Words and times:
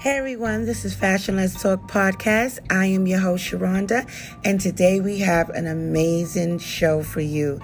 Hey 0.00 0.16
everyone, 0.16 0.64
this 0.64 0.84
is 0.84 0.94
Fashion 0.94 1.34
Let's 1.34 1.60
Talk 1.60 1.90
podcast. 1.90 2.60
I 2.70 2.86
am 2.86 3.08
your 3.08 3.18
host 3.18 3.44
Sharonda, 3.50 4.08
and 4.44 4.60
today 4.60 5.00
we 5.00 5.18
have 5.18 5.50
an 5.50 5.66
amazing 5.66 6.60
show 6.60 7.02
for 7.02 7.20
you. 7.20 7.60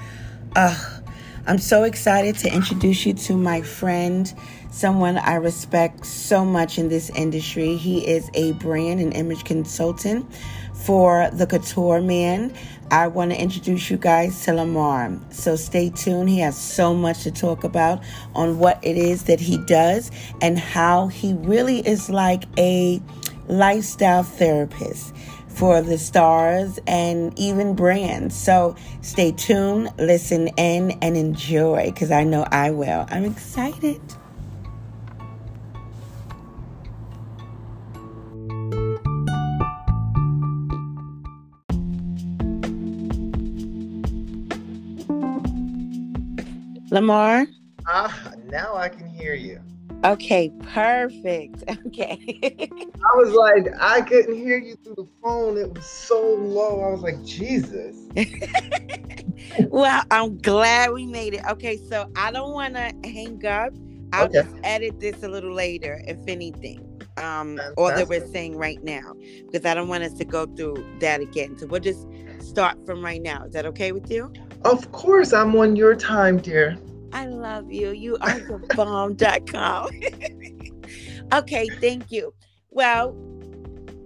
I'm 0.57 1.59
so 1.59 1.85
excited 1.85 2.37
to 2.39 2.53
introduce 2.53 3.07
you 3.07 3.15
to 3.15 3.37
my 3.37 3.63
friend, 3.63 4.35
someone 4.73 5.17
I 5.17 5.37
respect 5.37 6.07
so 6.07 6.45
much 6.45 6.77
in 6.77 6.89
this 6.89 7.09
industry. 7.11 7.77
He 7.77 8.05
is 8.05 8.29
a 8.35 8.51
brand 8.55 8.99
and 8.99 9.15
image 9.15 9.45
consultant 9.45 10.27
for 10.85 11.31
the 11.33 11.47
Couture 11.47 12.01
Man. 12.01 12.53
I 12.91 13.09
want 13.09 13.31
to 13.33 13.41
introduce 13.41 13.91
you 13.91 13.97
guys 13.97 14.45
to 14.45 14.53
Lamar. 14.53 15.19
So 15.31 15.57
stay 15.57 15.91
tuned. 15.91 16.29
He 16.29 16.41
has 16.41 16.57
so 16.57 16.95
much 16.95 17.23
to 17.23 17.31
talk 17.31 17.65
about 17.65 18.03
on 18.35 18.59
what 18.59 18.79
it 18.83 18.97
is 18.97 19.25
that 19.25 19.41
he 19.41 19.59
does 19.59 20.11
and 20.41 20.59
how 20.59 21.09
he 21.09 21.33
really 21.35 21.79
is 21.87 22.11
like 22.11 22.45
a 22.59 23.01
lifestyle 23.49 24.23
therapist 24.23 25.15
for 25.49 25.81
the 25.81 25.97
stars 25.97 26.79
and 26.87 27.37
even 27.39 27.75
brands. 27.75 28.37
So 28.37 28.77
stay 29.01 29.33
tuned, 29.33 29.91
listen 29.99 30.49
in, 30.57 30.93
and 31.03 31.17
enjoy 31.17 31.87
because 31.87 32.11
I 32.11 32.25
know 32.25 32.47
I 32.51 32.71
will. 32.71 33.07
I'm 33.09 33.25
excited. 33.25 34.01
Lamar? 46.95 47.45
Ah, 47.89 48.33
now 48.45 48.77
I 48.77 48.89
can 48.89 49.09
hear 49.09 49.35
you. 49.35 49.61
Okay, 50.05 50.53
perfect. 50.63 51.65
Okay. 51.87 52.19
I 52.73 53.17
was 53.17 53.33
like, 53.33 53.67
I 53.81 54.01
couldn't 54.01 54.37
hear 54.37 54.59
you 54.59 54.77
through 54.77 54.95
the 54.97 55.09
phone. 55.23 55.59
It 55.59 55.75
was 55.75 55.85
so 55.85 56.35
low. 56.35 56.83
I 56.83 56.91
was 56.91 57.03
like, 57.03 57.23
Jesus. 57.25 57.97
well, 59.69 60.03
I'm 60.11 60.39
glad 60.39 60.93
we 60.93 61.07
made 61.07 61.35
it. 61.35 61.45
Okay, 61.51 61.77
so 61.89 62.11
I 62.17 62.31
don't 62.31 62.53
want 62.53 62.75
to 62.75 62.93
hang 63.05 63.45
up. 63.45 63.73
I'll 64.13 64.27
okay. 64.27 64.43
just 64.43 64.55
edit 64.63 65.01
this 65.01 65.23
a 65.23 65.29
little 65.29 65.53
later, 65.53 66.03
if 66.07 66.19
anything. 66.29 66.81
Um, 67.17 67.61
all 67.77 67.89
that 67.89 68.09
we're 68.09 68.27
saying 68.29 68.57
right 68.57 68.83
now, 68.83 69.15
because 69.51 69.65
I 69.65 69.75
don't 69.75 69.89
want 69.89 70.05
us 70.05 70.15
to 70.15 70.25
go 70.25 70.47
through 70.47 70.85
that 71.01 71.21
again. 71.21 71.59
So 71.59 71.67
we'll 71.67 71.81
just 71.81 72.07
start 72.41 72.77
from 72.87 73.05
right 73.05 73.23
now. 73.23 73.45
Is 73.45 73.53
that 73.53 73.67
okay 73.67 73.93
with 73.93 74.11
you? 74.11 74.33
Of 74.65 74.91
course, 74.93 75.35
I'm 75.35 75.55
on 75.57 75.77
your 75.77 75.95
time, 75.95 76.39
dear. 76.39 76.79
I 77.13 77.27
love 77.27 77.71
you. 77.71 77.91
You 77.91 78.17
are 78.23 78.41
the 78.41 78.59
bomb.com. 78.75 79.91
okay, 81.35 81.69
thank 81.83 82.11
you. 82.11 82.33
Well, 82.71 83.15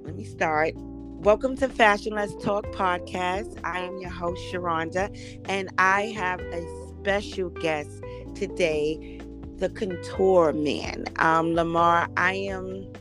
let 0.02 0.16
me 0.16 0.24
start. 0.24 0.72
Welcome 0.74 1.56
to 1.58 1.68
Fashion 1.68 2.12
Let's 2.14 2.34
Talk 2.44 2.66
podcast. 2.72 3.56
I 3.62 3.78
am 3.78 3.98
your 3.98 4.10
host, 4.10 4.42
Sharonda, 4.52 5.16
and 5.48 5.68
I 5.78 6.06
have 6.16 6.40
a 6.40 6.66
special 6.98 7.50
guest 7.50 8.02
today, 8.34 9.20
the 9.58 9.68
Couture 9.68 10.52
Man. 10.52 11.04
Um, 11.20 11.54
Lamar, 11.54 12.08
I 12.16 12.34
am 12.34 12.92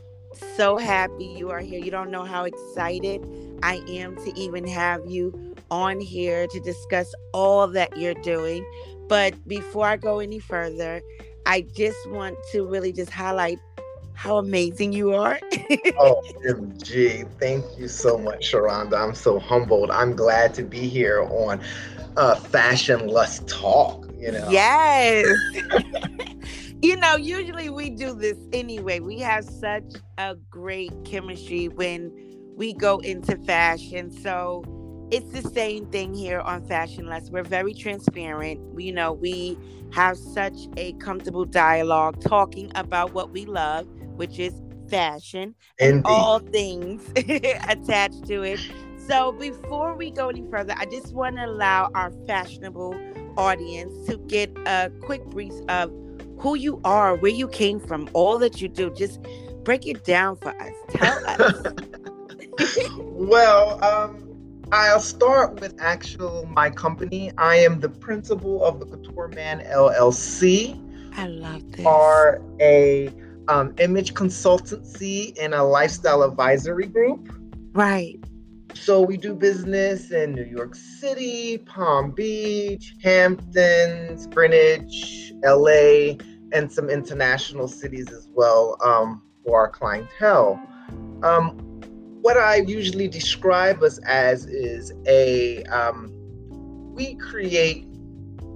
so 0.56 0.76
happy 0.76 1.24
you 1.24 1.50
are 1.50 1.58
here. 1.58 1.80
You 1.80 1.90
don't 1.90 2.12
know 2.12 2.22
how 2.22 2.44
excited 2.44 3.20
I 3.64 3.82
am 3.88 4.14
to 4.24 4.32
even 4.38 4.64
have 4.68 5.00
you 5.06 5.47
on 5.70 6.00
here 6.00 6.46
to 6.46 6.60
discuss 6.60 7.12
all 7.32 7.66
that 7.68 7.96
you're 7.96 8.14
doing. 8.14 8.64
But 9.08 9.46
before 9.48 9.86
I 9.86 9.96
go 9.96 10.18
any 10.18 10.38
further, 10.38 11.00
I 11.46 11.62
just 11.62 12.10
want 12.10 12.36
to 12.52 12.66
really 12.66 12.92
just 12.92 13.10
highlight 13.10 13.58
how 14.14 14.38
amazing 14.38 14.92
you 14.92 15.14
are. 15.14 15.38
oh, 15.98 16.20
MG. 16.44 17.26
Thank 17.38 17.64
you 17.78 17.88
so 17.88 18.18
much, 18.18 18.52
Sharonda. 18.52 19.00
I'm 19.00 19.14
so 19.14 19.38
humbled. 19.38 19.90
I'm 19.90 20.16
glad 20.16 20.54
to 20.54 20.64
be 20.64 20.88
here 20.88 21.22
on 21.22 21.60
uh, 22.16 22.34
Fashion 22.34 23.06
Let's 23.06 23.38
Talk, 23.46 24.10
you 24.18 24.32
know. 24.32 24.48
Yes. 24.50 25.24
you 26.82 26.96
know, 26.96 27.16
usually 27.16 27.70
we 27.70 27.90
do 27.90 28.12
this 28.12 28.36
anyway. 28.52 29.00
We 29.00 29.20
have 29.20 29.44
such 29.44 29.94
a 30.18 30.34
great 30.50 30.92
chemistry 31.04 31.68
when 31.68 32.12
we 32.56 32.72
go 32.72 32.98
into 32.98 33.36
fashion. 33.44 34.10
So 34.10 34.64
it's 35.10 35.30
the 35.30 35.48
same 35.50 35.86
thing 35.86 36.14
here 36.14 36.40
on 36.40 36.64
Fashion 36.66 37.06
Less. 37.06 37.30
We're 37.30 37.42
very 37.42 37.74
transparent. 37.74 38.60
We, 38.74 38.84
you 38.84 38.92
know, 38.92 39.12
we 39.12 39.58
have 39.92 40.16
such 40.16 40.56
a 40.76 40.92
comfortable 40.94 41.44
dialogue 41.44 42.20
talking 42.20 42.70
about 42.74 43.14
what 43.14 43.30
we 43.30 43.46
love, 43.46 43.86
which 44.16 44.38
is 44.38 44.60
fashion 44.90 45.54
and 45.78 46.02
all 46.04 46.40
things 46.40 47.02
attached 47.16 48.26
to 48.26 48.42
it. 48.42 48.60
So 49.06 49.32
before 49.32 49.94
we 49.94 50.10
go 50.10 50.28
any 50.28 50.44
further, 50.50 50.74
I 50.76 50.84
just 50.84 51.14
want 51.14 51.36
to 51.36 51.46
allow 51.46 51.90
our 51.94 52.12
fashionable 52.26 52.94
audience 53.38 54.06
to 54.08 54.18
get 54.18 54.50
a 54.66 54.90
quick 55.00 55.24
brief 55.26 55.54
of 55.68 55.90
who 56.38 56.54
you 56.54 56.80
are, 56.84 57.16
where 57.16 57.32
you 57.32 57.48
came 57.48 57.80
from, 57.80 58.08
all 58.12 58.38
that 58.38 58.60
you 58.60 58.68
do. 58.68 58.92
Just 58.94 59.20
break 59.62 59.86
it 59.86 60.04
down 60.04 60.36
for 60.36 60.50
us. 60.60 60.74
Tell 60.90 61.26
us. 61.26 61.72
well, 62.98 63.82
um, 63.82 64.27
I'll 64.70 65.00
start 65.00 65.60
with 65.60 65.80
actual 65.80 66.46
my 66.46 66.68
company. 66.68 67.32
I 67.38 67.56
am 67.56 67.80
the 67.80 67.88
principal 67.88 68.62
of 68.62 68.80
the 68.80 68.86
Couture 68.86 69.28
Man 69.28 69.60
LLC. 69.60 70.78
I 71.16 71.26
love 71.26 71.72
this. 71.72 71.86
Are 71.86 72.42
a 72.60 73.10
um, 73.48 73.74
image 73.78 74.12
consultancy 74.12 75.34
and 75.40 75.54
a 75.54 75.62
lifestyle 75.62 76.22
advisory 76.22 76.86
group. 76.86 77.32
Right. 77.72 78.22
So 78.74 79.00
we 79.00 79.16
do 79.16 79.34
business 79.34 80.10
in 80.10 80.34
New 80.34 80.44
York 80.44 80.74
City, 80.74 81.58
Palm 81.58 82.10
Beach, 82.10 82.94
Hamptons, 83.02 84.26
Greenwich, 84.26 85.32
LA, 85.44 86.16
and 86.52 86.70
some 86.70 86.90
international 86.90 87.68
cities 87.68 88.10
as 88.12 88.28
well 88.34 88.76
um, 88.84 89.22
for 89.44 89.60
our 89.60 89.68
clientele. 89.68 90.60
Um, 91.22 91.67
what 92.22 92.36
I 92.36 92.56
usually 92.56 93.08
describe 93.08 93.82
us 93.82 93.98
as 93.98 94.46
is 94.46 94.92
a 95.06 95.62
um, 95.64 96.12
we 96.94 97.14
create 97.14 97.86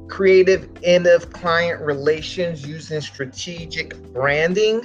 creative, 0.09 0.69
end 0.83 1.07
of 1.07 1.33
client 1.33 1.81
relations 1.81 2.67
using 2.67 3.01
strategic 3.01 3.97
branding. 4.13 4.83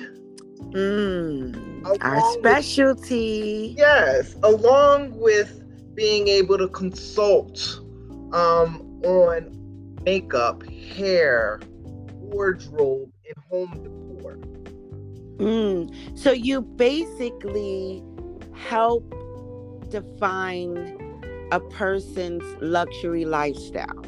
Mm, 0.71 2.01
our 2.01 2.33
specialty. 2.33 3.69
With, 3.69 3.77
yes, 3.77 4.35
along 4.43 5.19
with 5.19 5.61
being 5.95 6.29
able 6.29 6.57
to 6.57 6.69
consult 6.69 7.79
um, 8.31 9.01
on 9.03 9.95
makeup, 10.05 10.63
hair, 10.69 11.59
wardrobe, 12.13 13.11
and 13.25 13.43
home 13.49 13.83
decor. 13.83 14.37
Mm, 15.37 16.17
so 16.17 16.31
you 16.31 16.61
basically 16.61 18.01
help 18.57 19.03
define 19.89 20.95
a 21.51 21.59
person's 21.59 22.43
luxury 22.61 23.25
lifestyle. 23.25 24.05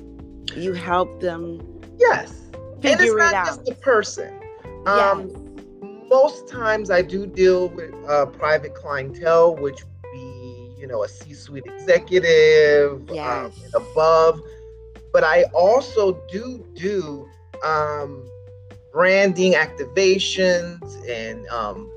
You 0.55 0.73
help 0.73 1.21
them 1.21 1.61
yes 1.97 2.33
figure 2.81 2.91
and 2.91 3.01
it's 3.01 3.15
not 3.15 3.33
it 3.33 3.35
out. 3.35 3.45
Just 3.45 3.65
the 3.65 3.75
person. 3.75 4.33
Um, 4.85 5.29
yes. 5.29 6.09
Most 6.09 6.47
times 6.49 6.89
I 6.89 7.01
do 7.01 7.27
deal 7.27 7.69
with 7.69 7.93
uh, 8.07 8.25
private 8.25 8.73
clientele, 8.73 9.55
which 9.55 9.83
would 9.83 10.11
be 10.13 10.73
you 10.77 10.87
know 10.87 11.03
a 11.03 11.07
C-suite 11.07 11.65
executive 11.65 12.93
um, 13.09 13.15
yes. 13.15 13.75
um, 13.75 13.83
above, 13.83 14.41
but 15.13 15.23
I 15.23 15.43
also 15.53 16.19
do 16.31 16.65
do 16.73 17.29
um, 17.63 18.27
branding 18.91 19.53
activations 19.53 20.81
and 21.07 21.47
um, 21.49 21.89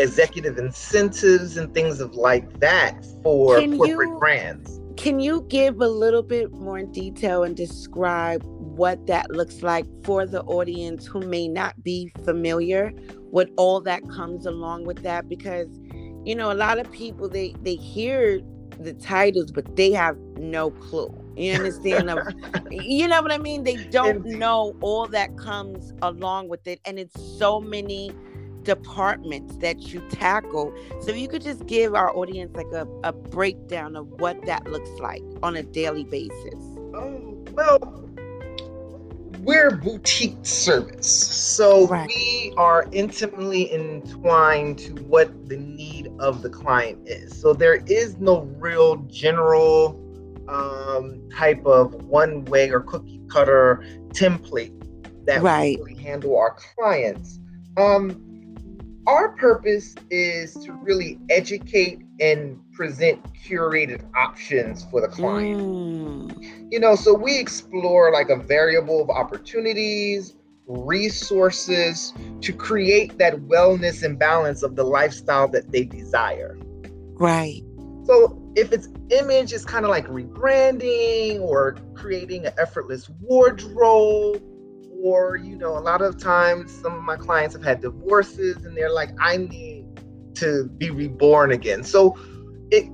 executive 0.00 0.58
incentives 0.58 1.56
and 1.56 1.72
things 1.74 2.00
of 2.00 2.14
like 2.14 2.60
that 2.60 3.04
for 3.22 3.60
can 3.60 3.76
corporate 3.76 4.08
you, 4.08 4.18
brands. 4.18 4.80
Can 4.96 5.20
you 5.20 5.46
give 5.48 5.80
a 5.80 5.88
little 5.88 6.22
bit 6.22 6.52
more 6.52 6.82
detail 6.82 7.42
and 7.42 7.56
describe 7.56 8.42
what 8.44 9.06
that 9.06 9.30
looks 9.30 9.62
like 9.62 9.86
for 10.04 10.26
the 10.26 10.42
audience 10.42 11.06
who 11.06 11.20
may 11.20 11.48
not 11.48 11.82
be 11.82 12.12
familiar 12.24 12.92
with 13.30 13.50
all 13.56 13.80
that 13.82 14.06
comes 14.08 14.46
along 14.46 14.84
with 14.84 15.02
that? 15.02 15.28
Because 15.28 15.68
you 16.24 16.34
know, 16.34 16.52
a 16.52 16.54
lot 16.54 16.78
of 16.78 16.90
people 16.92 17.28
they 17.28 17.54
they 17.62 17.76
hear 17.76 18.40
the 18.78 18.94
titles, 18.94 19.50
but 19.50 19.76
they 19.76 19.92
have 19.92 20.16
no 20.36 20.70
clue. 20.70 21.14
You 21.36 21.52
understand? 21.54 22.10
you 22.70 23.08
know 23.08 23.22
what 23.22 23.32
I 23.32 23.38
mean? 23.38 23.64
They 23.64 23.76
don't 23.76 24.24
know 24.24 24.76
all 24.80 25.06
that 25.08 25.36
comes 25.36 25.92
along 26.02 26.48
with 26.48 26.66
it, 26.66 26.80
and 26.84 26.98
it's 26.98 27.20
so 27.38 27.60
many 27.60 28.12
departments 28.62 29.56
that 29.56 29.92
you 29.92 30.00
tackle. 30.10 30.74
So 31.00 31.12
you 31.12 31.28
could 31.28 31.42
just 31.42 31.66
give 31.66 31.94
our 31.94 32.14
audience 32.16 32.54
like 32.56 32.70
a, 32.72 32.86
a 33.04 33.12
breakdown 33.12 33.96
of 33.96 34.06
what 34.20 34.44
that 34.46 34.66
looks 34.70 34.90
like 35.00 35.22
on 35.42 35.56
a 35.56 35.62
daily 35.62 36.04
basis. 36.04 36.54
Oh, 36.94 37.44
well, 37.52 38.00
we're 39.40 39.70
boutique 39.70 40.36
service. 40.44 41.08
So 41.08 41.86
Right. 41.86 42.08
we 42.08 42.52
are 42.56 42.86
intimately 42.92 43.72
entwined 43.72 44.78
to 44.80 44.92
what 45.04 45.48
the 45.48 45.56
need 45.56 46.12
of 46.18 46.42
the 46.42 46.50
client 46.50 47.08
is. 47.08 47.38
So 47.40 47.52
there 47.54 47.76
is 47.86 48.18
no 48.18 48.42
real 48.58 48.96
general 49.08 49.98
um, 50.48 51.22
type 51.32 51.64
of 51.64 51.94
one 52.04 52.44
way 52.46 52.70
or 52.70 52.80
cookie 52.80 53.20
cutter 53.28 53.84
template 54.08 54.76
that 55.26 55.42
Right. 55.42 55.78
we 55.78 55.84
really 55.92 56.02
handle 56.02 56.36
our 56.36 56.56
clients. 56.76 57.38
Um, 57.76 58.29
our 59.06 59.30
purpose 59.30 59.94
is 60.10 60.54
to 60.54 60.72
really 60.72 61.18
educate 61.30 62.00
and 62.20 62.60
present 62.72 63.20
curated 63.34 64.04
options 64.14 64.84
for 64.90 65.00
the 65.00 65.08
client. 65.08 65.60
Mm, 65.60 66.72
you 66.72 66.78
know 66.78 66.94
so 66.94 67.14
we 67.14 67.38
explore 67.38 68.12
like 68.12 68.28
a 68.28 68.36
variable 68.36 69.02
of 69.02 69.10
opportunities 69.10 70.34
resources 70.66 72.12
to 72.40 72.52
create 72.52 73.18
that 73.18 73.34
wellness 73.34 74.04
and 74.04 74.18
balance 74.18 74.62
of 74.62 74.76
the 74.76 74.84
lifestyle 74.84 75.48
that 75.48 75.72
they 75.72 75.84
desire. 75.84 76.56
Right. 77.18 77.62
so 78.04 78.40
if 78.56 78.72
it's 78.72 78.88
image 79.10 79.52
is 79.52 79.64
kind 79.64 79.84
of 79.84 79.90
like 79.90 80.06
rebranding 80.06 81.40
or 81.40 81.76
creating 81.94 82.46
an 82.46 82.52
effortless 82.58 83.10
wardrobe 83.20 84.42
or 85.02 85.36
you 85.36 85.56
know 85.56 85.76
a 85.76 85.80
lot 85.80 86.02
of 86.02 86.18
times 86.18 86.72
some 86.72 86.94
of 86.94 87.02
my 87.02 87.16
clients 87.16 87.54
have 87.54 87.64
had 87.64 87.80
divorces 87.80 88.56
and 88.64 88.76
they're 88.76 88.92
like 88.92 89.10
i 89.20 89.36
need 89.36 89.84
to 90.34 90.68
be 90.78 90.90
reborn 90.90 91.52
again 91.52 91.82
so 91.82 92.16
it 92.70 92.84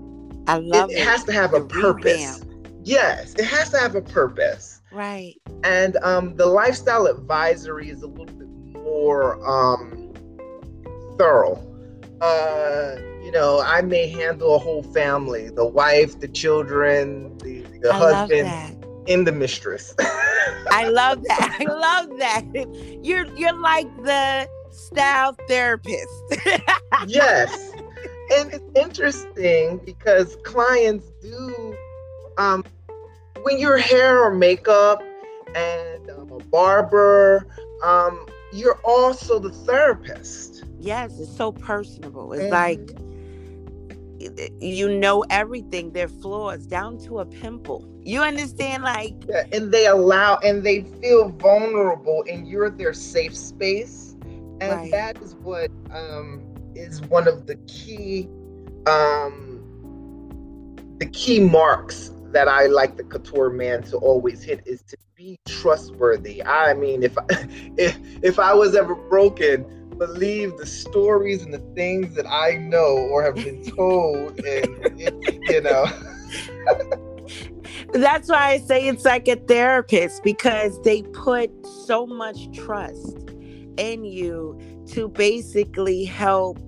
I 0.46 0.56
love 0.56 0.90
it 0.90 0.98
it. 0.98 1.04
has 1.04 1.24
to 1.24 1.32
have 1.32 1.54
a 1.54 1.60
purpose 1.64 2.40
revamp. 2.40 2.66
yes 2.84 3.34
it 3.34 3.44
has 3.44 3.70
to 3.70 3.78
have 3.78 3.94
a 3.94 4.02
purpose 4.02 4.80
Right. 4.92 5.36
and 5.64 5.96
um, 5.98 6.36
the 6.36 6.46
lifestyle 6.46 7.06
advisory 7.06 7.90
is 7.90 8.02
a 8.02 8.06
little 8.06 8.26
bit 8.26 8.48
more 8.84 9.36
um, 9.48 10.12
thorough. 11.18 11.62
Uh, 12.20 12.96
you 13.22 13.30
know, 13.32 13.60
I 13.64 13.82
may 13.82 14.08
handle 14.08 14.54
a 14.54 14.58
whole 14.58 14.82
family: 14.82 15.50
the 15.50 15.66
wife, 15.66 16.18
the 16.20 16.28
children, 16.28 17.36
the, 17.38 17.62
the 17.82 17.92
I 17.92 17.98
husband, 17.98 18.85
and 19.08 19.26
the 19.26 19.32
mistress. 19.32 19.94
I 20.70 20.88
love 20.88 21.22
that. 21.24 21.56
I 21.60 21.64
love 21.64 22.18
that. 22.18 22.44
You're 23.04 23.26
you're 23.36 23.58
like 23.60 23.88
the 24.04 24.48
style 24.70 25.36
therapist. 25.48 26.08
yes, 27.06 27.72
and 28.36 28.52
it's 28.52 28.64
interesting 28.74 29.78
because 29.84 30.36
clients 30.44 31.06
do 31.22 31.76
um, 32.38 32.64
when 33.42 33.58
you're 33.58 33.78
hair 33.78 34.22
or 34.22 34.34
makeup 34.34 35.02
and 35.54 36.10
um, 36.10 36.30
a 36.32 36.40
barber. 36.44 37.46
Um, 37.82 38.26
you're 38.52 38.78
also 38.84 39.38
the 39.38 39.50
therapist. 39.50 40.64
yes, 40.78 41.18
it's 41.18 41.36
so 41.36 41.52
personable. 41.52 42.32
It's 42.32 42.44
Mhm. 42.44 42.50
like 42.50 42.80
you 44.60 44.88
know 44.98 45.24
everything, 45.30 45.92
their 45.92 46.08
flaws 46.08 46.66
down 46.66 46.98
to 46.98 47.18
a 47.18 47.26
pimple. 47.26 47.84
You 48.06 48.22
understand? 48.22 48.84
Like, 48.84 49.14
Yeah, 49.28 49.44
and 49.52 49.72
they 49.72 49.86
allow 49.86 50.38
and 50.44 50.64
they 50.64 50.82
feel 51.02 51.28
vulnerable 51.30 52.24
and 52.30 52.46
you're 52.48 52.70
their 52.70 52.92
safe 52.92 53.36
space 53.36 54.16
and 54.60 54.70
Right. 54.70 54.90
that 54.92 55.20
is 55.20 55.34
what 55.34 55.70
um 55.90 56.40
is 56.74 57.02
one 57.02 57.26
of 57.26 57.46
the 57.46 57.56
key 57.66 58.28
um 58.86 59.60
the 60.98 61.06
key 61.06 61.40
marks 61.40 62.12
that 62.32 62.48
I 62.48 62.66
like 62.66 62.96
the 62.96 63.04
couture 63.04 63.50
man 63.50 63.82
to 63.84 63.96
always 63.98 64.42
hit 64.42 64.62
is 64.66 64.82
to 64.84 64.96
be 65.16 65.38
trustworthy. 65.46 66.42
I 66.44 66.74
mean, 66.74 67.02
if 67.02 67.16
I, 67.18 67.24
if 67.76 67.98
if 68.22 68.38
I 68.38 68.54
was 68.54 68.76
ever 68.76 68.94
broken, 68.94 69.64
believe 69.98 70.56
the 70.56 70.66
stories 70.66 71.42
and 71.42 71.52
the 71.52 71.62
things 71.74 72.14
that 72.14 72.26
I 72.28 72.54
know 72.56 72.96
or 73.10 73.22
have 73.24 73.34
been 73.36 73.62
told, 73.76 74.38
and 74.44 75.00
it, 75.00 75.14
you 75.48 75.60
know. 75.60 75.86
that's 77.92 78.28
why 78.28 78.52
I 78.52 78.58
say 78.58 78.86
it's 78.86 79.04
like 79.04 79.28
a 79.28 79.36
therapist 79.36 80.22
because 80.22 80.80
they 80.82 81.02
put 81.02 81.50
so 81.66 82.06
much 82.06 82.52
trust 82.52 83.30
in 83.76 84.04
you 84.04 84.58
to 84.88 85.08
basically 85.08 86.04
help 86.04 86.58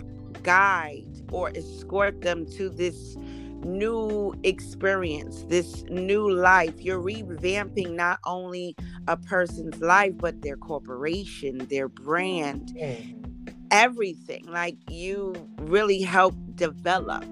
guide 0.43 1.05
or 1.31 1.51
escort 1.51 2.21
them 2.23 2.47
to 2.53 2.69
this 2.69 3.17
new 3.65 4.35
experience, 4.45 5.45
this 5.49 5.85
new 5.85 6.31
life. 6.31 6.81
You're 6.81 7.03
revamping 7.03 7.91
not 7.91 8.19
only 8.25 8.77
a 9.07 9.17
person's 9.17 9.81
life, 9.81 10.13
but 10.17 10.43
their 10.43 10.57
corporation, 10.57 11.59
their 11.69 11.89
brand, 11.89 12.73
mm. 12.77 13.55
everything. 13.71 14.47
Like 14.47 14.77
you 14.91 15.35
really 15.59 16.03
help 16.03 16.35
develop. 16.55 17.25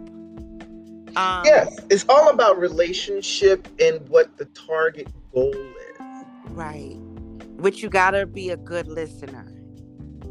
Um, 1.17 1.43
Yes, 1.47 1.79
it's 1.91 2.05
all 2.09 2.29
about 2.31 2.59
relationship 2.59 3.67
and 3.81 4.07
what 4.09 4.37
the 4.37 4.45
target 4.47 5.09
goal 5.33 5.55
is. 5.55 6.25
Right. 6.51 6.97
Which 7.59 7.83
you 7.83 7.89
gotta 7.89 8.27
be 8.27 8.51
a 8.51 8.57
good 8.57 8.87
listener. 8.87 9.51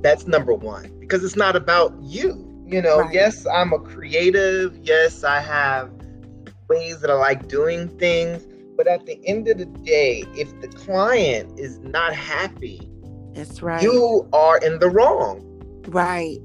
That's 0.02 0.28
number 0.28 0.54
one 0.54 0.96
because 1.00 1.24
it's 1.24 1.36
not 1.36 1.56
about 1.56 1.94
you. 2.02 2.52
You 2.68 2.82
know, 2.82 3.00
Right. 3.02 3.14
yes, 3.14 3.46
I'm 3.48 3.74
a 3.74 3.80
creative. 3.80 4.78
Yes, 4.84 5.24
I 5.24 5.40
have 5.40 5.90
ways 6.70 7.02
that 7.02 7.10
I 7.10 7.16
like 7.16 7.48
doing 7.48 7.88
things. 7.98 8.46
But 8.78 8.88
at 8.88 9.06
the 9.06 9.20
end 9.26 9.48
of 9.48 9.58
the 9.58 9.66
day, 9.66 10.24
if 10.36 10.60
the 10.62 10.68
client 10.68 11.60
is 11.60 11.80
not 11.80 12.14
happy, 12.14 12.90
That's 13.34 13.62
right. 13.62 13.82
you 13.82 14.28
are 14.34 14.58
in 14.60 14.80
the 14.80 14.90
wrong. 14.90 15.42
Right. 15.88 16.40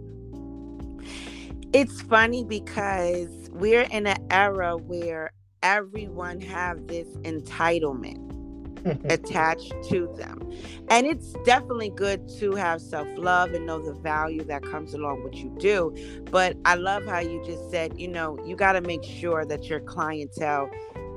It's 1.73 2.01
funny 2.03 2.45
because 2.45 3.29
we're 3.61 3.83
in 3.83 4.07
an 4.07 4.27
era 4.31 4.77
where 4.79 5.33
everyone 5.63 6.41
have 6.41 6.87
this 6.87 7.07
entitlement 7.19 8.27
attached 9.13 9.75
to 9.91 10.11
them. 10.17 10.51
And 10.89 11.07
it's 11.07 11.35
definitely 11.45 11.91
good 11.91 12.27
to 12.39 12.55
have 12.55 12.81
self-love 12.81 13.53
and 13.53 13.67
know 13.67 13.79
the 13.79 13.93
value 13.93 14.43
that 14.45 14.63
comes 14.63 14.95
along 14.95 15.23
what 15.23 15.35
you 15.35 15.55
do. 15.59 15.95
But 16.31 16.57
I 16.65 16.77
love 16.77 17.05
how 17.05 17.19
you 17.19 17.43
just 17.45 17.71
said, 17.71 18.01
you 18.01 18.09
know, 18.09 18.43
you 18.47 18.57
got 18.57 18.73
to 18.73 18.81
make 18.81 19.05
sure 19.05 19.45
that 19.45 19.69
your 19.69 19.81
clientele 19.81 20.71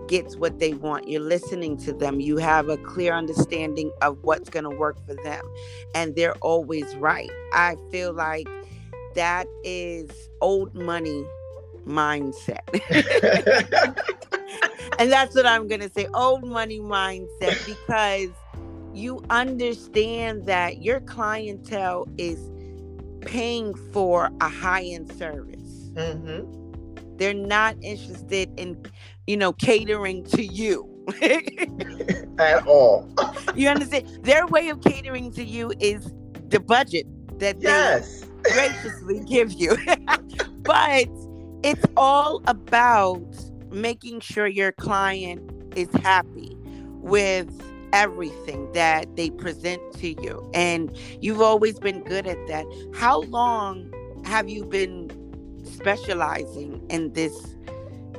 gets 0.10 0.36
what 0.36 0.60
they 0.60 0.74
want. 0.74 1.07
You're 1.07 1.22
listening 1.22 1.78
to 1.78 1.94
them. 1.94 2.19
You 2.19 2.36
have 2.38 2.68
a 2.68 2.75
clear 2.75 3.13
understanding 3.13 3.89
of 4.01 4.22
what's 4.24 4.50
going 4.50 4.69
to 4.69 4.75
work 4.75 4.98
for 5.07 5.16
them. 5.16 5.46
And 5.96 6.13
they're 6.18 6.36
always 6.39 6.94
right. 6.98 7.32
I 7.53 7.77
feel 7.89 8.12
like 8.12 8.50
that 9.15 9.48
is 9.63 10.10
old 10.41 10.75
money 10.75 11.25
mindset. 11.86 12.60
and 15.00 15.12
that's 15.12 15.36
what 15.36 15.46
I'm 15.46 15.68
going 15.68 15.82
to 15.82 15.90
say 15.90 16.08
old 16.13 16.44
money 16.44 16.80
mindset 16.80 17.66
because 17.66 18.30
you 18.94 19.24
understand 19.30 20.46
that 20.46 20.82
your 20.82 21.00
clientele 21.02 22.08
is 22.18 22.40
paying 23.22 23.74
for 23.92 24.30
a 24.42 24.50
high 24.50 24.84
end 24.84 25.12
service. 25.13 25.92
hmm 25.98 26.42
They're 27.18 27.34
not 27.34 27.75
interested 27.82 28.50
in, 28.58 28.78
you 29.28 29.38
know, 29.38 29.54
catering 29.54 30.24
to 30.25 30.44
you. 30.44 30.90
At 32.40 32.66
all. 32.68 33.10
you 33.56 33.70
understand? 33.70 34.08
Their 34.24 34.46
way 34.48 34.70
of 34.70 34.82
catering 34.82 35.32
to 35.34 35.44
you 35.44 35.74
is 35.80 36.12
the 36.50 36.60
budget 36.60 37.06
that 37.40 37.60
they 37.62 38.52
graciously 38.52 39.22
give 39.25 39.54
you. 39.54 39.78
but 40.63 41.08
it's 41.63 41.86
all 41.96 42.41
about 42.48 43.24
making 43.72 44.20
sure 44.20 44.48
your 44.48 44.72
client 44.74 45.50
is 45.75 45.89
happy 46.01 46.55
with 47.01 47.50
everything 47.93 48.72
that 48.74 49.15
they 49.15 49.29
present 49.29 49.82
to 49.93 50.10
you. 50.22 50.50
And 50.53 50.96
you've 51.22 51.41
always 51.41 51.79
been 51.79 52.03
good 52.03 52.27
at 52.27 52.38
that. 52.48 52.65
How 52.93 53.22
long 53.22 53.91
have 54.25 54.50
you 54.50 54.65
been 54.65 55.10
specializing 55.63 56.86
in 56.89 57.13
this 57.13 57.55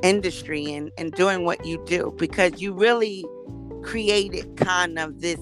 industry 0.03 0.73
and, 0.73 0.91
and 0.97 1.13
doing 1.13 1.45
what 1.45 1.65
you 1.67 1.83
do? 1.87 2.15
Because 2.17 2.63
you 2.63 2.73
really 2.73 3.25
created 3.83 4.57
kind 4.57 4.99
of 4.99 5.21
this 5.21 5.41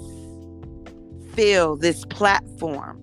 feel, 1.35 1.77
this 1.77 2.05
platform 2.07 3.01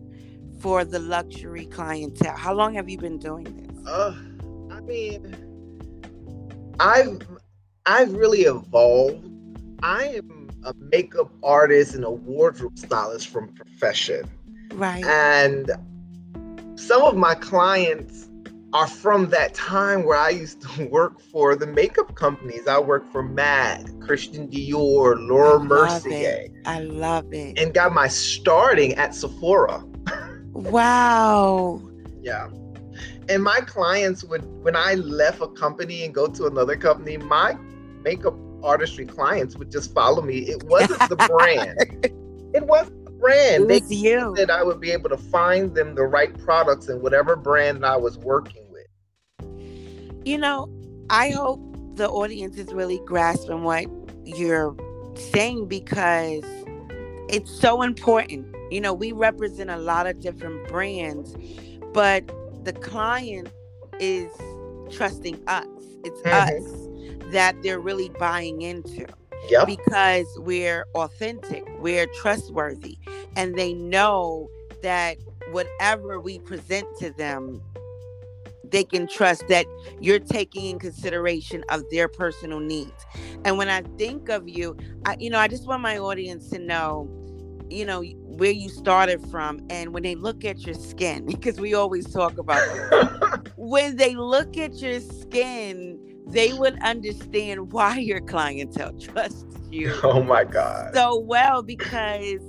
for 0.59 0.83
the 0.83 0.99
luxury 0.99 1.65
clientele. 1.67 2.35
How 2.35 2.53
long 2.53 2.73
have 2.73 2.89
you 2.89 2.97
been 2.97 3.17
doing 3.17 3.45
this? 3.45 3.87
Uh, 3.87 4.13
I 4.79 4.81
mean, 4.83 5.35
I've 6.79 7.19
I've 7.85 8.13
really 8.13 8.41
evolved. 8.43 9.25
I 9.83 10.05
am 10.05 10.49
a 10.63 10.73
makeup 10.73 11.29
artist 11.43 11.95
and 11.95 12.05
a 12.05 12.09
wardrobe 12.11 12.79
stylist 12.79 13.27
from 13.27 13.49
profession, 13.53 14.29
Right. 14.73 15.03
and 15.05 15.69
some 16.75 17.01
of 17.01 17.17
my 17.17 17.35
clients 17.35 18.29
are 18.71 18.87
from 18.87 19.29
that 19.31 19.53
time 19.53 20.03
where 20.05 20.17
I 20.17 20.29
used 20.29 20.61
to 20.61 20.85
work 20.91 21.19
for 21.19 21.55
the 21.57 21.67
makeup 21.67 22.15
companies. 22.15 22.65
I 22.67 22.79
worked 22.79 23.11
for 23.11 23.21
MAC, 23.21 23.81
Christian 23.99 24.47
Dior, 24.47 25.15
Laura 25.27 25.59
I 25.59 25.63
Mercier, 25.63 26.47
I 26.65 26.79
love 26.81 27.33
it. 27.33 27.57
and 27.59 27.73
got 27.73 27.93
my 27.93 28.07
starting 28.07 28.93
at 28.95 29.13
Sephora. 29.13 29.83
wow. 30.53 31.81
Yeah. 32.21 32.47
And 33.29 33.43
my 33.43 33.59
clients 33.61 34.23
would, 34.23 34.43
when 34.63 34.75
I 34.75 34.95
left 34.95 35.39
a 35.39 35.47
company 35.47 36.03
and 36.03 36.13
go 36.13 36.27
to 36.27 36.47
another 36.47 36.75
company, 36.75 37.17
my 37.17 37.55
makeup 38.01 38.35
artistry 38.63 39.05
clients 39.05 39.55
would 39.55 39.71
just 39.71 39.93
follow 39.93 40.21
me. 40.21 40.39
It 40.39 40.63
wasn't 40.63 41.07
the 41.09 41.15
brand. 41.15 42.07
It 42.51 42.65
wasn't 42.65 43.05
the 43.05 43.11
brand. 43.11 43.65
It 43.65 43.67
They 43.67 43.79
was 43.81 43.91
you. 43.91 44.33
that 44.35 44.49
I 44.49 44.63
would 44.63 44.81
be 44.81 44.89
able 44.89 45.09
to 45.11 45.17
find 45.17 45.75
them 45.75 45.93
the 45.93 46.05
right 46.05 46.35
products 46.39 46.89
in 46.89 46.99
whatever 46.99 47.35
brand 47.35 47.85
I 47.85 47.95
was 47.95 48.17
working 48.17 48.65
with. 48.71 48.87
You 50.25 50.39
know, 50.39 50.67
I 51.11 51.29
hope 51.29 51.59
the 51.95 52.09
audience 52.09 52.57
is 52.57 52.73
really 52.73 52.99
grasping 53.05 53.61
what 53.63 53.85
you're 54.23 54.75
saying 55.13 55.67
because 55.67 56.43
it's 57.29 57.51
so 57.61 57.83
important. 57.83 58.47
You 58.71 58.81
know, 58.81 58.93
we 58.95 59.11
represent 59.11 59.69
a 59.69 59.77
lot 59.77 60.07
of 60.07 60.19
different 60.19 60.67
brands, 60.69 61.35
but 61.93 62.31
the 62.63 62.73
client 62.73 63.49
is 63.99 64.31
trusting 64.91 65.41
us. 65.47 65.67
It's 66.03 66.21
Mhm. 66.21 66.31
us 66.31 67.31
that 67.31 67.55
they're 67.61 67.79
really 67.79 68.09
buying 68.19 68.61
into 68.61 69.05
Yep. 69.49 69.67
because 69.67 70.27
we're 70.39 70.85
authentic, 70.95 71.63
we're 71.79 72.07
trustworthy, 72.21 72.97
and 73.35 73.55
they 73.55 73.73
know 73.73 74.49
that 74.81 75.17
whatever 75.51 76.19
we 76.19 76.39
present 76.39 76.87
to 76.99 77.11
them, 77.11 77.61
they 78.63 78.83
can 78.83 79.07
trust 79.07 79.47
that 79.47 79.65
you're 79.99 80.19
taking 80.19 80.65
in 80.65 80.79
consideration 80.79 81.63
of 81.69 81.83
their 81.89 82.07
personal 82.07 82.59
needs. 82.59 83.05
And 83.45 83.57
when 83.57 83.67
I 83.69 83.81
think 83.97 84.29
of 84.29 84.47
you, 84.47 84.77
I, 85.05 85.15
you 85.19 85.29
know, 85.29 85.39
I 85.39 85.47
just 85.47 85.67
want 85.67 85.81
my 85.81 85.97
audience 85.97 86.49
to 86.51 86.59
know, 86.59 87.09
you 87.69 87.85
know, 87.85 88.01
where 88.01 88.51
you 88.51 88.69
started 88.69 89.21
from, 89.29 89.61
and 89.69 89.93
when 89.93 90.03
they 90.03 90.15
look 90.15 90.45
at 90.45 90.65
your 90.65 90.75
skin, 90.75 91.25
because 91.27 91.59
we 91.59 91.73
always 91.73 92.11
talk 92.11 92.37
about 92.37 92.61
this, 92.73 93.51
when 93.57 93.95
they 93.95 94.15
look 94.15 94.57
at 94.57 94.75
your 94.81 94.99
skin, 94.99 95.99
they 96.29 96.53
would 96.53 96.77
understand 96.83 97.71
why 97.71 97.97
your 97.97 98.21
clientele 98.21 98.93
trusts 98.99 99.45
you 99.71 99.93
oh 100.03 100.21
my 100.23 100.43
God. 100.43 100.93
so 100.93 101.19
well 101.19 101.61
because 101.61 102.41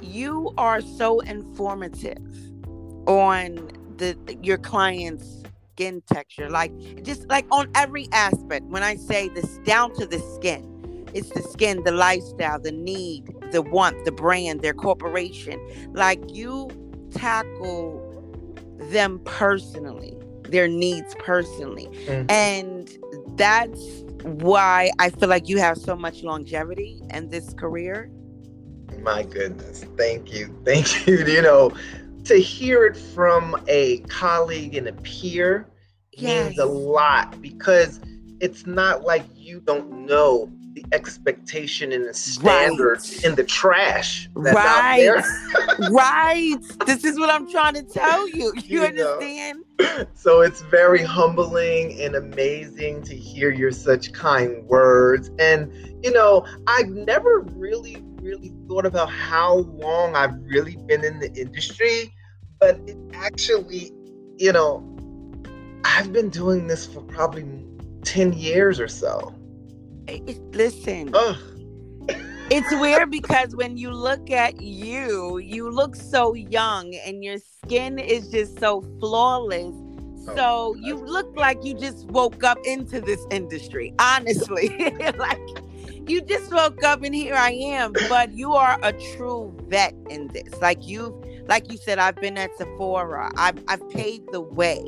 you 0.00 0.52
are 0.58 0.80
so 0.80 1.20
informative 1.20 2.18
on 3.06 3.70
the 3.96 4.16
your 4.42 4.58
client's 4.58 5.42
skin 5.72 6.02
texture 6.12 6.50
like 6.50 6.72
just 7.02 7.26
like 7.28 7.46
on 7.50 7.70
every 7.74 8.06
aspect 8.12 8.64
when 8.66 8.82
i 8.82 8.94
say 8.96 9.28
this 9.28 9.58
down 9.58 9.94
to 9.94 10.06
the 10.06 10.18
skin 10.36 10.77
it's 11.14 11.30
the 11.30 11.42
skin 11.42 11.82
the 11.84 11.92
lifestyle 11.92 12.58
the 12.58 12.72
need 12.72 13.24
the 13.52 13.62
want 13.62 14.04
the 14.04 14.12
brand 14.12 14.60
their 14.60 14.74
corporation 14.74 15.60
like 15.92 16.20
you 16.34 16.68
tackle 17.10 18.04
them 18.90 19.20
personally 19.24 20.14
their 20.48 20.68
needs 20.68 21.14
personally 21.18 21.88
Mhm. 22.06 22.30
and 22.30 22.98
that's 23.36 23.82
why 24.22 24.90
i 24.98 25.10
feel 25.10 25.28
like 25.28 25.48
you 25.48 25.58
have 25.58 25.76
so 25.78 25.94
much 25.96 26.22
longevity 26.22 27.00
in 27.10 27.28
this 27.28 27.52
career 27.54 28.10
My 29.02 29.22
goodness. 29.22 29.84
Thank 29.96 30.32
you. 30.32 30.52
Thank 30.64 31.06
you. 31.06 31.18
You 31.24 31.40
know, 31.42 31.72
to 32.24 32.34
hear 32.34 32.84
it 32.84 32.96
from 32.96 33.56
a 33.68 33.98
colleague 34.08 34.74
and 34.74 34.88
a 34.88 34.92
peer 34.92 35.66
means 36.20 36.58
a 36.58 36.64
lot 36.66 37.40
because 37.40 38.00
it's 38.40 38.66
not 38.66 39.04
like 39.04 39.24
you 39.36 39.60
don't 39.60 40.04
know 40.06 40.50
the 40.80 40.94
expectation 40.96 41.92
and 41.92 42.06
the 42.08 42.14
standards 42.14 43.16
Right. 43.16 43.24
in 43.24 43.34
the 43.34 43.44
trash 43.44 44.28
Right. 44.34 44.98
there. 44.98 45.24
right. 45.90 46.56
This 46.86 47.04
is 47.04 47.18
what 47.18 47.30
I'm 47.30 47.50
trying 47.50 47.74
to 47.74 47.82
tell 47.82 48.28
you. 48.28 48.52
You 48.56 48.82
You 48.84 48.92
know. 48.92 49.14
understand? 49.18 49.64
so 50.14 50.40
it's 50.40 50.60
very 50.62 51.02
humbling 51.02 52.00
and 52.00 52.14
amazing 52.14 53.02
to 53.04 53.14
hear 53.16 53.50
your 53.50 53.70
such 53.70 54.12
kind 54.12 54.64
words. 54.66 55.30
And, 55.38 55.72
you 56.04 56.12
know, 56.12 56.44
I've 56.66 56.88
never 56.88 57.40
really, 57.40 58.02
really 58.20 58.52
thought 58.68 58.86
about 58.86 59.10
how 59.10 59.56
long 59.56 60.14
I've 60.16 60.34
really 60.42 60.76
been 60.86 61.04
in 61.04 61.20
the 61.20 61.32
industry, 61.34 62.12
but 62.60 62.78
it 62.86 62.96
actually, 63.14 63.92
you 64.36 64.52
know, 64.52 64.84
I've 65.84 66.12
been 66.12 66.28
doing 66.28 66.66
this 66.66 66.86
for 66.86 67.00
probably 67.02 67.44
10 68.04 68.32
years 68.32 68.80
or 68.80 68.88
so. 68.88 69.34
It- 70.08 70.54
listen, 70.54 71.10
Ugh. 71.14 71.36
it's 72.50 72.70
weird 72.80 73.10
because 73.10 73.54
when 73.54 73.76
you 73.76 73.90
look 73.90 74.30
at 74.30 74.60
you, 74.60 75.38
you 75.38 75.70
look 75.70 75.94
so 75.94 76.34
young 76.34 76.94
and 77.06 77.22
your 77.22 77.36
skin 77.38 77.98
is 77.98 78.30
just 78.30 78.58
so 78.58 78.82
flawless. 79.00 79.74
Oh, 80.30 80.34
So 80.36 80.74
you 80.82 80.96
look 80.96 81.34
like 81.36 81.64
you 81.64 81.74
just 81.74 82.06
woke 82.06 82.42
up 82.44 82.58
into 82.64 83.00
this 83.00 83.24
industry, 83.30 83.94
honestly. 83.98 84.68
like 85.18 85.40
you 86.08 86.22
just 86.22 86.52
woke 86.52 86.82
up 86.84 87.02
and 87.02 87.14
here 87.14 87.34
I 87.34 87.50
am, 87.52 87.92
but 88.08 88.32
you 88.32 88.54
are 88.54 88.78
a 88.82 88.92
true 89.16 89.54
vet 89.68 89.94
in 90.08 90.28
this. 90.28 90.54
Like 90.60 90.86
you've 90.86 91.14
like 91.48 91.70
you 91.72 91.78
said, 91.78 91.98
I've 91.98 92.16
been 92.16 92.36
at 92.36 92.54
Sephora. 92.56 93.30
I've 93.36 93.62
I've 93.68 93.88
paved 93.90 94.32
the 94.32 94.40
way. 94.40 94.82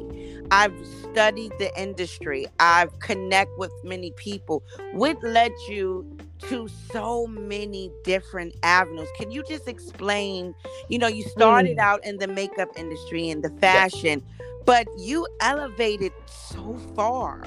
I've 0.51 0.75
studied 0.87 1.53
the 1.59 1.71
industry. 1.81 2.47
I've 2.59 2.99
connect 3.01 3.51
with 3.59 3.73
many 3.85 4.13
people. 4.13 4.63
What 4.93 5.23
led 5.23 5.53
you 5.69 6.05
to 6.49 6.69
so 6.93 7.27
many 7.27 7.91
different 8.05 8.55
avenues? 8.63 9.09
Can 9.17 9.31
you 9.31 9.43
just 9.49 9.69
explain? 9.69 10.55
You 10.89 10.99
know, 10.99 11.09
you 11.09 11.23
started 11.23 11.77
Mm. 11.77 11.83
out 11.83 12.05
in 12.05 12.19
the 12.19 12.27
makeup 12.27 12.69
industry 12.77 13.29
and 13.31 13.45
the 13.45 13.51
fashion, 13.61 14.23
but 14.65 14.87
you 14.99 15.27
elevated 15.41 16.13
so 16.27 16.79
far. 16.97 17.43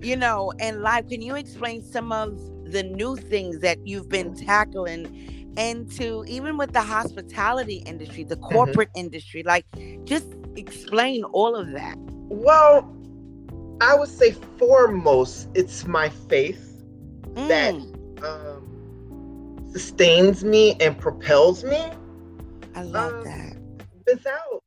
You 0.00 0.16
know, 0.16 0.52
in 0.60 0.80
life. 0.82 1.08
Can 1.08 1.22
you 1.22 1.34
explain 1.34 1.82
some 1.82 2.12
of 2.12 2.38
the 2.64 2.84
new 2.84 3.16
things 3.16 3.58
that 3.60 3.78
you've 3.84 4.08
been 4.08 4.32
tackling? 4.34 5.08
And 5.56 5.90
to 5.96 6.24
even 6.28 6.56
with 6.56 6.72
the 6.72 6.82
hospitality 6.82 7.82
industry, 7.84 8.22
the 8.22 8.36
corporate 8.36 8.90
industry, 8.94 9.42
like 9.42 9.66
just 10.04 10.26
explain 10.56 11.24
all 11.24 11.56
of 11.56 11.72
that. 11.72 11.98
Well, 12.28 12.90
I 13.80 13.94
would 13.96 14.08
say 14.08 14.32
foremost, 14.58 15.48
it's 15.54 15.86
my 15.86 16.08
faith 16.08 16.84
that 17.46 17.76
Mm, 17.76 17.94
um, 18.22 18.68
sustains 19.72 20.44
me 20.44 20.76
and 20.80 20.98
propels 20.98 21.64
me. 21.64 21.90
I 22.74 22.82
love 22.82 23.20
um, 23.20 23.24
that. 23.24 23.56
without 24.06 24.62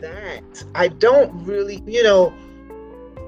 that, 0.00 0.64
I 0.74 0.88
don't 0.88 1.32
really, 1.44 1.82
you 1.86 2.02
know, 2.02 2.34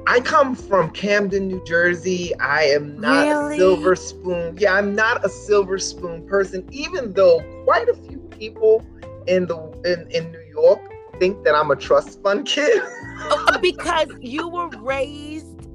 I 0.07 0.21
come 0.21 0.55
from 0.55 0.91
Camden, 0.91 1.49
New 1.49 1.63
Jersey. 1.65 2.33
I 2.41 2.65
am 2.65 2.99
not 3.01 3.31
Really? 3.31 3.33
a 3.33 3.37
silver 3.37 3.95
spoon. 3.97 4.57
Yeah, 4.59 4.75
I'm 4.75 4.95
not 4.95 5.25
a 5.25 5.29
silver 5.29 5.79
spoon 5.79 6.27
person, 6.27 6.67
even 6.71 7.13
though 7.13 7.45
quite 7.65 7.89
a 7.89 7.95
few 7.95 8.21
people 8.31 8.87
in 9.27 9.47
the 9.47 9.57
in, 9.85 10.07
in 10.11 10.33
New 10.33 10.43
York 10.51 10.81
think 11.19 11.45
that 11.45 11.55
I'm 11.55 11.71
a 11.71 11.77
trust 11.77 12.23
fund 12.23 12.47
kid. 12.47 12.83
Oh, 13.21 13.59
because 13.61 14.07
you 14.21 14.49
were 14.49 14.69
raised 14.79 15.67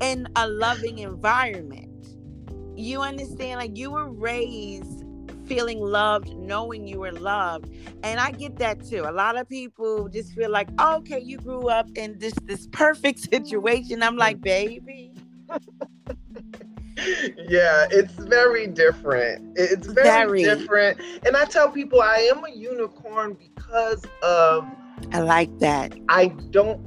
in 0.00 0.28
a 0.36 0.46
loving 0.46 0.98
environment. 0.98 2.06
You 2.76 3.02
understand? 3.02 3.58
Like 3.58 3.76
you 3.76 3.90
were 3.90 4.08
raised 4.08 5.02
feeling 5.46 5.80
loved, 5.80 6.36
knowing 6.36 6.86
you 6.86 7.00
were 7.00 7.12
loved. 7.12 7.68
And 8.02 8.20
I 8.20 8.30
get 8.30 8.56
that 8.58 8.84
too. 8.86 9.04
A 9.06 9.12
lot 9.12 9.36
of 9.36 9.48
people 9.48 10.08
just 10.08 10.32
feel 10.32 10.50
like, 10.50 10.68
oh, 10.78 10.96
okay, 10.98 11.20
you 11.20 11.38
grew 11.38 11.68
up 11.68 11.88
in 11.96 12.18
this 12.18 12.34
this 12.44 12.68
perfect 12.68 13.18
situation. 13.30 14.02
I'm 14.02 14.16
like, 14.16 14.40
baby. 14.40 15.12
yeah, 17.48 17.86
it's 17.90 18.14
very 18.14 18.66
different. 18.66 19.58
It's 19.58 19.86
very, 19.86 20.42
Very. 20.42 20.42
different. 20.42 21.00
And 21.26 21.36
I 21.36 21.44
tell 21.44 21.68
people 21.70 22.00
I 22.00 22.30
am 22.34 22.44
a 22.44 22.50
unicorn 22.54 23.34
because 23.34 24.02
of 24.22 24.66
I 25.12 25.20
like 25.20 25.58
that. 25.58 25.92
I 26.08 26.26
don't 26.50 26.80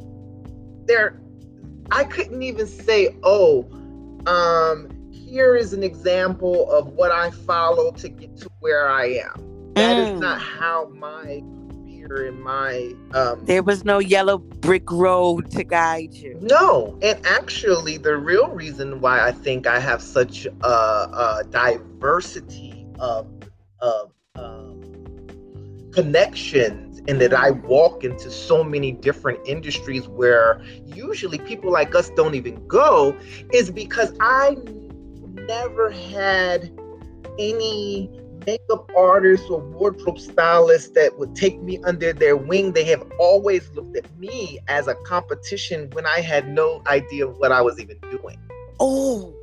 there 0.87 1.19
I 1.91 2.03
couldn't 2.03 2.41
even 2.41 2.67
say, 2.67 3.15
oh, 3.23 3.65
um, 4.25 4.89
here 5.11 5.55
is 5.55 5.73
an 5.73 5.83
example 5.83 6.69
of 6.71 6.87
what 6.89 7.11
I 7.11 7.29
follow 7.31 7.91
to 7.91 8.09
get 8.09 8.35
to 8.37 8.49
where 8.59 8.87
I 8.89 9.05
am. 9.05 9.73
That 9.75 9.97
is 9.97 10.11
Mm. 10.11 10.19
not 10.19 10.39
how 10.41 10.87
my 10.93 11.43
career 11.85 12.27
and 12.27 12.41
my 12.41 12.93
um 13.13 13.45
There 13.45 13.63
was 13.63 13.83
no 13.85 13.99
yellow 13.99 14.37
brick 14.37 14.89
road 14.91 15.51
to 15.51 15.63
guide 15.63 16.13
you. 16.13 16.37
no, 16.41 16.97
and 17.01 17.19
actually, 17.25 17.97
the 17.97 18.15
real 18.17 18.47
reason 18.49 18.99
why 19.01 19.21
I 19.25 19.31
think 19.31 19.67
I 19.67 19.79
have 19.79 20.01
such 20.01 20.45
a, 20.45 20.67
a 20.67 21.43
diversity 21.49 22.85
of 22.99 23.27
of 23.81 24.11
um, 24.35 24.81
connections 25.91 26.84
and 27.07 27.21
that 27.21 27.33
I 27.33 27.51
walk 27.51 28.03
into 28.03 28.31
so 28.31 28.63
many 28.63 28.91
different 28.91 29.39
industries 29.47 30.07
where 30.07 30.61
usually 30.85 31.37
people 31.39 31.71
like 31.71 31.93
us 31.95 32.09
don't 32.11 32.35
even 32.35 32.65
go 32.67 33.15
is 33.53 33.69
because 33.69 34.13
I 34.19 34.57
never 35.47 35.91
had 35.91 36.71
any 37.37 38.09
makeup 38.45 38.89
artists 38.95 39.49
or 39.49 39.59
wardrobe 39.59 40.19
stylists 40.19 40.91
that 40.91 41.17
would 41.17 41.35
take 41.35 41.61
me 41.61 41.79
under 41.83 42.13
their 42.13 42.37
wing. 42.37 42.73
They 42.73 42.83
have 42.85 43.03
always 43.19 43.69
looked 43.71 43.97
at 43.97 44.17
me 44.17 44.59
as 44.67 44.87
a 44.87 44.95
competition 44.95 45.89
when 45.93 46.05
I 46.05 46.21
had 46.21 46.47
no 46.47 46.81
idea 46.87 47.27
what 47.27 47.51
I 47.51 47.61
was 47.61 47.79
even 47.79 47.97
doing. 48.11 48.37
Oh, 48.79 49.33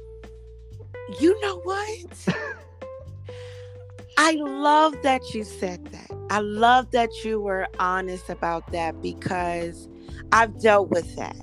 you 1.20 1.40
know 1.40 1.60
what? 1.60 2.28
I 4.18 4.32
love 4.32 4.94
that 5.02 5.34
you 5.34 5.44
said 5.44 5.84
that. 5.86 6.10
I 6.30 6.40
love 6.40 6.90
that 6.92 7.10
you 7.24 7.40
were 7.40 7.66
honest 7.78 8.28
about 8.28 8.70
that 8.72 9.00
because 9.02 9.88
I've 10.32 10.60
dealt 10.60 10.90
with 10.90 11.14
that. 11.16 11.36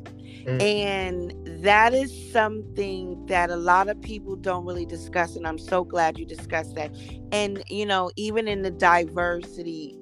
Mm. 0.46 0.62
And 0.62 1.64
that 1.64 1.94
is 1.94 2.32
something 2.32 3.26
that 3.28 3.50
a 3.50 3.56
lot 3.56 3.90
of 3.90 4.02
people 4.02 4.36
don't 4.36 4.66
really 4.66 4.86
discuss. 4.86 5.36
And 5.36 5.48
I'm 5.48 5.58
so 5.58 5.84
glad 5.84 6.18
you 6.18 6.26
discussed 6.26 6.76
that. 6.76 6.96
And, 7.32 7.64
you 7.68 7.86
know, 7.86 8.12
even 8.16 8.48
in 8.48 8.62
the 8.62 8.72
diversity 8.72 9.96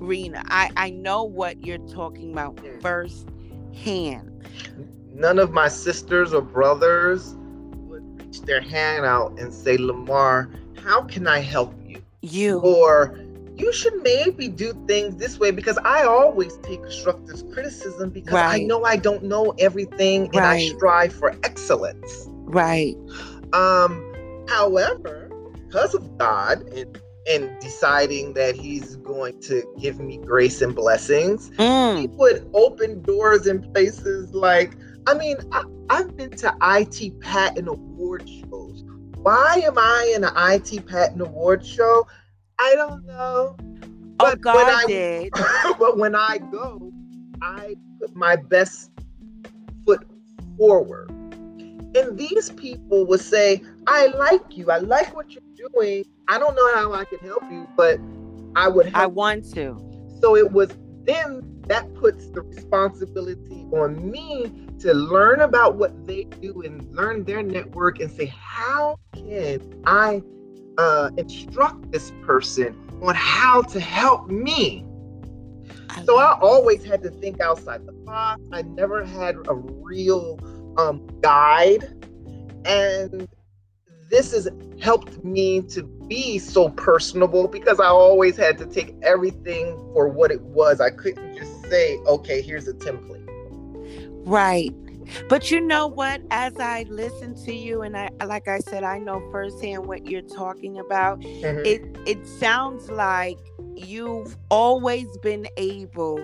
arena, 0.00 0.42
I, 0.46 0.70
I 0.76 0.90
know 0.90 1.24
what 1.24 1.64
you're 1.64 1.78
talking 1.88 2.32
about 2.32 2.56
mm. 2.56 2.82
firsthand. 2.82 4.32
None 5.12 5.38
of 5.38 5.52
my 5.52 5.68
sisters 5.68 6.34
or 6.34 6.42
brothers 6.42 7.34
would 7.76 8.22
reach 8.22 8.42
their 8.42 8.60
hand 8.60 9.04
out 9.04 9.38
and 9.38 9.52
say, 9.52 9.76
Lamar, 9.76 10.50
how 10.82 11.02
can 11.02 11.26
I 11.26 11.40
help 11.40 11.74
you? 12.22 12.60
Or 12.60 13.18
you 13.58 13.72
should 13.72 14.02
maybe 14.02 14.48
do 14.48 14.72
things 14.86 15.16
this 15.16 15.38
way 15.38 15.50
because 15.50 15.78
I 15.84 16.04
always 16.04 16.56
take 16.58 16.82
constructive 16.82 17.50
criticism 17.50 18.10
because 18.10 18.34
right. 18.34 18.62
I 18.62 18.64
know 18.64 18.84
I 18.84 18.96
don't 18.96 19.24
know 19.24 19.52
everything 19.58 20.26
and 20.26 20.36
right. 20.36 20.70
I 20.72 20.76
strive 20.76 21.12
for 21.12 21.34
excellence. 21.42 22.28
Right. 22.28 22.96
Um, 23.52 24.46
however, 24.48 25.30
because 25.66 25.94
of 25.94 26.16
God 26.18 26.62
and, 26.68 27.00
and 27.28 27.50
deciding 27.60 28.34
that 28.34 28.54
He's 28.54 28.96
going 28.96 29.40
to 29.42 29.62
give 29.78 29.98
me 29.98 30.18
grace 30.18 30.62
and 30.62 30.74
blessings, 30.74 31.50
mm. 31.50 32.00
He 32.00 32.06
would 32.06 32.48
open 32.54 33.02
doors 33.02 33.46
in 33.46 33.62
places 33.72 34.32
like, 34.32 34.74
I 35.08 35.14
mean, 35.14 35.36
I, 35.52 35.64
I've 35.90 36.16
been 36.16 36.30
to 36.30 36.54
IT 36.62 37.20
patent 37.20 37.66
award 37.66 38.28
shows. 38.28 38.57
Why 39.28 39.60
am 39.62 39.76
I 39.76 40.10
in 40.16 40.24
an 40.24 40.32
IT 40.34 40.86
patent 40.86 41.20
award 41.20 41.62
show? 41.62 42.06
I 42.58 42.74
don't 42.74 43.04
know. 43.04 43.58
Oh, 43.58 44.16
but 44.16 44.38
oh, 44.38 44.40
God 44.40 44.54
when 44.54 44.74
I, 44.74 44.84
did. 44.86 45.32
but 45.78 45.98
when 45.98 46.14
I 46.14 46.38
go, 46.50 46.90
I 47.42 47.76
put 48.00 48.16
my 48.16 48.36
best 48.36 48.90
foot 49.84 50.02
forward. 50.56 51.10
And 51.10 52.16
these 52.16 52.52
people 52.52 53.04
would 53.04 53.20
say, 53.20 53.60
I 53.86 54.06
like 54.06 54.56
you. 54.56 54.70
I 54.70 54.78
like 54.78 55.14
what 55.14 55.26
you're 55.30 55.68
doing. 55.74 56.06
I 56.26 56.38
don't 56.38 56.56
know 56.56 56.74
how 56.74 56.94
I 56.94 57.04
can 57.04 57.18
help 57.18 57.42
you, 57.50 57.68
but 57.76 58.00
I 58.56 58.66
would 58.68 58.90
I 58.94 59.04
want 59.04 59.52
to. 59.52 59.76
So 60.22 60.36
it 60.36 60.52
was 60.52 60.70
then 61.04 61.42
that 61.66 61.92
puts 61.96 62.30
the 62.30 62.40
responsibility 62.40 63.66
on 63.72 64.10
me 64.10 64.50
to 64.80 64.94
learn 64.94 65.40
about 65.40 65.76
what 65.76 66.06
they 66.06 66.24
do 66.24 66.62
and 66.62 66.94
learn 66.94 67.24
their 67.24 67.42
network 67.42 68.00
and 68.00 68.10
say, 68.10 68.26
how 68.26 68.98
can 69.14 69.82
I 69.86 70.22
uh, 70.78 71.10
instruct 71.16 71.90
this 71.90 72.12
person 72.22 72.74
on 73.02 73.14
how 73.14 73.62
to 73.62 73.80
help 73.80 74.28
me. 74.28 74.84
so 76.04 76.18
I 76.18 76.38
always 76.40 76.84
had 76.84 77.02
to 77.02 77.10
think 77.10 77.40
outside 77.40 77.84
the 77.84 77.92
box. 77.92 78.40
I 78.52 78.62
never 78.62 79.04
had 79.04 79.36
a 79.48 79.54
real 79.54 80.38
um, 80.78 81.06
guide. 81.20 81.84
And 82.64 83.28
this 84.08 84.32
has 84.32 84.48
helped 84.80 85.22
me 85.24 85.62
to 85.62 85.82
be 85.82 86.38
so 86.38 86.70
personable 86.70 87.48
because 87.48 87.80
I 87.80 87.86
always 87.86 88.36
had 88.36 88.56
to 88.58 88.66
take 88.66 88.94
everything 89.02 89.76
for 89.92 90.08
what 90.08 90.30
it 90.30 90.40
was. 90.40 90.80
I 90.80 90.90
couldn't 90.90 91.36
just 91.36 91.66
say, 91.66 91.98
okay, 92.06 92.40
here's 92.40 92.68
a 92.68 92.74
template. 92.74 93.27
Right. 94.28 94.74
But 95.30 95.50
you 95.50 95.58
know 95.58 95.86
what? 95.86 96.20
As 96.30 96.54
I 96.58 96.84
listen 96.90 97.34
to 97.46 97.54
you, 97.54 97.80
and 97.80 97.96
I, 97.96 98.10
like 98.26 98.46
I 98.46 98.58
said, 98.58 98.84
I 98.84 98.98
know 98.98 99.26
firsthand 99.32 99.86
what 99.86 100.06
you're 100.06 100.20
talking 100.20 100.78
about. 100.78 101.20
Mm-hmm. 101.20 101.64
It 101.64 101.96
it 102.06 102.26
sounds 102.26 102.90
like 102.90 103.38
you've 103.74 104.36
always 104.50 105.06
been 105.22 105.46
able 105.56 106.22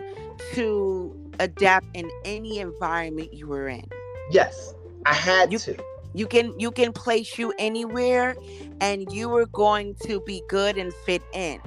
to 0.53 1.33
adapt 1.41 1.87
in 1.95 2.11
any 2.27 2.59
environment 2.59 3.33
you 3.33 3.47
were 3.47 3.69
in. 3.69 3.89
Yes, 4.31 4.75
I 5.07 5.15
had 5.15 5.51
you, 5.51 5.59
to. 5.61 5.77
You 6.13 6.27
can 6.27 6.59
you 6.61 6.71
can 6.71 6.93
place 6.93 7.39
you 7.39 7.55
anywhere, 7.59 8.37
and 8.83 9.11
you 9.11 9.35
are 9.35 9.47
going 9.47 9.95
to 10.05 10.21
be 10.21 10.43
good 10.51 10.77
and 10.77 10.93
fit 11.07 11.23
in. 11.33 11.59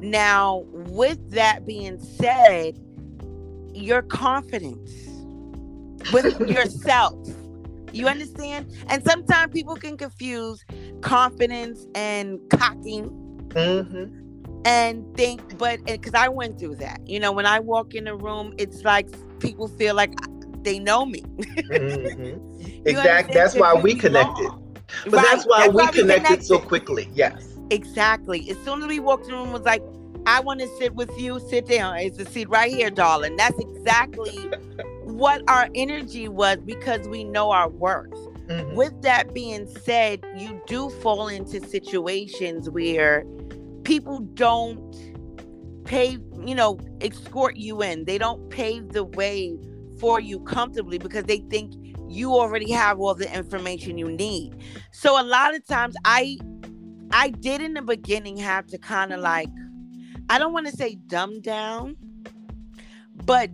Now, 0.00 0.64
with 0.70 1.32
that 1.32 1.66
being 1.66 2.00
said, 2.00 2.78
your 3.74 4.00
confidence 4.00 5.13
with 6.12 6.40
yourself. 6.48 7.14
You 7.92 8.08
understand? 8.08 8.72
And 8.88 9.04
sometimes 9.04 9.52
people 9.52 9.76
can 9.76 9.96
confuse 9.96 10.64
confidence 11.00 11.86
and 11.94 12.40
cocking. 12.50 13.08
Mm-hmm. 13.50 14.20
And 14.66 15.16
think, 15.16 15.58
but 15.58 15.84
because 15.84 16.14
I 16.14 16.28
went 16.28 16.58
through 16.58 16.76
that, 16.76 17.06
you 17.06 17.20
know, 17.20 17.32
when 17.32 17.46
I 17.46 17.60
walk 17.60 17.94
in 17.94 18.08
a 18.08 18.16
room, 18.16 18.54
it's 18.58 18.82
like 18.82 19.08
people 19.38 19.68
feel 19.68 19.94
like 19.94 20.12
they 20.62 20.78
know 20.78 21.06
me. 21.06 21.20
mm-hmm. 21.20 22.40
Exactly. 22.86 23.34
That's 23.34 23.54
why 23.54 23.72
we 23.74 23.94
connected. 23.94 24.50
But 25.04 25.12
right. 25.14 25.26
that's 25.30 25.44
why 25.44 25.60
that's 25.60 25.74
we 25.74 25.82
why 25.82 25.90
connected, 25.90 26.24
connected 26.24 26.46
so 26.46 26.58
quickly. 26.58 27.08
Yes. 27.14 27.54
Exactly. 27.70 28.50
As 28.50 28.58
soon 28.58 28.82
as 28.82 28.88
we 28.88 29.00
walked 29.00 29.24
in 29.24 29.32
the 29.32 29.36
room, 29.38 29.52
was 29.52 29.62
like, 29.62 29.82
I 30.26 30.40
want 30.40 30.60
to 30.60 30.68
sit 30.78 30.94
with 30.94 31.10
you. 31.18 31.40
Sit 31.48 31.66
down. 31.66 31.96
It's 31.96 32.18
a 32.18 32.26
seat 32.26 32.48
right 32.48 32.72
here, 32.72 32.90
darling. 32.90 33.36
That's 33.36 33.58
exactly 33.58 34.50
what 35.14 35.42
our 35.48 35.68
energy 35.76 36.28
was 36.28 36.58
because 36.64 37.06
we 37.06 37.22
know 37.22 37.52
our 37.52 37.68
worth. 37.68 38.10
Mm-hmm. 38.48 38.74
With 38.74 39.00
that 39.02 39.32
being 39.32 39.66
said, 39.66 40.24
you 40.36 40.60
do 40.66 40.90
fall 40.90 41.28
into 41.28 41.64
situations 41.66 42.68
where 42.68 43.24
people 43.84 44.18
don't 44.34 44.92
pay, 45.84 46.18
you 46.44 46.54
know, 46.56 46.80
escort 47.00 47.56
you 47.56 47.80
in. 47.80 48.06
They 48.06 48.18
don't 48.18 48.50
pave 48.50 48.88
the 48.88 49.04
way 49.04 49.56
for 50.00 50.18
you 50.18 50.40
comfortably 50.40 50.98
because 50.98 51.24
they 51.24 51.38
think 51.48 51.72
you 52.08 52.32
already 52.32 52.72
have 52.72 52.98
all 52.98 53.14
the 53.14 53.32
information 53.32 53.96
you 53.96 54.10
need. 54.10 54.56
So 54.90 55.20
a 55.20 55.22
lot 55.22 55.54
of 55.54 55.64
times 55.64 55.94
I 56.04 56.38
I 57.12 57.28
did 57.28 57.60
in 57.60 57.74
the 57.74 57.82
beginning 57.82 58.36
have 58.38 58.66
to 58.66 58.78
kind 58.78 59.12
of 59.12 59.20
like 59.20 59.48
I 60.28 60.40
don't 60.40 60.52
want 60.52 60.66
to 60.66 60.72
say 60.72 60.96
dumb 61.06 61.40
down, 61.40 61.96
but 63.24 63.50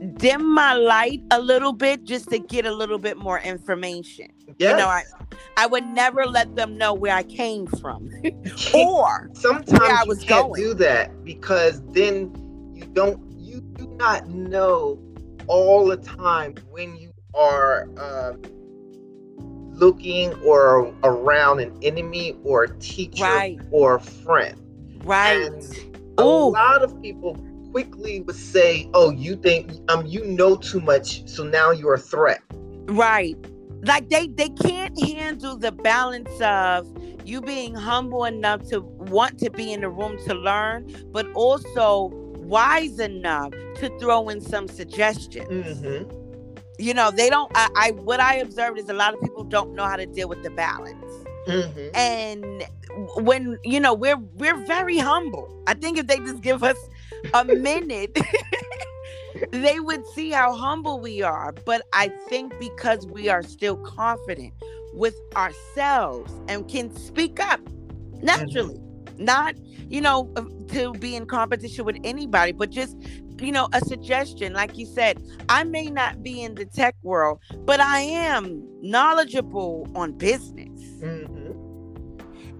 dim 0.00 0.54
my 0.54 0.74
light 0.74 1.22
a 1.30 1.40
little 1.40 1.72
bit 1.72 2.04
just 2.04 2.30
to 2.30 2.38
get 2.38 2.64
a 2.64 2.72
little 2.72 2.98
bit 2.98 3.16
more 3.16 3.38
information. 3.40 4.28
Yes. 4.58 4.72
You 4.72 4.76
know, 4.76 4.88
I 4.88 5.02
I 5.56 5.66
would 5.66 5.84
never 5.86 6.26
let 6.26 6.56
them 6.56 6.78
know 6.78 6.94
where 6.94 7.14
I 7.14 7.22
came 7.22 7.66
from 7.66 8.10
or 8.74 9.30
sometimes 9.34 9.80
I 9.80 10.04
was 10.04 10.22
you 10.22 10.28
can't 10.28 10.48
going. 10.48 10.62
do 10.62 10.74
that 10.74 11.24
because 11.24 11.82
then 11.92 12.32
you 12.74 12.84
don't 12.92 13.20
you 13.38 13.60
do 13.60 13.86
not 13.96 14.28
know 14.28 14.98
all 15.46 15.86
the 15.86 15.96
time 15.96 16.54
when 16.70 16.96
you 16.96 17.12
are 17.34 17.88
um, 17.98 18.40
looking 19.70 20.32
or 20.42 20.94
around 21.04 21.60
an 21.60 21.76
enemy 21.82 22.36
or 22.44 22.64
a 22.64 22.78
teacher 22.78 23.24
right. 23.24 23.58
or 23.70 23.96
a 23.96 24.00
friend. 24.00 24.60
Right. 25.04 25.42
And 25.42 26.00
a 26.18 26.24
lot 26.24 26.82
of 26.82 27.00
people 27.02 27.34
quickly 27.72 28.20
would 28.22 28.36
say, 28.36 28.88
"Oh, 28.94 29.10
you 29.10 29.36
think 29.36 29.72
um 29.88 30.06
you 30.06 30.24
know 30.24 30.56
too 30.56 30.80
much, 30.80 31.28
so 31.28 31.44
now 31.44 31.70
you're 31.70 31.94
a 31.94 31.98
threat." 31.98 32.40
Right. 32.86 33.36
Like 33.82 34.08
they 34.10 34.26
they 34.28 34.50
can't 34.50 34.98
handle 35.02 35.56
the 35.56 35.72
balance 35.72 36.40
of 36.40 36.86
you 37.24 37.40
being 37.40 37.74
humble 37.74 38.24
enough 38.24 38.68
to 38.68 38.80
want 38.80 39.38
to 39.38 39.50
be 39.50 39.72
in 39.72 39.80
the 39.82 39.88
room 39.88 40.18
to 40.26 40.34
learn, 40.34 40.92
but 41.12 41.30
also 41.32 42.10
wise 42.50 42.98
enough 42.98 43.52
to 43.76 43.98
throw 43.98 44.28
in 44.28 44.40
some 44.40 44.66
suggestions. 44.68 45.80
Mm-hmm. 45.80 46.16
You 46.78 46.94
know, 46.94 47.10
they 47.10 47.30
don't. 47.30 47.50
I, 47.54 47.68
I 47.76 47.90
what 47.92 48.20
I 48.20 48.36
observed 48.36 48.78
is 48.78 48.88
a 48.88 48.94
lot 48.94 49.14
of 49.14 49.20
people 49.20 49.44
don't 49.44 49.74
know 49.74 49.84
how 49.84 49.96
to 49.96 50.06
deal 50.06 50.28
with 50.28 50.42
the 50.42 50.50
balance. 50.50 51.14
Mm-hmm. 51.46 51.88
And 51.94 52.66
when 53.16 53.58
you 53.64 53.80
know 53.80 53.94
we're 53.94 54.18
we're 54.34 54.66
very 54.66 54.98
humble. 54.98 55.62
I 55.66 55.74
think 55.74 55.98
if 55.98 56.06
they 56.06 56.18
just 56.18 56.40
give 56.40 56.62
us 56.62 56.76
a 57.34 57.44
minute, 57.44 58.18
they 59.50 59.80
would 59.80 60.06
see 60.08 60.30
how 60.30 60.54
humble 60.54 61.00
we 61.00 61.22
are. 61.22 61.52
But 61.64 61.82
I 61.92 62.08
think 62.28 62.58
because 62.58 63.06
we 63.06 63.28
are 63.28 63.42
still 63.42 63.76
confident 63.76 64.52
with 64.92 65.14
ourselves 65.36 66.32
and 66.48 66.68
can 66.68 66.94
speak 66.94 67.40
up 67.40 67.60
naturally. 68.22 68.74
Mm-hmm. 68.76 69.24
Not, 69.24 69.56
you 69.88 70.00
know, 70.00 70.32
to 70.68 70.92
be 70.94 71.14
in 71.14 71.26
competition 71.26 71.84
with 71.84 71.98
anybody, 72.04 72.52
but 72.52 72.70
just, 72.70 72.96
you 73.38 73.52
know, 73.52 73.68
a 73.72 73.80
suggestion. 73.80 74.54
Like 74.54 74.78
you 74.78 74.86
said, 74.86 75.22
I 75.48 75.64
may 75.64 75.90
not 75.90 76.22
be 76.22 76.42
in 76.42 76.54
the 76.54 76.64
tech 76.64 76.96
world, 77.02 77.40
but 77.64 77.80
I 77.80 78.00
am 78.00 78.66
knowledgeable 78.80 79.86
on 79.94 80.12
business. 80.12 80.80
Mm-hmm. 81.00 81.36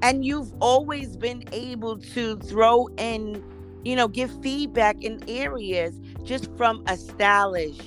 And 0.03 0.25
you've 0.25 0.53
always 0.61 1.17
been 1.17 1.45
able 1.53 1.99
to 1.99 2.37
throw 2.37 2.89
in, 2.99 3.43
you 3.85 3.97
know, 3.97 4.09
give 4.09 4.31
feedback 4.43 5.03
in 5.03 5.23
areas 5.29 5.99
just 6.25 6.55
from 6.57 6.83
a 6.87 6.97
stylish, 6.97 7.79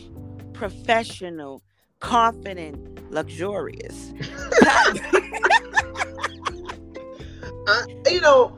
professional, 0.54 1.62
confident, 2.00 3.12
luxurious. 3.12 4.14
uh, 7.68 7.84
you 8.10 8.22
know, 8.22 8.58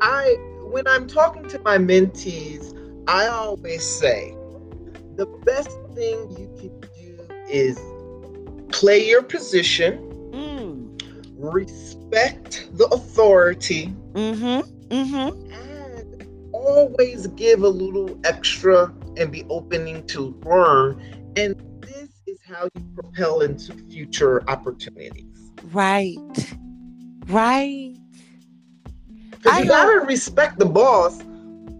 I 0.00 0.36
when 0.62 0.86
I'm 0.86 1.06
talking 1.06 1.46
to 1.48 1.58
my 1.60 1.78
mentees, 1.78 2.72
I 3.08 3.26
always 3.28 3.84
say 3.84 4.34
the 5.16 5.26
best 5.44 5.70
thing 5.94 6.30
you 6.32 6.52
can 6.58 6.80
do 6.80 7.26
is 7.48 7.78
play 8.72 9.08
your 9.08 9.22
position, 9.22 9.98
mm. 10.32 11.32
respect 11.38 12.68
the 12.72 12.86
authority, 12.88 13.94
mm-hmm. 14.12 14.60
Mm-hmm. 14.88 15.52
Always 16.66 17.28
give 17.28 17.62
a 17.62 17.68
little 17.68 18.18
extra 18.24 18.92
and 19.16 19.30
be 19.30 19.44
opening 19.48 20.06
to 20.08 20.34
learn. 20.44 21.00
And 21.36 21.54
this 21.80 22.08
is 22.26 22.38
how 22.46 22.68
you 22.74 22.84
propel 22.94 23.40
into 23.40 23.72
future 23.90 24.48
opportunities. 24.48 25.52
Right. 25.72 26.16
Right. 27.26 27.96
Because 29.30 29.58
you 29.58 29.66
gotta 29.66 30.04
respect 30.06 30.58
the 30.58 30.66
boss. 30.66 31.22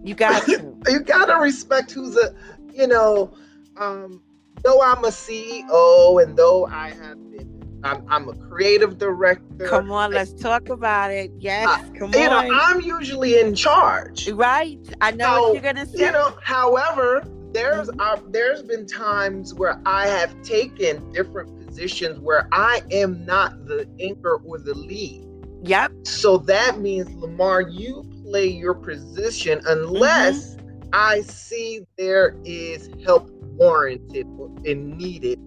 You 0.03 0.15
got 0.15 0.45
to. 0.45 0.75
you 0.87 0.99
gotta 1.01 1.37
respect 1.41 1.91
who's 1.91 2.15
a, 2.15 2.33
you 2.73 2.87
know, 2.87 3.33
um, 3.77 4.21
though 4.63 4.81
I'm 4.81 5.03
a 5.03 5.09
CEO 5.09 6.23
and 6.23 6.37
though 6.37 6.65
I 6.67 6.89
have 6.89 7.17
been 7.31 7.56
I'm, 7.83 8.03
I'm, 8.09 8.29
a 8.29 8.35
creative 8.35 8.97
director. 8.97 9.67
Come 9.67 9.91
on, 9.91 10.11
let's 10.11 10.33
talk 10.33 10.69
about 10.69 11.11
it. 11.11 11.31
Yes, 11.39 11.67
uh, 11.67 11.77
come 11.97 12.13
you 12.13 12.21
on. 12.21 12.45
You 12.45 12.51
know, 12.51 12.59
I'm 12.61 12.81
usually 12.81 13.39
in 13.39 13.55
charge. 13.55 14.29
Right. 14.29 14.79
I 15.01 15.11
know 15.11 15.25
so, 15.25 15.41
what 15.41 15.53
you're 15.53 15.73
gonna 15.73 15.85
say. 15.85 16.05
You 16.05 16.11
know, 16.11 16.37
however, 16.41 17.23
there's 17.53 17.89
mm-hmm. 17.89 17.99
uh, 17.99 18.17
there's 18.29 18.61
been 18.63 18.85
times 18.85 19.53
where 19.53 19.81
I 19.85 20.07
have 20.07 20.41
taken 20.41 21.11
different 21.11 21.65
positions 21.67 22.19
where 22.19 22.47
I 22.51 22.81
am 22.91 23.25
not 23.25 23.65
the 23.65 23.87
anchor 23.99 24.41
or 24.43 24.57
the 24.57 24.73
lead. 24.73 25.23
Yep. 25.63 25.91
So 26.03 26.37
that 26.39 26.79
means 26.79 27.13
Lamar, 27.15 27.61
you 27.61 28.03
play 28.23 28.47
your 28.47 28.73
position 28.73 29.61
unless 29.65 30.55
mm-hmm. 30.55 30.89
I 30.93 31.21
see 31.21 31.85
there 31.97 32.35
is 32.45 32.89
help 33.03 33.29
warranted 33.31 34.27
and 34.65 34.97
needed. 34.97 35.39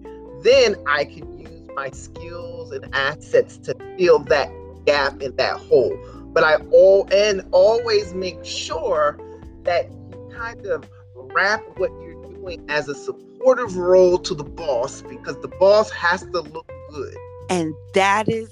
Then 0.43 0.75
I 0.87 1.05
can 1.05 1.39
use 1.39 1.40
my 1.75 1.89
skills 1.91 2.71
and 2.71 2.87
assets 2.93 3.57
to 3.59 3.75
fill 3.97 4.19
that 4.19 4.49
gap 4.85 5.21
in 5.21 5.35
that 5.35 5.57
hole. 5.57 5.97
But 6.33 6.43
I 6.43 6.55
all 6.71 7.07
and 7.11 7.43
always 7.51 8.13
make 8.13 8.43
sure 8.43 9.19
that 9.63 9.91
you 9.91 10.31
kind 10.33 10.65
of 10.65 10.89
wrap 11.15 11.61
what 11.77 11.91
you're 12.01 12.21
doing 12.23 12.65
as 12.69 12.87
a 12.87 12.95
supportive 12.95 13.77
role 13.77 14.17
to 14.19 14.33
the 14.33 14.43
boss 14.43 15.01
because 15.01 15.39
the 15.41 15.49
boss 15.59 15.89
has 15.91 16.21
to 16.21 16.41
look 16.41 16.71
good. 16.89 17.15
And 17.49 17.73
that 17.93 18.29
is 18.29 18.49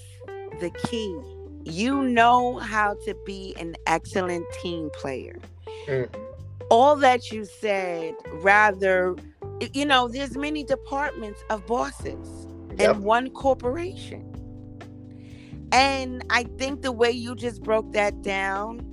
the 0.59 0.71
key 0.85 1.17
you 1.65 2.01
know 2.03 2.57
how 2.57 2.95
to 3.05 3.15
be 3.25 3.55
an 3.59 3.75
excellent 3.85 4.45
team 4.61 4.89
player. 4.93 5.37
Mm-hmm. 5.87 6.15
All 6.69 6.95
that 6.97 7.31
you 7.31 7.45
said, 7.45 8.15
rather, 8.33 9.15
you 9.73 9.85
know, 9.85 10.07
there's 10.07 10.37
many 10.37 10.63
departments 10.63 11.43
of 11.49 11.65
bosses 11.65 12.47
yep. 12.79 12.95
in 12.95 13.03
one 13.03 13.29
corporation. 13.29 14.25
And 15.71 16.23
I 16.29 16.43
think 16.57 16.81
the 16.81 16.91
way 16.91 17.11
you 17.11 17.35
just 17.35 17.61
broke 17.61 17.93
that 17.93 18.21
down 18.21 18.85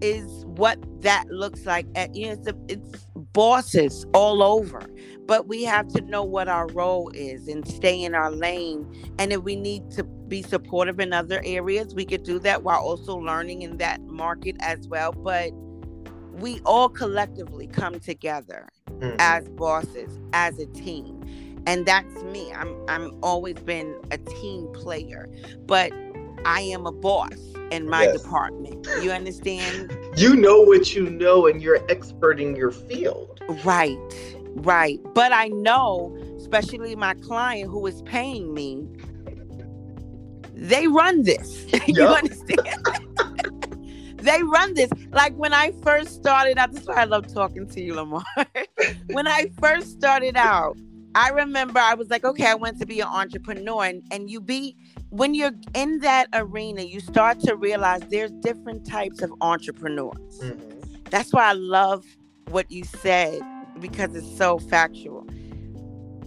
is 0.00 0.44
what 0.46 0.78
that 1.02 1.28
looks 1.28 1.66
like. 1.66 1.86
At, 1.94 2.14
you 2.14 2.26
know, 2.26 2.32
it's, 2.32 2.46
a, 2.46 2.54
it's 2.68 3.06
bosses 3.32 4.06
all 4.14 4.42
over 4.42 4.88
but 5.26 5.48
we 5.48 5.64
have 5.64 5.88
to 5.88 6.00
know 6.02 6.22
what 6.22 6.48
our 6.48 6.66
role 6.68 7.10
is 7.14 7.48
and 7.48 7.66
stay 7.66 8.02
in 8.02 8.14
our 8.14 8.30
lane. 8.30 8.86
And 9.18 9.32
if 9.32 9.42
we 9.42 9.56
need 9.56 9.90
to 9.92 10.04
be 10.04 10.42
supportive 10.42 11.00
in 11.00 11.12
other 11.12 11.40
areas, 11.44 11.94
we 11.94 12.04
could 12.04 12.22
do 12.22 12.38
that 12.40 12.64
while 12.64 12.80
also 12.80 13.16
learning 13.16 13.62
in 13.62 13.76
that 13.78 14.02
market 14.02 14.56
as 14.60 14.88
well. 14.88 15.12
But 15.12 15.52
we 16.32 16.60
all 16.66 16.88
collectively 16.88 17.66
come 17.66 18.00
together 18.00 18.68
mm-hmm. 18.90 19.16
as 19.18 19.48
bosses, 19.50 20.18
as 20.32 20.58
a 20.58 20.66
team. 20.66 21.20
And 21.66 21.86
that's 21.86 22.22
me. 22.24 22.52
I'm 22.52 22.74
I'm 22.88 23.16
always 23.22 23.54
been 23.54 23.96
a 24.10 24.18
team 24.18 24.68
player, 24.72 25.28
but 25.66 25.92
I 26.44 26.60
am 26.62 26.86
a 26.86 26.92
boss 26.92 27.36
in 27.70 27.88
my 27.88 28.04
yes. 28.04 28.22
department. 28.22 28.86
You 29.02 29.10
understand? 29.12 29.96
You 30.16 30.36
know 30.36 30.60
what 30.60 30.94
you 30.94 31.08
know 31.08 31.46
and 31.46 31.62
you're 31.62 31.84
expert 31.90 32.40
in 32.40 32.54
your 32.56 32.70
field. 32.70 33.40
Right. 33.64 33.98
Right. 34.54 35.00
But 35.14 35.32
I 35.32 35.48
know, 35.48 36.16
especially 36.36 36.94
my 36.96 37.14
client 37.14 37.70
who 37.70 37.86
is 37.86 38.02
paying 38.02 38.52
me, 38.52 38.86
they 40.54 40.86
run 40.86 41.22
this. 41.22 41.64
Yep. 41.68 41.82
you 41.88 42.04
understand? 42.04 42.86
they 44.16 44.42
run 44.42 44.74
this. 44.74 44.90
Like 45.10 45.34
when 45.36 45.52
I 45.52 45.72
first 45.82 46.14
started 46.14 46.58
out, 46.58 46.72
this 46.72 46.82
is 46.82 46.88
why 46.88 46.96
I 46.96 47.04
love 47.04 47.32
talking 47.32 47.66
to 47.68 47.80
you, 47.80 47.94
Lamar. 47.94 48.24
when 49.06 49.26
I 49.26 49.50
first 49.58 49.92
started 49.92 50.36
out, 50.36 50.76
I 51.14 51.30
remember 51.30 51.78
I 51.78 51.94
was 51.94 52.08
like, 52.10 52.24
okay, 52.24 52.46
I 52.46 52.54
want 52.54 52.78
to 52.80 52.86
be 52.86 53.00
an 53.00 53.08
entrepreneur. 53.08 53.84
And, 53.84 54.02
and 54.10 54.30
you 54.30 54.40
be, 54.40 54.76
when 55.10 55.34
you're 55.34 55.52
in 55.74 55.98
that 56.00 56.28
arena, 56.32 56.82
you 56.82 57.00
start 57.00 57.40
to 57.40 57.56
realize 57.56 58.00
there's 58.08 58.30
different 58.30 58.86
types 58.86 59.20
of 59.20 59.32
entrepreneurs. 59.40 60.40
Mm-hmm. 60.40 61.02
That's 61.10 61.32
why 61.32 61.50
I 61.50 61.52
love 61.52 62.04
what 62.48 62.70
you 62.70 62.84
said 62.84 63.40
because 63.80 64.14
it's 64.14 64.36
so 64.36 64.58
factual. 64.58 65.26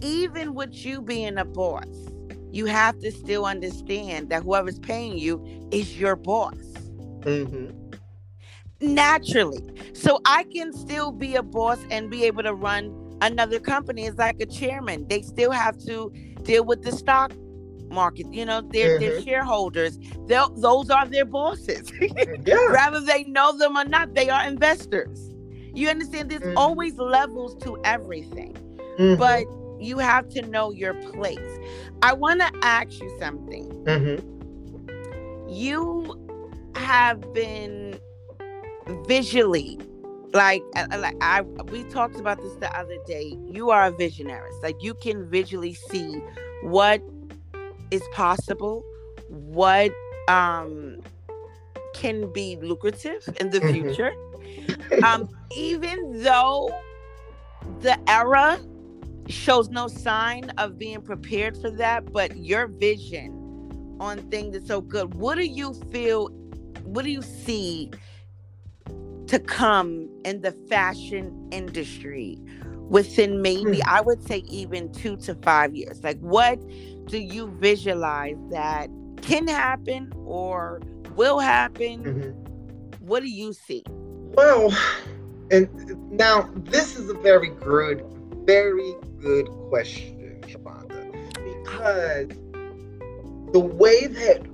Even 0.02 0.54
with 0.54 0.84
you 0.84 1.02
being 1.02 1.38
a 1.38 1.44
boss, 1.44 1.88
you 2.52 2.66
have 2.66 2.98
to 3.00 3.10
still 3.10 3.44
understand 3.44 4.28
that 4.30 4.42
whoever's 4.42 4.78
paying 4.78 5.18
you 5.18 5.68
is 5.72 5.98
your 5.98 6.14
boss. 6.16 6.54
Mm-hmm. 7.20 7.70
Naturally. 8.80 9.62
So 9.94 10.20
I 10.26 10.44
can 10.44 10.72
still 10.72 11.10
be 11.10 11.34
a 11.34 11.42
boss 11.42 11.78
and 11.90 12.10
be 12.10 12.24
able 12.24 12.44
to 12.44 12.54
run 12.54 12.92
another 13.22 13.58
company 13.58 14.04
is 14.06 14.16
like 14.16 14.40
a 14.40 14.46
chairman. 14.46 15.06
They 15.08 15.22
still 15.22 15.50
have 15.50 15.78
to 15.86 16.12
deal 16.42 16.64
with 16.64 16.82
the 16.82 16.92
stock 16.92 17.32
market. 17.88 18.32
You 18.32 18.44
know, 18.44 18.60
their 18.60 18.98
mm-hmm. 18.98 19.00
their 19.00 19.22
shareholders. 19.22 19.98
They'll, 20.26 20.50
those 20.50 20.90
are 20.90 21.06
their 21.06 21.24
bosses. 21.24 21.90
yeah. 22.00 22.54
Rather 22.66 23.00
they 23.00 23.24
know 23.24 23.56
them 23.56 23.76
or 23.76 23.84
not, 23.84 24.14
they 24.14 24.28
are 24.28 24.46
investors. 24.46 25.30
You 25.74 25.88
understand? 25.88 26.30
There's 26.30 26.42
mm-hmm. 26.42 26.58
always 26.58 26.96
levels 26.96 27.56
to 27.64 27.78
everything, 27.84 28.54
mm-hmm. 28.98 29.18
but 29.18 29.44
you 29.78 29.98
have 29.98 30.28
to 30.30 30.42
know 30.42 30.72
your 30.72 30.94
place. 30.94 31.58
I 32.02 32.14
want 32.14 32.40
to 32.40 32.50
ask 32.62 32.98
you 33.00 33.14
something. 33.18 33.68
Mm-hmm. 33.84 35.48
You 35.48 36.22
have 36.74 37.32
been 37.32 37.98
visually 39.06 39.78
like 40.36 40.62
uh, 40.76 40.86
uh, 40.92 40.98
like 40.98 41.16
I 41.20 41.40
we 41.40 41.84
talked 41.84 42.20
about 42.20 42.38
this 42.38 42.54
the 42.56 42.74
other 42.78 42.96
day. 43.06 43.36
You 43.50 43.70
are 43.70 43.86
a 43.86 43.90
visionary. 43.90 44.50
Like 44.62 44.82
you 44.82 44.94
can 44.94 45.28
visually 45.28 45.74
see 45.74 46.22
what 46.62 47.02
is 47.90 48.02
possible, 48.12 48.84
what 49.28 49.90
um 50.28 51.00
can 51.94 52.30
be 52.32 52.56
lucrative 52.60 53.26
in 53.40 53.50
the 53.50 53.58
mm-hmm. 53.58 53.72
future 53.72 54.12
um, 55.04 55.28
even 55.54 56.22
though 56.22 56.70
the 57.80 57.98
era 58.08 58.58
shows 59.28 59.68
no 59.68 59.88
sign 59.88 60.50
of 60.58 60.78
being 60.78 61.00
prepared 61.00 61.56
for 61.56 61.70
that, 61.70 62.12
but 62.12 62.36
your 62.36 62.66
vision 62.66 63.32
on 64.00 64.18
things 64.30 64.56
is 64.56 64.66
so 64.66 64.80
good. 64.80 65.14
What 65.14 65.36
do 65.36 65.44
you 65.44 65.74
feel? 65.90 66.28
What 66.84 67.04
do 67.04 67.10
you 67.10 67.22
see 67.22 67.90
to 69.28 69.38
come 69.38 70.08
in 70.24 70.40
the 70.40 70.52
fashion 70.68 71.48
industry 71.50 72.38
within 72.88 73.42
maybe, 73.42 73.80
hmm. 73.80 73.88
I 73.88 74.00
would 74.00 74.26
say, 74.26 74.38
even 74.48 74.92
two 74.92 75.16
to 75.18 75.34
five 75.36 75.74
years? 75.74 76.02
Like, 76.04 76.18
what 76.20 76.60
do 77.06 77.18
you 77.18 77.48
visualize 77.58 78.36
that 78.50 78.88
can 79.22 79.48
happen 79.48 80.12
or 80.24 80.80
will 81.16 81.40
happen? 81.40 82.04
Mm-hmm. 82.04 83.04
What 83.04 83.20
do 83.20 83.28
you 83.28 83.52
see? 83.52 83.82
Well, 83.88 84.72
and 85.50 85.68
now 86.10 86.50
this 86.54 86.96
is 86.96 87.08
a 87.08 87.14
very 87.14 87.50
good, 87.50 88.04
very 88.44 88.94
good 89.20 89.46
question, 89.68 90.40
Sharonda, 90.42 91.12
because 91.64 92.28
the 93.52 93.60
way 93.60 94.06
that 94.06 94.46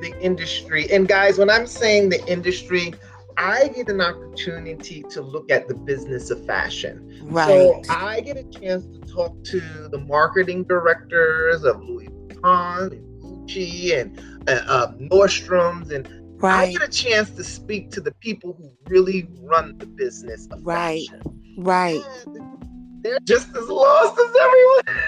the 0.00 0.18
industry. 0.20 0.90
And 0.90 1.08
guys, 1.08 1.38
when 1.38 1.50
I'm 1.50 1.66
saying 1.66 2.10
the 2.10 2.24
industry, 2.26 2.94
I 3.38 3.68
get 3.68 3.88
an 3.88 4.00
opportunity 4.00 5.02
to 5.10 5.20
look 5.20 5.50
at 5.50 5.68
the 5.68 5.74
business 5.74 6.30
of 6.30 6.44
fashion. 6.46 7.20
Right. 7.24 7.46
So 7.48 7.82
I 7.90 8.20
get 8.20 8.36
a 8.36 8.44
chance 8.44 8.84
to 8.86 9.00
talk 9.12 9.42
to 9.44 9.60
the 9.90 9.98
marketing 9.98 10.64
directors 10.64 11.64
of 11.64 11.82
Louis 11.82 12.08
Vuitton 12.08 12.92
and 12.92 13.22
Gucci 13.22 13.98
and 14.00 14.18
uh, 14.48 14.62
uh, 14.66 14.92
Nordstrom's 14.94 15.90
and 15.90 16.08
I 16.42 16.70
get 16.72 16.82
a 16.82 16.88
chance 16.88 17.30
to 17.30 17.44
speak 17.44 17.90
to 17.92 18.00
the 18.00 18.12
people 18.20 18.52
who 18.58 18.70
really 18.90 19.28
run 19.40 19.76
the 19.78 19.86
business 19.86 20.46
of 20.50 20.64
Right. 20.64 21.06
fashion. 21.10 21.54
Right. 21.58 22.00
And 22.26 23.02
they're 23.02 23.18
just 23.24 23.48
as 23.56 23.68
lost 23.68 24.18
as 24.20 24.36
everyone. 24.40 25.02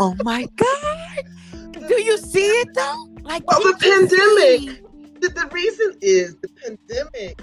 Oh 0.00 0.16
my 0.24 0.46
God. 0.56 1.88
Do 1.88 2.02
you 2.02 2.18
see 2.18 2.46
it 2.46 2.68
though? 2.74 3.08
Like 3.22 3.44
Well, 3.46 3.60
the 3.60 3.76
pandemic. 3.78 4.82
the, 5.20 5.28
the 5.28 5.48
reason 5.52 5.94
is 6.00 6.36
the 6.36 6.48
pandemic, 6.48 7.40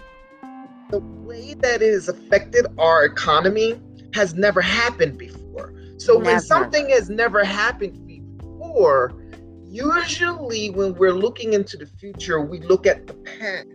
the 0.90 1.00
way 1.00 1.54
that 1.56 1.82
it 1.82 1.92
has 1.94 2.10
affected 2.10 2.66
our 2.78 3.06
economy 3.06 3.80
has 4.14 4.34
never 4.34 4.62
happened 4.62 5.18
before. 5.18 5.74
So 5.98 6.14
Never. 6.14 6.26
when 6.26 6.40
something 6.42 6.90
has 6.90 7.10
never 7.10 7.44
happened 7.44 8.06
before, 8.08 9.14
usually 9.68 10.72
when 10.72 10.96
we're 10.96 11.14
looking 11.14 11.54
into 11.54 11.78
the 11.78 11.86
future, 11.86 12.42
we 12.42 12.60
look 12.60 12.88
at 12.88 13.06
the 13.08 13.14
past 13.14 13.68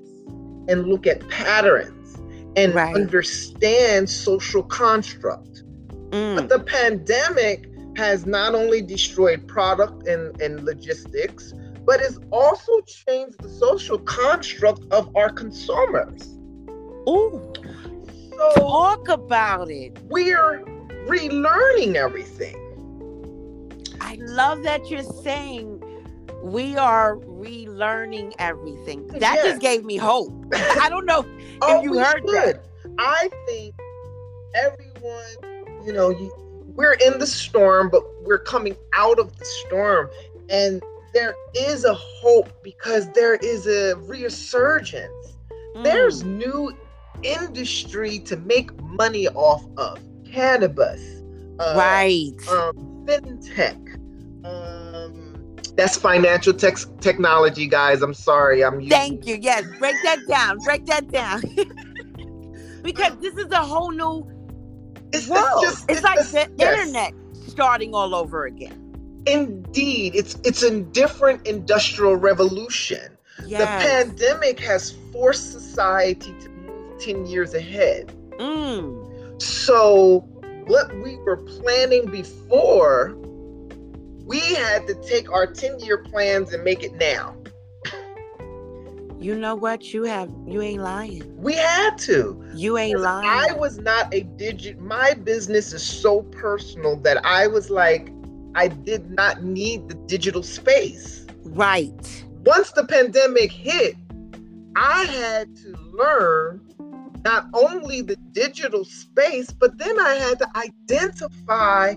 and 0.68 0.86
look 0.86 1.06
at 1.06 1.26
patterns 1.28 2.16
and 2.56 2.74
Right. 2.74 2.94
understand 2.94 4.08
social 4.08 4.62
construct. 4.62 5.62
Mm, 6.10 6.36
But 6.36 6.48
the 6.48 6.60
pandemic 6.60 7.68
has 7.96 8.26
not 8.26 8.54
only 8.54 8.82
destroyed 8.82 9.46
product 9.46 10.08
and, 10.08 10.40
and 10.40 10.64
logistics, 10.64 11.52
but 11.84 12.00
it's 12.00 12.18
also 12.32 12.80
changed 12.80 13.40
the 13.40 13.48
social 13.48 13.98
construct 13.98 14.80
of 14.92 15.14
our 15.14 15.28
consumers. 15.28 16.33
Ooh, 17.08 17.42
So 18.38 18.50
talk 18.56 19.08
about 19.08 19.70
it. 19.70 19.92
we're 20.08 20.64
relearning 21.06 21.94
everything. 21.96 22.56
I 24.00 24.16
love 24.20 24.62
that 24.64 24.90
you're 24.90 25.02
saying 25.02 25.82
we 26.42 26.76
are 26.76 27.16
relearning 27.16 28.32
everything. 28.38 29.06
That 29.18 29.36
Yes. 29.36 29.44
just 29.44 29.60
gave 29.60 29.84
me 29.84 29.96
hope. 29.96 30.32
I 30.54 30.88
don't 30.88 31.06
know. 31.06 31.24
Oh, 31.62 31.82
you 31.82 31.98
heard 31.98 32.22
that. 32.32 32.64
I 32.98 33.30
think 33.46 33.74
everyone, 34.54 35.36
you 35.84 35.92
know, 35.92 36.10
you, 36.10 36.32
we're 36.74 36.94
in 36.94 37.18
the 37.18 37.26
storm, 37.26 37.90
but 37.90 38.02
we're 38.22 38.38
coming 38.38 38.76
out 38.94 39.18
of 39.18 39.36
the 39.38 39.44
storm. 39.44 40.10
And 40.50 40.82
there 41.12 41.34
is 41.54 41.84
a 41.84 41.94
hope 41.94 42.50
because 42.62 43.10
there 43.12 43.34
is 43.36 43.66
a 43.66 43.94
resurgence. 43.96 45.36
There's 45.82 46.22
Mm, 46.22 46.38
new 46.38 46.72
industry 47.24 48.18
to 48.20 48.36
make 48.36 48.76
money 48.82 49.28
off 49.28 49.64
of 49.76 49.98
cannabis, 50.30 51.00
uh, 51.58 51.74
right. 51.76 52.32
um, 52.48 53.04
fintech. 53.06 53.80
Um, 54.44 55.56
that's 55.76 55.96
financial 55.96 56.52
tech 56.52 56.76
technology, 57.00 57.66
guys. 57.66 58.02
I'm 58.02 58.14
sorry. 58.14 58.62
I'm 58.64 58.80
using, 58.80 58.90
Thank 58.90 59.26
you. 59.26 59.38
Yes, 59.40 59.64
break 59.78 59.96
that 60.04 60.20
down. 60.28 60.58
Break 60.58 60.86
that 60.86 61.10
down. 61.10 61.42
because 62.82 63.16
this 63.18 63.34
is 63.34 63.50
a 63.50 63.62
whole 63.62 63.90
new 63.90 64.30
It's, 65.12 65.24
it's 65.24 65.28
world. 65.28 65.62
just 65.62 65.90
it's 65.90 66.02
like 66.02 66.18
the 66.18 66.48
yes. 66.56 66.78
internet 66.78 67.14
starting 67.48 67.94
all 67.94 68.14
over 68.14 68.46
again. 68.46 68.80
Indeed, 69.26 70.14
it's 70.14 70.36
it's 70.44 70.62
a 70.62 70.80
different 70.80 71.46
industrial 71.46 72.16
revolution. 72.16 73.16
The 73.38 73.66
pandemic 73.66 74.60
has 74.60 74.92
forced 75.12 75.50
society 75.50 76.34
to 76.40 76.48
10 77.04 77.26
years 77.26 77.54
ahead. 77.54 78.08
Mm, 78.38 79.40
So, 79.42 80.20
what 80.66 80.94
we 81.02 81.16
were 81.18 81.36
planning 81.36 82.06
before, 82.06 83.14
we 84.24 84.40
had 84.40 84.86
to 84.86 84.94
take 85.06 85.30
our 85.30 85.46
10 85.46 85.80
year 85.80 85.98
plans 85.98 86.52
and 86.52 86.64
make 86.64 86.82
it 86.82 86.94
now. 86.94 87.36
you 89.20 89.34
know 89.34 89.54
what? 89.54 89.92
You 89.94 90.04
have 90.04 90.30
you 90.46 90.60
ain't 90.60 90.82
lying. 90.82 91.22
We 91.40 91.54
had 91.54 91.96
to. 92.00 92.42
You 92.54 92.76
ain't 92.76 93.00
lying. 93.00 93.26
I 93.28 93.52
was 93.54 93.78
not 93.78 94.12
a 94.12 94.20
digit. 94.22 94.78
My 94.80 95.14
business 95.14 95.72
is 95.72 95.82
so 95.82 96.22
personal 96.24 96.96
that 96.96 97.24
I 97.24 97.46
was 97.46 97.70
like, 97.70 98.10
I 98.54 98.68
did 98.68 99.10
not 99.10 99.42
need 99.42 99.88
the 99.88 99.94
digital 99.94 100.42
space. 100.42 101.24
right. 101.44 102.24
Once 102.44 102.72
the 102.72 102.84
pandemic 102.84 103.50
hit, 103.50 103.94
I 104.76 105.04
had 105.04 105.56
to 105.56 105.74
learn 105.92 106.60
not 107.24 107.48
only 107.54 108.02
the 108.02 108.16
digital 108.32 108.84
space, 108.84 109.50
but 109.50 109.78
then 109.78 109.98
I 109.98 110.14
had 110.14 110.38
to 110.40 110.48
identify 110.56 111.94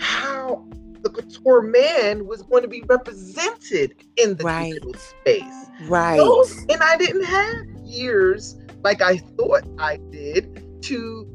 how 0.00 0.64
the 1.02 1.10
couture 1.10 1.62
man 1.62 2.26
was 2.26 2.42
going 2.42 2.62
to 2.62 2.68
be 2.68 2.82
represented 2.88 3.94
in 4.16 4.36
the 4.36 4.44
Right. 4.44 4.72
digital 4.72 4.94
space. 4.94 5.66
Right. 5.88 6.16
Those, 6.16 6.64
and 6.68 6.80
I 6.82 6.96
didn't 6.96 7.24
have 7.24 7.66
years 7.84 8.56
like 8.82 9.02
I 9.02 9.18
thought 9.18 9.62
I 9.78 9.98
did 10.10 10.82
to 10.82 11.28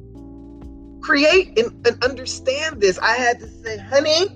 create 1.02 1.58
and, 1.60 1.88
and 1.88 2.04
understand 2.04 2.82
this. 2.82 2.97
I 3.00 3.13
had 3.13 3.39
to 3.39 3.47
say, 3.47 3.78
honey, 3.78 4.28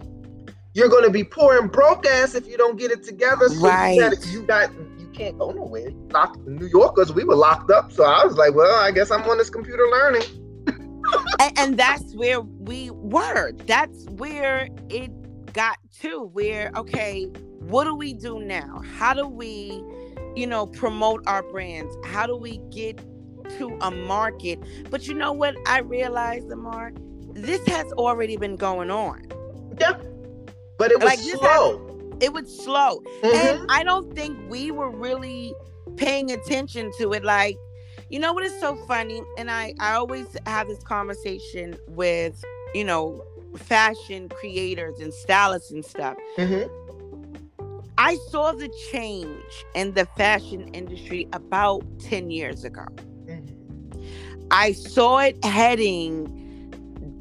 you're 0.73 0.89
going 0.89 1.03
to 1.03 1.09
be 1.09 1.23
poor 1.23 1.57
and 1.57 1.71
broke 1.71 2.05
ass 2.05 2.35
if 2.35 2.47
you 2.47 2.57
don't 2.57 2.77
get 2.77 2.91
it 2.91 3.03
together. 3.03 3.49
So 3.49 3.67
Right. 3.67 3.95
you, 3.95 4.01
got, 4.01 4.25
you 4.27 4.41
got 4.43 4.71
can't 5.11 5.37
go 5.37 5.51
nowhere. 5.51 5.91
Locked, 6.11 6.39
New 6.47 6.67
Yorkers, 6.67 7.11
we 7.13 7.23
were 7.23 7.35
locked 7.35 7.71
up. 7.71 7.91
So 7.91 8.03
I 8.03 8.25
was 8.25 8.35
like, 8.35 8.53
well, 8.55 8.75
I 8.79 8.91
guess 8.91 9.11
I'm 9.11 9.21
on 9.23 9.37
this 9.37 9.49
computer 9.49 9.85
learning. 9.91 10.23
and, 11.39 11.59
and 11.59 11.77
that's 11.77 12.15
where 12.15 12.41
we 12.41 12.91
were. 12.91 13.51
That's 13.65 14.05
where 14.11 14.67
it 14.89 15.11
got 15.53 15.77
to. 16.01 16.23
Where 16.23 16.71
okay, 16.75 17.25
what 17.59 17.85
do 17.85 17.95
we 17.95 18.13
do 18.13 18.39
now? 18.39 18.81
How 18.97 19.13
do 19.13 19.27
we, 19.27 19.83
you 20.35 20.47
know, 20.47 20.65
promote 20.67 21.23
our 21.27 21.43
brands? 21.43 21.95
How 22.05 22.25
do 22.25 22.35
we 22.35 22.59
get 22.69 22.97
to 23.57 23.77
a 23.81 23.91
market? 23.91 24.59
But 24.89 25.07
you 25.07 25.13
know 25.13 25.33
what? 25.33 25.55
I 25.67 25.79
realized, 25.79 26.51
Amar, 26.51 26.91
this 27.33 27.65
has 27.67 27.91
already 27.93 28.37
been 28.37 28.55
going 28.55 28.91
on. 28.91 29.21
Yeah. 29.79 29.93
But 30.77 30.91
it 30.91 30.99
was 30.99 31.05
Like, 31.05 31.19
slow. 31.19 31.90
It 32.21 32.33
was 32.33 32.47
slow, 32.63 33.01
Mhm. 33.23 33.33
and 33.33 33.71
I 33.71 33.83
don't 33.83 34.13
think 34.15 34.37
we 34.49 34.71
were 34.71 34.89
really 34.91 35.53
paying 35.97 36.31
attention 36.31 36.91
to 36.99 37.13
it. 37.13 37.23
Like, 37.23 37.57
you 38.09 38.19
know 38.19 38.31
what 38.33 38.43
is 38.43 38.57
so 38.59 38.75
funny? 38.87 39.21
And 39.37 39.49
I 39.49 39.73
I 39.79 39.93
always 39.93 40.27
have 40.45 40.67
this 40.67 40.83
conversation 40.83 41.75
with 41.89 42.43
you 42.73 42.83
know 42.83 43.23
fashion 43.57 44.29
creators 44.29 44.99
and 44.99 45.13
stylists 45.13 45.71
and 45.71 45.83
stuff. 45.83 46.15
Mhm. 46.37 46.69
I 47.97 48.15
saw 48.29 48.51
the 48.53 48.69
change 48.91 49.65
in 49.75 49.93
the 49.93 50.05
fashion 50.17 50.69
industry 50.73 51.27
about 51.33 51.83
10 51.99 52.31
years 52.31 52.63
ago. 52.63 52.85
Mhm. 53.25 53.49
I 54.49 54.71
saw 54.71 55.19
it 55.19 55.43
heading 55.43 56.27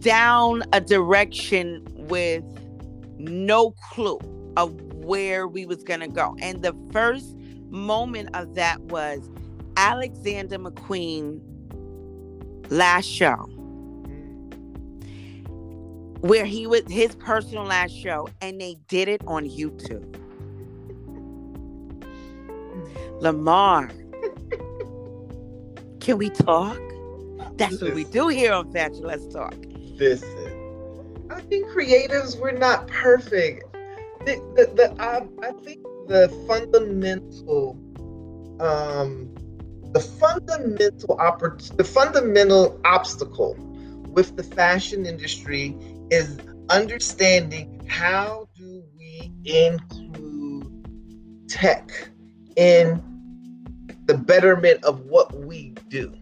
down 0.00 0.62
a 0.72 0.80
direction 0.80 1.86
with 2.08 2.44
no 3.18 3.74
clue 3.92 4.18
of 4.56 4.74
where 5.10 5.48
we 5.48 5.66
was 5.66 5.82
going 5.82 5.98
to 5.98 6.06
go. 6.06 6.36
And 6.40 6.62
the 6.62 6.72
first 6.92 7.36
moment 7.68 8.28
of 8.34 8.54
that 8.54 8.80
was 8.82 9.28
Alexander 9.76 10.56
McQueen 10.56 11.40
last 12.70 13.06
show 13.06 13.34
where 16.20 16.44
he 16.44 16.68
was 16.68 16.82
his 16.88 17.16
personal 17.16 17.64
last 17.64 17.90
show 17.90 18.28
and 18.40 18.60
they 18.60 18.76
did 18.86 19.08
it 19.08 19.20
on 19.26 19.46
YouTube. 19.46 20.14
Lamar, 23.20 23.88
can 26.00 26.18
we 26.18 26.30
talk? 26.30 26.78
That's 27.56 27.82
what 27.82 27.94
we 27.94 28.04
do 28.04 28.28
here 28.28 28.52
on 28.52 28.70
Fashion 28.70 29.02
Let's 29.02 29.26
Talk. 29.26 29.56
Listen, 29.96 31.26
I 31.30 31.40
think 31.40 31.66
creatives 31.66 32.38
were 32.38 32.52
not 32.52 32.86
perfect. 32.86 33.69
The, 34.20 34.36
the, 34.54 34.66
the, 34.74 35.02
I, 35.02 35.26
I 35.46 35.52
think 35.62 35.82
the 36.08 36.28
fundamental, 36.46 37.78
um, 38.60 39.34
the 39.92 40.00
fundamental 40.00 41.16
oppor- 41.16 41.76
the 41.76 41.84
fundamental 41.84 42.80
obstacle 42.84 43.56
with 44.08 44.36
the 44.36 44.42
fashion 44.42 45.06
industry 45.06 45.76
is 46.10 46.38
understanding 46.68 47.86
how 47.88 48.48
do 48.56 48.82
we 48.98 49.32
include 49.44 50.66
tech 51.48 52.10
in 52.56 53.02
the 54.06 54.14
betterment 54.14 54.84
of 54.84 55.06
what 55.06 55.34
we 55.34 55.74
do. 55.88 56.12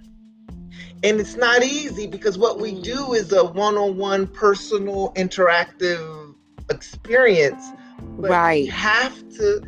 And 1.03 1.21
it's 1.21 1.37
not 1.37 1.63
easy 1.63 2.07
because 2.07 2.39
what 2.39 2.61
we 2.61 2.81
do 2.81 3.15
is 3.15 3.33
a 3.33 3.45
one-on-one 3.45 4.27
personal 4.29 5.13
interactive 5.15 6.35
experience. 6.71 7.73
But 8.19 8.31
Right. 8.31 8.65
we 8.65 8.71
have 8.71 9.29
to 9.37 9.61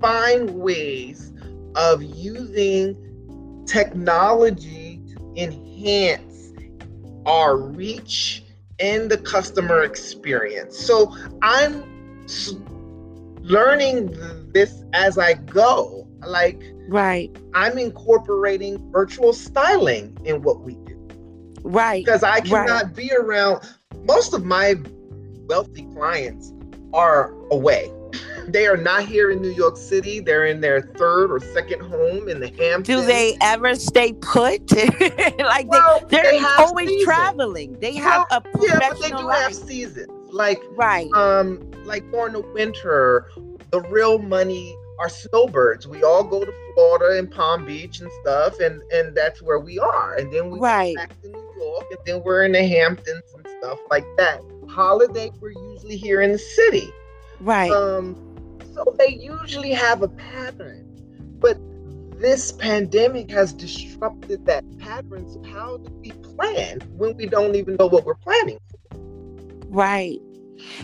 find 0.00 0.50
ways 0.50 1.32
of 1.74 2.02
using 2.02 2.96
technology 3.66 5.02
to 5.14 5.32
enhance 5.36 6.52
our 7.26 7.56
reach 7.56 8.44
and 8.78 9.10
the 9.10 9.18
customer 9.18 9.82
experience. 9.82 10.78
So 10.78 11.14
I'm 11.42 11.82
learning 13.42 14.16
this 14.52 14.82
as 14.92 15.18
I 15.18 15.34
go. 15.34 16.06
Like, 16.26 16.62
right. 16.88 17.36
I'm 17.54 17.78
incorporating 17.78 18.90
virtual 18.90 19.32
styling 19.32 20.16
in 20.24 20.42
what 20.42 20.60
we 20.60 20.74
do. 20.74 21.08
Right. 21.62 22.04
Because 22.04 22.22
I 22.22 22.40
cannot 22.40 22.84
right. 22.84 22.96
be 22.96 23.12
around 23.12 23.62
most 24.04 24.34
of 24.34 24.44
my 24.44 24.74
wealthy 25.48 25.86
clients 25.94 26.52
are 26.92 27.32
away. 27.50 27.90
They 28.48 28.66
are 28.66 28.76
not 28.76 29.06
here 29.06 29.30
in 29.30 29.42
New 29.42 29.50
York 29.50 29.76
City. 29.76 30.20
They're 30.20 30.46
in 30.46 30.60
their 30.60 30.80
third 30.80 31.32
or 31.32 31.40
second 31.40 31.80
home 31.80 32.28
in 32.28 32.38
the 32.38 32.48
Hamptons. 32.48 32.86
Do 32.86 33.04
they 33.04 33.36
ever 33.40 33.74
stay 33.74 34.12
put? 34.12 34.70
like 35.38 35.68
well, 35.68 36.00
they, 36.00 36.16
they're 36.16 36.32
they 36.32 36.44
always 36.58 36.88
seasons. 36.88 37.04
traveling. 37.04 37.72
They 37.80 37.96
have 37.96 38.26
well, 38.30 38.42
a 38.44 38.66
Yeah, 38.66 38.78
but 38.78 39.00
they 39.00 39.10
do 39.10 39.24
life. 39.24 39.38
have 39.38 39.54
seasons. 39.54 40.08
Like 40.32 40.62
right. 40.76 41.10
Um, 41.14 41.70
like 41.84 42.08
during 42.12 42.34
the 42.34 42.40
winter, 42.40 43.30
the 43.70 43.80
real 43.82 44.18
money 44.18 44.76
are 45.00 45.08
snowbirds. 45.08 45.86
We 45.88 46.04
all 46.04 46.22
go 46.22 46.44
to 46.44 46.52
Florida 46.74 47.18
and 47.18 47.30
Palm 47.30 47.66
Beach 47.66 48.00
and 48.00 48.10
stuff, 48.22 48.60
and 48.60 48.80
and 48.92 49.14
that's 49.14 49.42
where 49.42 49.58
we 49.58 49.78
are. 49.78 50.14
And 50.14 50.32
then 50.32 50.50
we 50.50 50.60
right. 50.60 50.94
back 50.94 51.20
to 51.22 51.28
New 51.28 51.52
York, 51.58 51.84
and 51.90 51.98
then 52.06 52.22
we're 52.24 52.44
in 52.44 52.52
the 52.52 52.66
Hamptons 52.66 53.24
and 53.34 53.46
stuff 53.58 53.78
like 53.90 54.06
that. 54.18 54.40
Holiday, 54.76 55.32
we're 55.40 55.52
usually 55.52 55.96
here 55.96 56.20
in 56.20 56.32
the 56.32 56.38
city. 56.38 56.92
Right. 57.40 57.72
Um, 57.72 58.14
so 58.74 58.94
they 58.98 59.08
usually 59.08 59.72
have 59.72 60.02
a 60.02 60.08
pattern. 60.08 60.84
But 61.40 61.56
this 62.20 62.52
pandemic 62.52 63.30
has 63.30 63.54
disrupted 63.54 64.44
that 64.44 64.64
pattern. 64.78 65.32
So 65.32 65.42
how 65.50 65.78
do 65.78 65.90
we 66.02 66.10
plan 66.10 66.80
when 66.98 67.16
we 67.16 67.24
don't 67.24 67.56
even 67.56 67.76
know 67.76 67.86
what 67.86 68.04
we're 68.04 68.16
planning 68.16 68.58
for? 68.68 68.98
Right. 69.68 70.20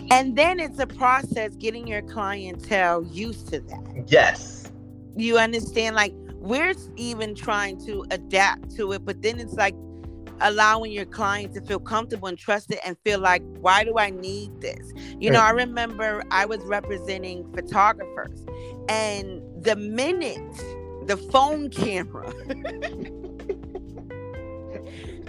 And 0.09 0.35
then 0.35 0.59
it's 0.59 0.79
a 0.79 0.87
process 0.87 1.55
getting 1.57 1.85
your 1.85 2.01
clientele 2.01 3.05
used 3.05 3.49
to 3.49 3.59
that. 3.59 4.05
Yes. 4.07 4.71
You 5.15 5.37
understand? 5.37 5.95
Like 5.95 6.15
we're 6.39 6.73
even 6.95 7.35
trying 7.35 7.83
to 7.85 8.07
adapt 8.09 8.75
to 8.77 8.91
it, 8.93 9.05
but 9.05 9.21
then 9.21 9.39
it's 9.39 9.53
like 9.53 9.75
allowing 10.43 10.91
your 10.91 11.05
client 11.05 11.53
to 11.55 11.61
feel 11.61 11.79
comfortable 11.79 12.27
and 12.27 12.37
trusted 12.37 12.77
and 12.85 12.97
feel 13.03 13.19
like, 13.19 13.41
why 13.59 13.83
do 13.83 13.97
I 13.97 14.11
need 14.11 14.61
this? 14.61 14.93
You 15.19 15.31
know, 15.31 15.39
I 15.39 15.49
remember 15.51 16.23
I 16.29 16.45
was 16.45 16.59
representing 16.65 17.51
photographers, 17.53 18.45
and 18.89 19.41
the 19.63 19.75
minute 19.75 20.39
the 21.07 21.17
phone 21.17 21.69
camera 21.69 22.31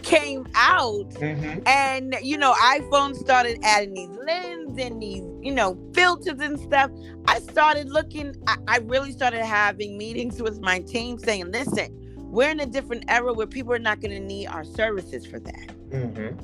came 0.03 0.47
out 0.55 1.09
mm-hmm. 1.15 1.61
and 1.67 2.15
you 2.23 2.37
know 2.37 2.53
iphone 2.53 3.15
started 3.17 3.59
adding 3.63 3.95
these 3.95 4.11
lenses 4.27 4.85
and 4.85 5.03
these 5.03 5.25
you 5.41 5.51
know 5.51 5.79
filters 5.95 6.39
and 6.41 6.61
stuff 6.61 6.91
i 7.27 7.41
started 7.41 7.89
looking 7.89 8.35
I, 8.47 8.57
I 8.69 8.79
really 8.79 9.13
started 9.13 9.43
having 9.45 9.97
meetings 9.97 10.43
with 10.43 10.61
my 10.61 10.81
team 10.81 11.19
saying 11.19 11.51
listen 11.51 12.04
we're 12.35 12.51
in 12.51 12.59
a 12.59 12.67
different 12.67 13.05
era 13.09 13.33
where 13.33 13.47
people 13.47 13.73
are 13.73 13.79
not 13.79 14.01
going 14.01 14.11
to 14.11 14.21
need 14.21 14.47
our 14.49 14.65
services 14.65 15.25
for 15.25 15.39
that. 15.39 15.69
Mm-hmm. 15.91 16.37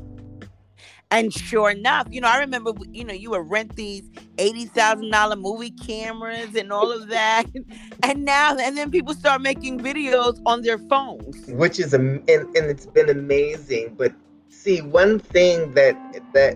And 1.10 1.32
sure 1.32 1.70
enough, 1.70 2.06
you 2.12 2.20
know, 2.20 2.28
I 2.28 2.38
remember, 2.38 2.72
you 2.92 3.02
know, 3.02 3.12
you 3.12 3.30
would 3.30 3.50
rent 3.50 3.74
these 3.74 4.08
eighty 4.38 4.66
thousand 4.66 5.10
dollar 5.10 5.34
movie 5.34 5.72
cameras 5.72 6.54
and 6.54 6.72
all 6.72 6.92
of 6.92 7.08
that, 7.08 7.46
and 8.04 8.24
now 8.24 8.56
and 8.56 8.78
then 8.78 8.92
people 8.92 9.14
start 9.14 9.42
making 9.42 9.80
videos 9.80 10.40
on 10.46 10.62
their 10.62 10.78
phones, 10.78 11.44
which 11.48 11.80
is 11.80 11.92
and, 11.94 12.22
and 12.28 12.54
it's 12.54 12.86
been 12.86 13.10
amazing. 13.10 13.96
But 13.98 14.14
see, 14.48 14.82
one 14.82 15.18
thing 15.18 15.74
that 15.74 15.96
that 16.32 16.54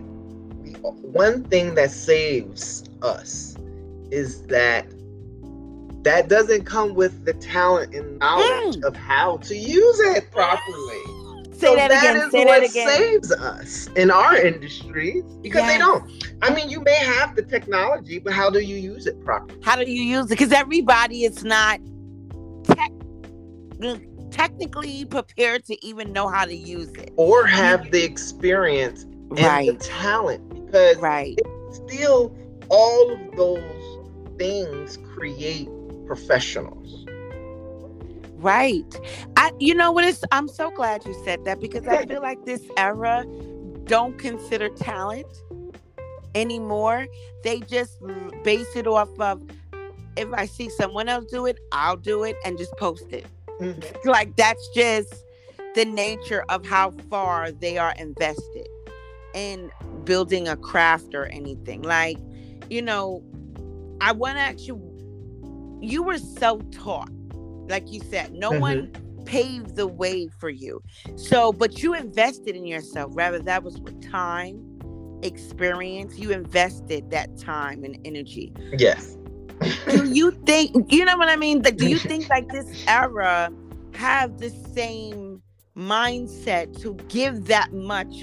one 1.01 1.43
thing 1.43 1.75
that 1.75 1.91
saves 1.91 2.85
us 3.01 3.57
is 4.09 4.43
that 4.43 4.87
that 6.05 6.29
doesn't 6.29 6.65
come 6.65 6.93
with 6.93 7.25
the 7.25 7.33
talent 7.33 7.93
and 7.95 8.19
knowledge 8.19 8.77
mm. 8.77 8.83
of 8.83 8.95
how 8.95 9.37
to 9.37 9.55
use 9.55 9.99
it 9.99 10.31
properly. 10.31 11.01
Say 11.51 11.67
so 11.67 11.75
that, 11.75 11.89
that 11.89 12.15
again. 12.15 12.31
Say 12.31 12.45
what 12.45 12.61
that 12.61 12.69
again. 12.69 12.87
saves 12.87 13.31
us 13.31 13.87
in 13.95 14.11
our 14.11 14.35
industries 14.37 15.23
because 15.41 15.63
yes. 15.63 15.73
they 15.73 15.77
don't. 15.79 16.37
I 16.43 16.53
mean, 16.53 16.69
you 16.69 16.81
may 16.81 16.95
have 16.95 17.35
the 17.35 17.41
technology, 17.41 18.19
but 18.19 18.33
how 18.33 18.51
do 18.51 18.59
you 18.59 18.75
use 18.75 19.07
it 19.07 19.19
properly? 19.25 19.59
How 19.63 19.75
do 19.75 19.91
you 19.91 20.03
use 20.03 20.27
it? 20.27 20.29
Because 20.29 20.51
everybody 20.51 21.23
is 21.23 21.43
not 21.43 21.79
tech, 22.65 22.91
technically 24.29 25.05
prepared 25.05 25.65
to 25.65 25.83
even 25.83 26.13
know 26.13 26.27
how 26.27 26.45
to 26.45 26.55
use 26.55 26.91
it 26.91 27.13
or 27.15 27.47
have 27.47 27.89
the 27.89 28.03
experience 28.03 29.03
and 29.03 29.39
right. 29.39 29.71
the 29.71 29.83
talent 29.83 30.47
because 30.49 30.97
right. 30.97 31.39
still 31.71 32.35
all 32.69 33.11
of 33.11 33.35
those 33.37 34.37
things 34.37 34.99
create 35.15 35.69
professionals. 36.05 37.05
Right. 38.37 38.85
I 39.37 39.51
you 39.59 39.73
know 39.73 39.91
what 39.91 40.03
is 40.03 40.23
I'm 40.31 40.47
so 40.47 40.69
glad 40.71 41.05
you 41.05 41.15
said 41.25 41.45
that 41.45 41.59
because 41.59 41.87
I 41.87 42.05
feel 42.05 42.21
like 42.21 42.45
this 42.45 42.61
era 42.77 43.25
don't 43.85 44.17
consider 44.17 44.69
talent 44.69 45.27
anymore. 46.35 47.07
They 47.43 47.61
just 47.61 47.99
base 48.43 48.75
it 48.75 48.87
off 48.87 49.09
of 49.19 49.41
if 50.17 50.31
I 50.33 50.45
see 50.45 50.69
someone 50.69 51.09
else 51.09 51.25
do 51.31 51.45
it, 51.45 51.59
I'll 51.71 51.97
do 51.97 52.23
it 52.23 52.35
and 52.45 52.57
just 52.57 52.75
post 52.77 53.11
it. 53.11 53.25
Mm-hmm. 53.59 54.09
Like 54.09 54.35
that's 54.35 54.67
just 54.75 55.13
the 55.75 55.85
nature 55.85 56.45
of 56.49 56.65
how 56.65 56.91
far 57.09 57.51
they 57.51 57.77
are 57.77 57.93
invested 57.97 58.67
in 59.33 59.71
building 60.05 60.47
a 60.47 60.55
craft 60.55 61.13
or 61.13 61.25
anything. 61.25 61.81
Like, 61.81 62.17
you 62.69 62.81
know, 62.81 63.23
I 64.01 64.13
want 64.13 64.37
to 64.37 64.41
ask 64.41 64.67
you 65.81 66.03
were 66.03 66.17
self-taught 66.17 67.09
like 67.69 67.91
you 67.91 67.99
said 67.99 68.33
no 68.33 68.51
mm-hmm. 68.51 68.61
one 68.61 68.91
paved 69.25 69.75
the 69.75 69.87
way 69.87 70.27
for 70.27 70.49
you. 70.49 70.81
So 71.15 71.51
but 71.51 71.83
you 71.83 71.93
invested 71.93 72.55
in 72.55 72.65
yourself 72.65 73.11
rather 73.15 73.39
that 73.39 73.63
was 73.63 73.79
with 73.79 74.01
time 74.09 74.61
experience 75.23 76.19
you 76.19 76.31
invested 76.31 77.09
that 77.09 77.37
time 77.37 77.83
and 77.83 77.97
energy. 78.05 78.53
Yes. 78.77 79.17
Do 79.89 80.05
you 80.05 80.31
think 80.45 80.91
you 80.91 81.05
know 81.05 81.17
what 81.17 81.29
i 81.29 81.35
mean? 81.35 81.61
Like 81.61 81.77
do 81.77 81.87
you 81.87 81.97
think 82.11 82.29
like 82.29 82.47
this 82.49 82.85
era 82.87 83.51
have 83.93 84.37
the 84.39 84.49
same 84.49 85.41
mindset 85.75 86.79
to 86.81 86.93
give 87.09 87.45
that 87.45 87.73
much 87.73 88.15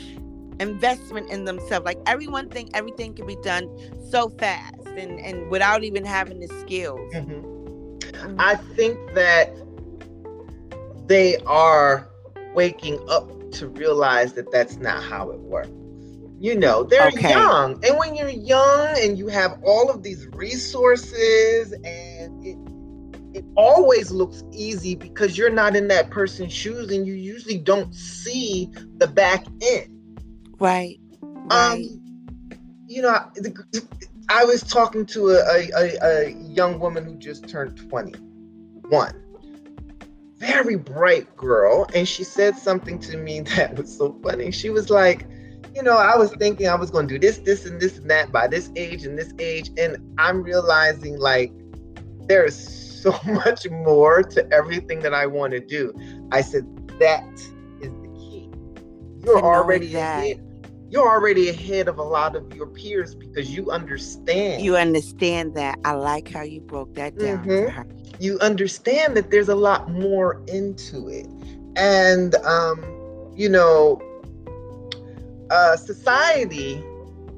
investment 0.62 1.28
in 1.30 1.44
themselves 1.44 1.84
like 1.84 1.98
everyone 2.06 2.48
think 2.48 2.70
everything 2.74 3.12
can 3.14 3.26
be 3.26 3.36
done 3.42 3.68
so 4.10 4.28
fast 4.28 4.86
and 4.86 5.18
and 5.20 5.50
without 5.50 5.84
even 5.84 6.04
having 6.04 6.40
the 6.40 6.48
skills. 6.60 7.12
Mm-hmm. 7.14 8.36
I 8.38 8.54
think 8.54 8.98
that 9.14 9.54
they 11.06 11.36
are 11.38 12.08
waking 12.54 12.98
up 13.08 13.50
to 13.52 13.68
realize 13.68 14.32
that 14.34 14.50
that's 14.50 14.76
not 14.76 15.02
how 15.02 15.30
it 15.30 15.40
works. 15.40 15.70
You 16.38 16.58
know, 16.58 16.82
they're 16.82 17.08
okay. 17.08 17.30
young, 17.30 17.84
and 17.84 17.98
when 17.98 18.16
you're 18.16 18.28
young 18.28 18.96
and 18.98 19.16
you 19.16 19.28
have 19.28 19.60
all 19.62 19.90
of 19.90 20.02
these 20.02 20.26
resources, 20.28 21.72
and 21.84 22.44
it 22.44 22.58
it 23.34 23.44
always 23.56 24.10
looks 24.10 24.42
easy 24.52 24.94
because 24.94 25.38
you're 25.38 25.50
not 25.50 25.76
in 25.76 25.88
that 25.88 26.10
person's 26.10 26.52
shoes, 26.52 26.90
and 26.90 27.06
you 27.06 27.14
usually 27.14 27.58
don't 27.58 27.94
see 27.94 28.70
the 28.96 29.06
back 29.06 29.46
end. 29.62 30.01
Right. 30.62 31.00
Um, 31.20 31.48
right. 31.50 31.72
Um, 31.72 32.56
you 32.86 33.02
know, 33.02 33.18
the, 33.34 33.84
I 34.28 34.44
was 34.44 34.62
talking 34.62 35.04
to 35.06 35.30
a, 35.30 35.70
a, 35.76 35.98
a, 36.02 36.30
young 36.30 36.78
woman 36.78 37.04
who 37.04 37.16
just 37.16 37.48
turned 37.48 37.76
21. 37.90 39.12
Very 40.36 40.76
bright 40.76 41.36
girl. 41.36 41.88
And 41.96 42.06
she 42.06 42.22
said 42.22 42.56
something 42.56 43.00
to 43.00 43.16
me 43.16 43.40
that 43.56 43.76
was 43.76 43.96
so 43.96 44.16
funny. 44.22 44.52
She 44.52 44.70
was 44.70 44.88
like, 44.88 45.26
you 45.74 45.82
know, 45.82 45.96
I 45.96 46.16
was 46.16 46.30
thinking 46.36 46.68
I 46.68 46.76
was 46.76 46.92
going 46.92 47.08
to 47.08 47.14
do 47.14 47.18
this, 47.18 47.38
this, 47.38 47.66
and 47.66 47.80
this 47.80 47.98
and 47.98 48.08
that 48.10 48.30
by 48.30 48.46
this 48.46 48.70
age 48.76 49.04
and 49.04 49.18
this 49.18 49.32
age. 49.40 49.70
And 49.76 49.96
I'm 50.18 50.44
realizing 50.44 51.18
like 51.18 51.52
there 52.28 52.44
is 52.44 53.02
so 53.02 53.18
much 53.26 53.68
more 53.68 54.22
to 54.22 54.52
everything 54.52 55.00
that 55.00 55.12
I 55.12 55.26
want 55.26 55.54
to 55.54 55.60
do. 55.60 55.92
I 56.30 56.40
said, 56.40 56.64
that 57.00 57.26
is 57.80 57.90
the 57.90 58.14
key. 58.16 58.48
You're 59.24 59.42
already 59.42 59.96
ahead 59.96 60.51
you're 60.92 61.08
already 61.08 61.48
ahead 61.48 61.88
of 61.88 61.96
a 61.96 62.02
lot 62.02 62.36
of 62.36 62.54
your 62.54 62.66
peers 62.66 63.14
because 63.14 63.50
you 63.50 63.70
understand. 63.70 64.62
You 64.62 64.76
understand 64.76 65.54
that. 65.54 65.78
I 65.86 65.92
like 65.92 66.30
how 66.30 66.42
you 66.42 66.60
broke 66.60 66.94
that 66.96 67.18
down. 67.18 67.42
Mm-hmm. 67.46 67.90
You 68.20 68.38
understand 68.40 69.16
that 69.16 69.30
there's 69.30 69.48
a 69.48 69.54
lot 69.54 69.90
more 69.90 70.42
into 70.48 71.08
it. 71.08 71.26
And, 71.76 72.34
um, 72.44 72.84
you 73.34 73.48
know, 73.48 74.02
uh, 75.50 75.78
society 75.78 76.84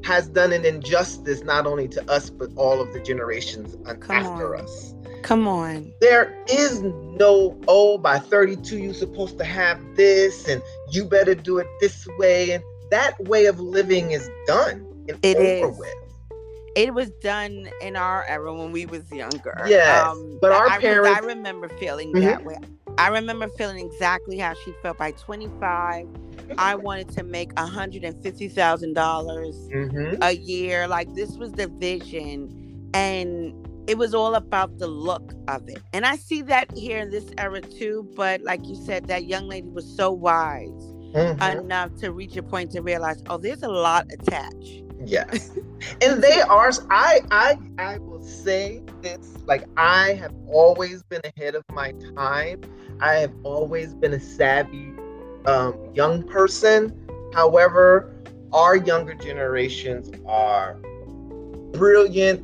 has 0.03 0.27
done 0.27 0.53
an 0.53 0.65
injustice 0.65 1.45
not 1.45 1.65
only 1.65 1.87
to 1.87 2.11
us, 2.11 2.31
but 2.31 2.51
all 2.57 2.81
of 2.81 2.93
the 2.93 2.99
generations 2.99 3.77
Come 4.01 4.17
after 4.17 4.57
on. 4.57 4.65
us. 4.65 4.95
Come 5.23 5.47
on. 5.47 5.93
There 6.01 6.37
is 6.51 6.83
no, 6.83 7.57
oh, 7.69 7.99
by 7.99 8.19
32, 8.19 8.79
you're 8.79 8.93
supposed 8.95 9.39
to 9.39 9.45
have 9.45 9.81
this, 9.95 10.49
and 10.49 10.61
you 10.91 11.05
better 11.05 11.37
do 11.37 11.59
it 11.59 11.69
this 11.81 12.05
way. 12.19 12.51
And 12.51 12.65
that 12.95 13.19
way 13.25 13.47
of 13.47 13.59
living 13.59 14.13
is 14.13 14.31
done. 14.47 14.87
And 15.09 15.19
It 15.23 15.37
over 15.37 15.71
is. 15.73 15.79
with. 15.79 15.89
It 16.77 16.95
was 16.95 17.11
done 17.23 17.69
in 17.81 17.97
our 17.97 18.25
era 18.29 18.55
when 18.55 18.71
we 18.73 18.87
was 18.87 19.11
younger. 19.11 19.67
Um, 20.09 20.39
but 20.41 20.53
our 20.53 20.69
I, 20.69 20.79
parents- 20.81 21.21
I 21.21 21.25
remember 21.27 21.69
feeling 21.69 22.13
Mhm. 22.13 22.21
that 22.23 22.45
way. 22.45 22.57
I 22.99 23.09
remember 23.09 23.49
feeling 23.59 23.85
exactly 23.85 24.39
how 24.39 24.55
she 24.65 24.73
felt 24.83 24.99
by 24.99 25.11
25. 25.13 26.07
I 26.59 26.75
wanted 26.77 27.09
to 27.11 27.25
make 27.25 27.53
$150,000 27.57 29.55
Mhm. 29.73 30.19
a 30.23 30.37
year. 30.37 30.87
Like 30.87 31.13
this 31.15 31.37
was 31.37 31.51
the 31.53 31.67
vision. 31.67 32.49
And 32.95 33.53
it 33.89 33.99
was 33.99 34.15
all 34.15 34.37
about 34.37 34.79
the 34.79 34.87
look 34.87 35.33
of 35.49 35.69
it. 35.69 35.83
And 35.93 36.07
I 36.07 36.15
see 36.17 36.43
that 36.43 36.71
here 36.77 36.99
in 36.99 37.11
this 37.11 37.27
era 37.39 37.61
too. 37.61 38.09
But 38.15 38.43
like 38.43 38.65
you 38.67 38.77
said, 38.77 39.09
that 39.09 39.25
young 39.25 39.49
lady 39.49 39.69
was 39.69 39.85
so 39.97 40.13
wise 40.13 40.94
Mhm. 41.15 41.63
enough 41.65 41.95
to 42.01 42.13
reach 42.13 42.37
a 42.37 42.43
point 42.43 42.71
to 42.73 42.81
realize, 42.83 43.23
oh, 43.29 43.39
there's 43.39 43.63
a 43.63 43.69
lot 43.69 44.07
attached. 44.13 44.83
Yes. 45.05 45.51
and 46.03 46.23
they 46.23 46.41
are 46.41 46.71
I 46.91 47.21
I 47.31 47.59
I 47.79 47.99
will 47.99 48.23
say 48.23 48.83
this 49.03 49.35
like 49.47 49.65
I 49.77 50.15
have 50.15 50.33
always 50.49 51.03
been 51.05 51.21
ahead 51.37 51.55
of 51.55 51.65
my 51.71 51.93
time. 52.17 52.61
I 53.01 53.15
have 53.17 53.33
always 53.45 53.95
been 53.95 54.15
a 54.15 54.21
savvy 54.21 54.93
um, 55.47 55.75
young 55.95 56.23
person. 56.23 56.93
However, 57.35 58.15
our 58.53 58.77
younger 58.77 59.15
generations 59.15 60.11
are 60.27 60.79
brilliant. 61.73 62.41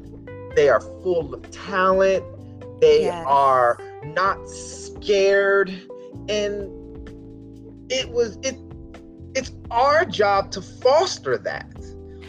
They 0.55 0.69
are 0.69 0.81
full 0.81 1.33
of 1.35 1.51
talent. 1.51 2.25
They 2.81 3.05
Yes. 3.05 3.25
are 3.27 3.79
not 4.05 4.49
scared 4.49 5.71
and 6.29 6.71
it 7.91 8.11
was 8.11 8.39
it 8.43 8.57
it's 9.35 9.53
our 9.71 10.05
job 10.05 10.51
to 10.53 10.63
foster 10.63 11.39
that. 11.39 11.73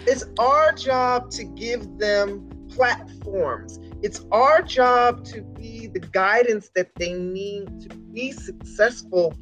It's 0.07 0.25
our 0.39 0.71
job 0.73 1.31
to 1.31 1.43
give 1.43 1.97
them 1.97 2.47
platforms. 2.69 3.79
It's 4.01 4.23
our 4.31 4.61
job 4.61 5.23
to 5.25 5.41
be 5.41 5.87
the 5.87 5.99
guidance 5.99 6.69
that 6.75 6.93
they 6.95 7.13
need 7.13 7.81
to 7.81 7.95
be 7.95 8.31
successful. 8.31 9.35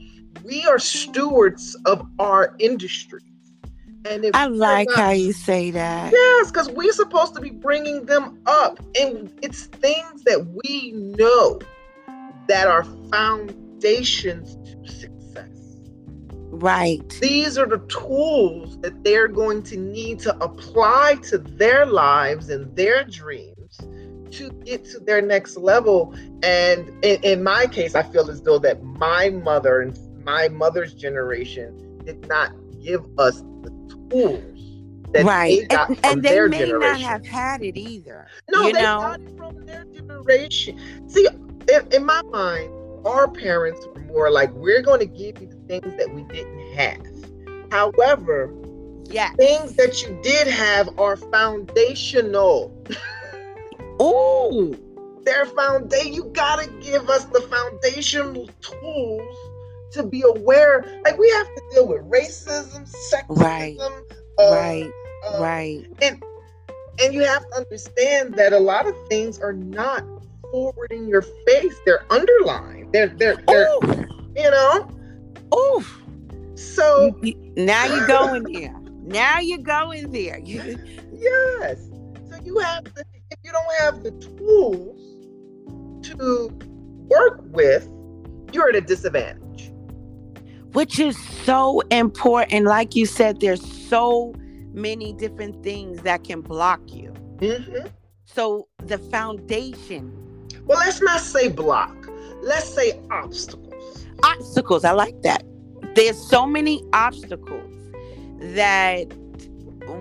We 0.44 0.66
are 0.66 0.80
stewards 0.80 1.78
of 1.86 2.06
our 2.20 2.56
industry. 2.60 3.22
And 4.06 4.30
I 4.34 4.46
like 4.46 4.88
not- 4.90 4.98
how 4.98 5.12
you 5.12 5.34
say 5.34 5.72
that. 5.72 6.12
Yes, 6.12 6.52
because 6.52 6.70
we're 6.70 6.94
supposed 6.94 7.36
to 7.36 7.42
be 7.42 7.52
bringing 7.52 8.06
them 8.06 8.42
up. 8.46 8.80
And 9.00 9.32
it's 9.42 9.66
things 9.66 10.24
that 10.24 10.46
we 10.64 10.94
know 10.94 11.60
that 12.48 12.68
are 12.68 12.84
foundations 13.12 14.56
to 14.56 14.92
success. 14.92 15.19
Right. 16.60 17.08
These 17.22 17.58
are 17.58 17.66
the 17.66 17.80
tools 17.88 18.78
that 18.82 19.04
they're 19.04 19.30
going 19.30 19.64
to 19.64 19.78
need 19.78 20.20
to 20.20 20.38
apply 20.44 21.16
to 21.24 21.38
their 21.38 21.86
lives 21.86 22.50
and 22.50 22.76
their 22.76 23.06
dreams 23.06 23.78
to 24.32 24.52
get 24.66 24.86
to 24.86 25.00
their 25.00 25.22
next 25.22 25.58
level. 25.58 26.14
And 26.44 26.90
in, 27.04 27.24
in 27.24 27.44
my 27.44 27.66
case, 27.68 27.96
I 27.96 28.04
feel 28.04 28.30
as 28.30 28.42
though 28.42 28.60
that 28.60 28.84
my 28.84 29.30
mother 29.30 29.82
and 29.82 29.98
my 30.26 30.50
mother's 30.50 30.94
generation 30.94 32.02
did 32.06 32.28
not 32.28 32.52
give 32.84 33.06
us 33.18 33.42
the 33.62 33.72
tools 34.10 34.60
that 35.14 35.26
right. 35.26 35.62
they 35.62 35.66
got 35.68 35.90
And, 35.90 36.00
and 36.06 36.24
they 36.24 36.30
their 36.30 36.50
may 36.50 36.60
generation. 36.60 37.02
not 37.02 37.10
have 37.10 37.26
had 37.26 37.64
it 37.64 37.78
either. 37.78 38.28
No, 38.52 38.64
they 38.64 38.74
know? 38.74 39.00
got 39.00 39.22
it 39.22 39.38
from 39.38 39.66
their 39.66 39.86
generation. 39.86 41.10
See, 41.10 41.28
in, 41.74 41.88
in 41.94 42.06
my 42.06 42.22
mind, 42.24 42.74
our 43.06 43.30
parents 43.30 43.86
were 43.88 44.02
more 44.02 44.30
like, 44.30 44.52
we're 44.54 44.82
going 44.82 45.00
to 45.00 45.06
give 45.06 45.42
you 45.42 45.48
the 45.48 45.59
things 45.70 45.96
that 45.98 46.14
we 46.14 46.24
didn't 46.24 46.74
have. 46.74 47.72
However, 47.72 48.52
Yes. 49.06 49.36
things 49.38 49.76
that 49.76 50.02
you 50.04 50.20
did 50.22 50.48
have 50.48 51.00
are 51.00 51.16
foundational. 51.16 52.76
Ooh. 54.02 54.76
They're 55.24 55.46
foundation. 55.46 56.14
You 56.14 56.26
gotta 56.34 56.70
give 56.82 57.10
us 57.10 57.26
the 57.26 57.42
foundational 57.42 58.48
tools 58.62 59.38
to 59.94 60.04
be 60.04 60.24
aware. 60.26 60.84
Like 61.04 61.18
we 61.18 61.30
have 61.32 61.48
to 61.48 61.62
deal 61.74 61.88
with 61.88 62.02
racism, 62.10 62.88
sexism, 63.14 63.38
Right. 63.38 63.78
uh, 63.80 64.52
right. 64.52 64.92
uh, 65.28 65.42
right. 65.42 65.86
and 66.02 66.24
and 67.02 67.14
you 67.14 67.22
have 67.24 67.48
to 67.50 67.56
understand 67.58 68.34
that 68.36 68.54
a 68.54 68.60
lot 68.60 68.88
of 68.88 68.96
things 69.10 69.40
are 69.40 69.54
not 69.54 70.04
forward 70.52 70.92
in 70.92 71.08
your 71.08 71.22
face 71.22 71.76
they're 71.86 72.04
underlined 72.10 72.92
they're 72.92 73.08
they're, 73.08 73.38
they're 73.48 73.68
Ooh. 73.70 74.06
you 74.36 74.50
know 74.50 74.90
Ooh. 75.54 75.84
so 76.56 77.16
you- 77.22 77.54
Now 77.58 77.86
you're 77.86 78.08
going 78.08 78.44
there. 78.54 78.76
Now 79.04 79.40
you're 79.40 79.58
going 79.60 80.12
there. 80.12 80.40
You- 80.40 80.78
yes 81.14 81.90
so 82.30 82.38
you 82.44 82.58
have 82.60 82.84
to 82.84 83.04
if 83.32 83.40
you 83.44 83.52
don't 83.52 83.76
have 83.80 84.04
the 84.04 84.12
tools 84.38 85.00
to 86.04 86.50
work 87.10 87.42
with 87.46 87.88
you're 88.54 88.70
at 88.70 88.76
a 88.76 88.82
disadvantage 88.82 89.72
which 90.74 91.00
is 91.00 91.18
so 91.44 91.82
important. 91.90 92.66
Like 92.68 92.96
you 92.96 93.08
said, 93.08 93.40
there's 93.40 93.66
so 93.88 94.36
many 94.72 95.14
different 95.14 95.64
things 95.64 96.04
that 96.04 96.24
can 96.24 96.42
block 96.42 96.80
you. 96.94 97.10
hmm 97.42 97.88
So 98.26 98.68
the 98.86 99.00
foundation, 99.00 100.14
well 100.66 100.78
let's 100.80 101.02
not 101.02 101.22
say 101.22 101.50
block 101.50 101.96
let's 102.44 102.70
say 102.72 103.00
obstacles 103.10 103.69
obstacles, 104.24 104.86
I 104.86 104.92
like 104.92 105.22
that. 105.24 105.44
There's 105.96 106.18
so 106.18 106.46
many 106.46 106.84
obstacles 106.94 107.74
that 108.40 109.06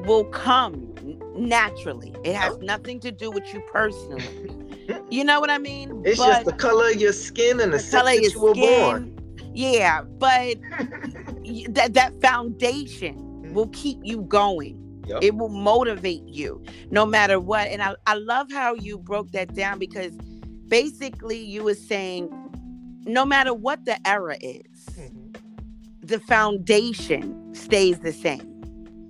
will 0.07 0.25
come 0.27 0.95
naturally. 1.37 2.15
It 2.25 2.35
has 2.35 2.55
oh. 2.55 2.59
nothing 2.63 3.01
to 3.01 3.13
do 3.13 3.31
with 3.31 3.53
you 3.53 3.63
personally. 3.73 4.25
You 5.11 5.23
know 5.23 5.39
what 5.39 5.51
I 5.51 5.59
mean? 5.59 6.03
it's 6.03 6.17
just 6.17 6.47
the 6.47 6.53
color 6.53 6.89
of 6.89 6.97
your 6.97 7.13
skin 7.13 7.61
and 7.61 7.71
the, 7.71 7.77
the 7.77 7.83
sex 7.83 7.93
color 7.93 8.11
of 8.11 8.17
that 8.17 8.23
your 8.23 8.33
you 8.33 8.41
were 8.41 8.55
born. 8.55 9.19
Yeah, 9.53 10.03
but 10.03 10.57
that 11.75 11.91
that 11.93 12.19
foundation 12.23 13.17
mm. 13.17 13.53
will 13.53 13.69
keep 13.69 13.99
you 14.03 14.23
going. 14.23 15.03
Yep. 15.07 15.23
It 15.23 15.35
will 15.37 15.51
motivate 15.51 16.27
you 16.27 16.63
no 16.91 17.05
matter 17.05 17.39
what. 17.39 17.69
And 17.69 17.83
I, 17.83 17.97
I 18.07 18.15
love 18.15 18.51
how 18.51 18.75
you 18.75 18.99
broke 18.99 19.31
that 19.33 19.55
down 19.55 19.79
because 19.79 20.13
basically 20.69 21.39
you 21.39 21.65
were 21.65 21.75
saying 21.75 22.31
no 23.05 23.25
matter 23.25 23.55
what 23.55 23.85
the 23.85 24.07
era 24.07 24.37
is, 24.41 24.87
Mhm. 24.91 25.37
the 26.03 26.21
foundation 26.21 27.55
stays 27.55 27.99
the 28.01 28.13
same. 28.13 28.55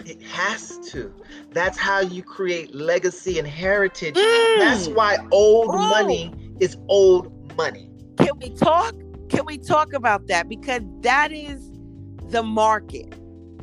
It 0.04 0.22
has 0.22 0.78
to. 0.90 1.12
That's 1.50 1.76
how 1.76 2.00
you 2.00 2.22
create 2.22 2.74
legacy 2.74 3.38
and 3.38 3.46
heritage. 3.46 4.14
That's 4.14 4.88
Mm. 4.88 4.94
why 4.94 5.18
old 5.30 5.74
money 5.74 6.32
is 6.60 6.76
old 6.88 7.30
money. 7.56 7.90
Can 8.16 8.38
we 8.38 8.50
talk? 8.50 8.94
Can 9.28 9.44
we 9.44 9.58
talk 9.58 9.92
about 9.92 10.26
that? 10.28 10.48
Because 10.48 10.82
that 11.02 11.32
is 11.32 11.70
the 12.30 12.42
market 12.42 13.14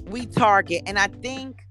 we 0.09 0.26
target. 0.28 0.84
And 0.86 0.99
I 0.99 1.07
think 1.07 1.65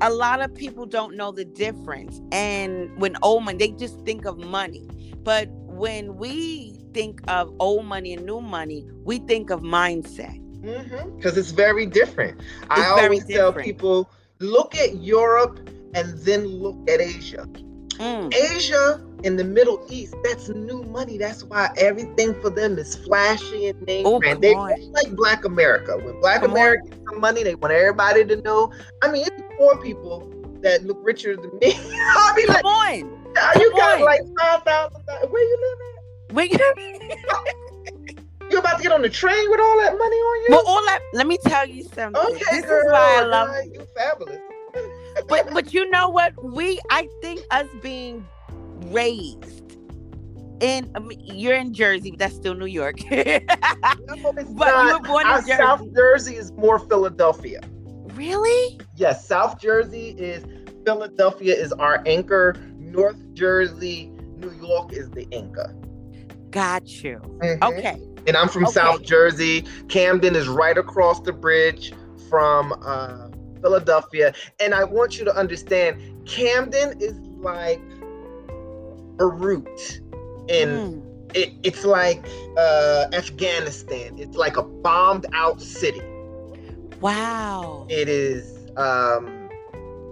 a 0.00 0.10
lot 0.10 0.40
of 0.40 0.54
people 0.54 0.86
don't 0.86 1.16
know 1.16 1.32
the 1.32 1.44
difference. 1.44 2.20
And 2.30 2.90
when 3.00 3.16
old 3.22 3.44
money, 3.44 3.58
they 3.58 3.72
just 3.72 3.98
think 4.04 4.26
of 4.26 4.38
money. 4.38 4.86
But 5.24 5.48
when 5.50 6.16
we 6.16 6.77
think 6.98 7.20
of 7.28 7.54
old 7.60 7.84
money 7.84 8.12
and 8.14 8.26
new 8.26 8.40
money, 8.40 8.84
we 9.04 9.18
think 9.18 9.50
of 9.50 9.60
mindset. 9.60 10.34
Because 11.16 11.36
it's 11.38 11.52
very 11.52 11.86
different. 11.86 12.40
I 12.70 12.80
It's 12.80 12.88
very 12.88 13.06
always 13.06 13.24
tell 13.26 13.52
people 13.52 14.10
look 14.40 14.74
at 14.74 14.96
Europe 14.96 15.60
and 15.94 16.18
then 16.18 16.46
look 16.46 16.76
at 16.90 17.00
Asia. 17.00 17.46
Mm, 18.02 18.34
Asia 18.34 19.00
in 19.22 19.36
the 19.36 19.44
Middle 19.44 19.84
East, 19.88 20.14
that's 20.24 20.48
new 20.48 20.82
money. 20.84 21.18
That's 21.18 21.44
why 21.44 21.70
everything 21.76 22.34
for 22.42 22.50
them 22.50 22.76
is 22.78 22.96
flashy 22.96 23.68
and 23.68 23.80
name 23.82 24.04
Oh, 24.06 24.18
brand. 24.18 24.42
They 24.42 24.54
on. 24.54 24.92
like 24.92 25.14
Black 25.14 25.44
America. 25.44 25.96
When 25.96 26.20
Black 26.20 26.40
Come 26.42 26.50
on. 26.52 26.56
Gets 26.84 26.98
some 27.08 27.20
money, 27.20 27.44
they 27.44 27.54
want 27.54 27.72
everybody 27.72 28.24
to 28.24 28.36
know. 28.42 28.72
I 29.02 29.10
mean, 29.12 29.24
it's 29.24 29.40
poor 29.56 29.76
people 29.80 30.32
that 30.62 30.82
look 30.84 30.98
richer 31.02 31.36
than 31.36 31.50
me. 31.60 31.74
I'll 32.16 32.34
be 32.34 32.46
like, 32.46 32.62
Come 32.62 32.66
on. 32.66 33.32
"Ah, 33.38 33.52
you 33.58 33.70
come 33.70 33.78
got 33.78 33.98
on. 33.98 34.04
like 34.04 34.20
five 34.38 34.62
thousand 34.64 35.06
dollars. 35.06 35.30
Where 35.30 35.42
you 35.42 35.58
live 35.62 35.97
We, 36.32 36.50
You 38.50 38.58
about 38.58 38.78
to 38.78 38.82
get 38.82 38.92
on 38.92 39.02
the 39.02 39.10
train 39.10 39.50
with 39.50 39.60
all 39.60 39.78
that 39.78 39.92
money 39.98 40.16
on 40.16 40.42
you? 40.42 40.46
well, 40.50 40.62
all 40.66 40.82
that, 40.86 41.00
let 41.12 41.26
me 41.26 41.36
tell 41.44 41.66
you 41.68 41.82
something. 41.84 42.16
okay, 42.16 42.44
this 42.50 42.64
girl. 42.64 42.80
is 42.80 42.92
why 42.92 43.16
I 43.18 43.22
love 43.24 43.48
guy, 43.48 43.62
you 43.72 43.86
fabulous. 43.94 44.38
but 45.28 45.52
but 45.52 45.72
you 45.74 45.88
know 45.90 46.08
what 46.08 46.32
we 46.44 46.78
i 46.90 47.08
think 47.22 47.40
us 47.50 47.66
being 47.82 48.26
raised 48.86 49.76
in 50.60 50.90
I 50.94 50.98
mean, 51.00 51.18
you're 51.24 51.54
in 51.56 51.72
jersey 51.74 52.14
that's 52.18 52.34
still 52.36 52.54
new 52.54 52.66
york 52.66 52.96
No, 53.10 54.32
But 54.32 54.84
you 54.86 54.92
were 54.92 55.00
born 55.00 55.26
in 55.26 55.32
Our 55.32 55.42
South 55.42 55.80
Jersey. 55.80 55.92
Jersey 55.94 56.36
is 56.36 56.52
more 56.52 56.78
Philadelphia. 56.78 57.60
really 58.14 58.80
Yes, 58.96 59.26
South 59.26 59.58
Jersey 59.60 60.10
is 60.18 60.44
Philadelphia 60.84 61.54
is 61.54 61.72
our 61.74 62.02
anchor. 62.06 62.54
North 62.78 63.18
Jersey, 63.34 64.10
New 64.36 64.52
York 64.52 64.92
is 64.92 65.10
the 65.10 65.24
Inca. 65.30 65.74
Got 66.50 67.02
you. 67.02 67.20
Mm-hmm. 67.42 67.64
Okay. 67.64 68.00
And 68.26 68.36
I'm 68.36 68.48
from 68.48 68.64
okay. 68.64 68.72
South 68.72 69.02
Jersey. 69.02 69.64
Camden 69.88 70.34
is 70.36 70.48
right 70.48 70.76
across 70.76 71.20
the 71.20 71.32
bridge 71.32 71.92
from 72.28 72.74
uh, 72.84 73.28
Philadelphia. 73.62 74.34
And 74.60 74.74
I 74.74 74.84
want 74.84 75.18
you 75.18 75.24
to 75.24 75.34
understand 75.34 76.26
Camden 76.26 77.00
is 77.00 77.18
like 77.38 77.80
Beirut 79.16 80.00
in 80.48 80.68
mm. 80.68 81.34
it, 81.34 81.52
it's 81.62 81.84
like 81.84 82.26
uh, 82.56 83.06
Afghanistan. 83.12 84.18
It's 84.18 84.36
like 84.36 84.56
a 84.56 84.62
bombed 84.62 85.26
out 85.32 85.60
city. 85.60 86.02
Wow. 87.00 87.86
It 87.88 88.08
is 88.08 88.66
um, 88.76 89.48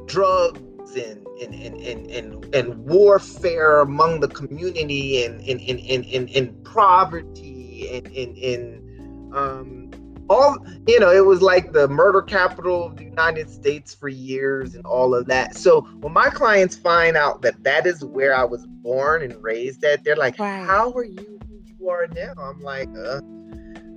drugs 0.06 0.96
and 0.96 1.25
and, 1.42 1.54
and, 1.54 1.80
and, 1.80 2.10
and, 2.10 2.54
and 2.54 2.76
warfare 2.86 3.80
among 3.80 4.20
the 4.20 4.28
community 4.28 5.24
and 5.24 5.40
in 5.42 5.58
in, 5.58 5.78
in, 5.78 6.04
in, 6.04 6.28
in 6.28 6.54
poverty 6.64 7.88
and 7.92 8.06
in, 8.08 8.34
in 8.36 9.30
um, 9.34 9.90
all 10.28 10.56
you 10.86 10.98
know 10.98 11.10
it 11.10 11.24
was 11.24 11.40
like 11.42 11.72
the 11.72 11.86
murder 11.88 12.22
capital 12.22 12.84
of 12.84 12.96
the 12.96 13.04
united 13.04 13.48
states 13.48 13.94
for 13.94 14.08
years 14.08 14.74
and 14.74 14.84
all 14.84 15.14
of 15.14 15.26
that. 15.26 15.56
So 15.56 15.82
when 16.00 16.12
my 16.12 16.30
clients 16.30 16.76
find 16.76 17.16
out 17.16 17.42
that 17.42 17.62
that 17.62 17.86
is 17.86 18.04
where 18.04 18.34
i 18.34 18.44
was 18.44 18.66
born 18.66 19.22
and 19.22 19.40
raised 19.42 19.84
at 19.84 20.04
they're 20.04 20.16
like 20.16 20.38
right. 20.38 20.64
how 20.64 20.92
are 20.92 21.04
you 21.04 21.38
who 21.48 21.60
you 21.64 21.88
are 21.88 22.06
now? 22.08 22.32
I'm 22.38 22.60
like 22.62 22.88
uh, 22.96 23.20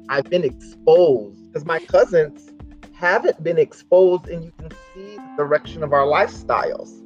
i've 0.09 0.29
been 0.29 0.43
exposed. 0.43 1.37
Because 1.47 1.65
my 1.65 1.79
cousins 1.79 2.51
haven't 2.93 3.41
been 3.43 3.57
exposed 3.57 4.27
and 4.27 4.43
you 4.43 4.51
can 4.59 4.69
see 4.93 5.15
the 5.15 5.33
direction 5.37 5.83
of 5.83 5.93
our 5.93 6.05
lifestyles 6.05 6.98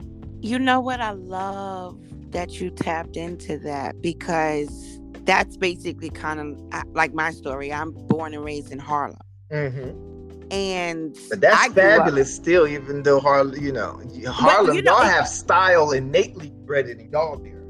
you 0.43 0.59
know 0.59 0.79
what 0.79 1.01
i 1.01 1.11
love 1.11 1.97
that 2.31 2.59
you 2.59 2.69
tapped 2.69 3.15
into 3.15 3.57
that 3.59 4.01
because 4.01 4.99
that's 5.25 5.57
basically 5.57 6.09
kind 6.09 6.39
of 6.39 6.85
like 6.93 7.13
my 7.13 7.31
story. 7.31 7.71
I'm 7.71 7.91
born 7.91 8.33
and 8.33 8.43
raised 8.43 8.71
in 8.71 8.79
Harlem. 8.79 9.19
Mm-hmm. 9.51 10.51
And 10.51 11.17
but 11.29 11.41
that's 11.41 11.73
fabulous 11.73 12.37
up, 12.37 12.43
still, 12.43 12.67
even 12.67 13.03
though 13.03 13.19
Harlem, 13.19 13.59
you 13.63 13.71
know, 13.71 14.01
Harlem, 14.27 14.75
you 14.75 14.81
know, 14.81 14.97
y'all 14.97 15.03
have 15.03 15.27
style 15.27 15.91
innately 15.91 16.51
bred 16.65 16.87
in 16.87 17.09
y'all 17.11 17.37
there. 17.37 17.61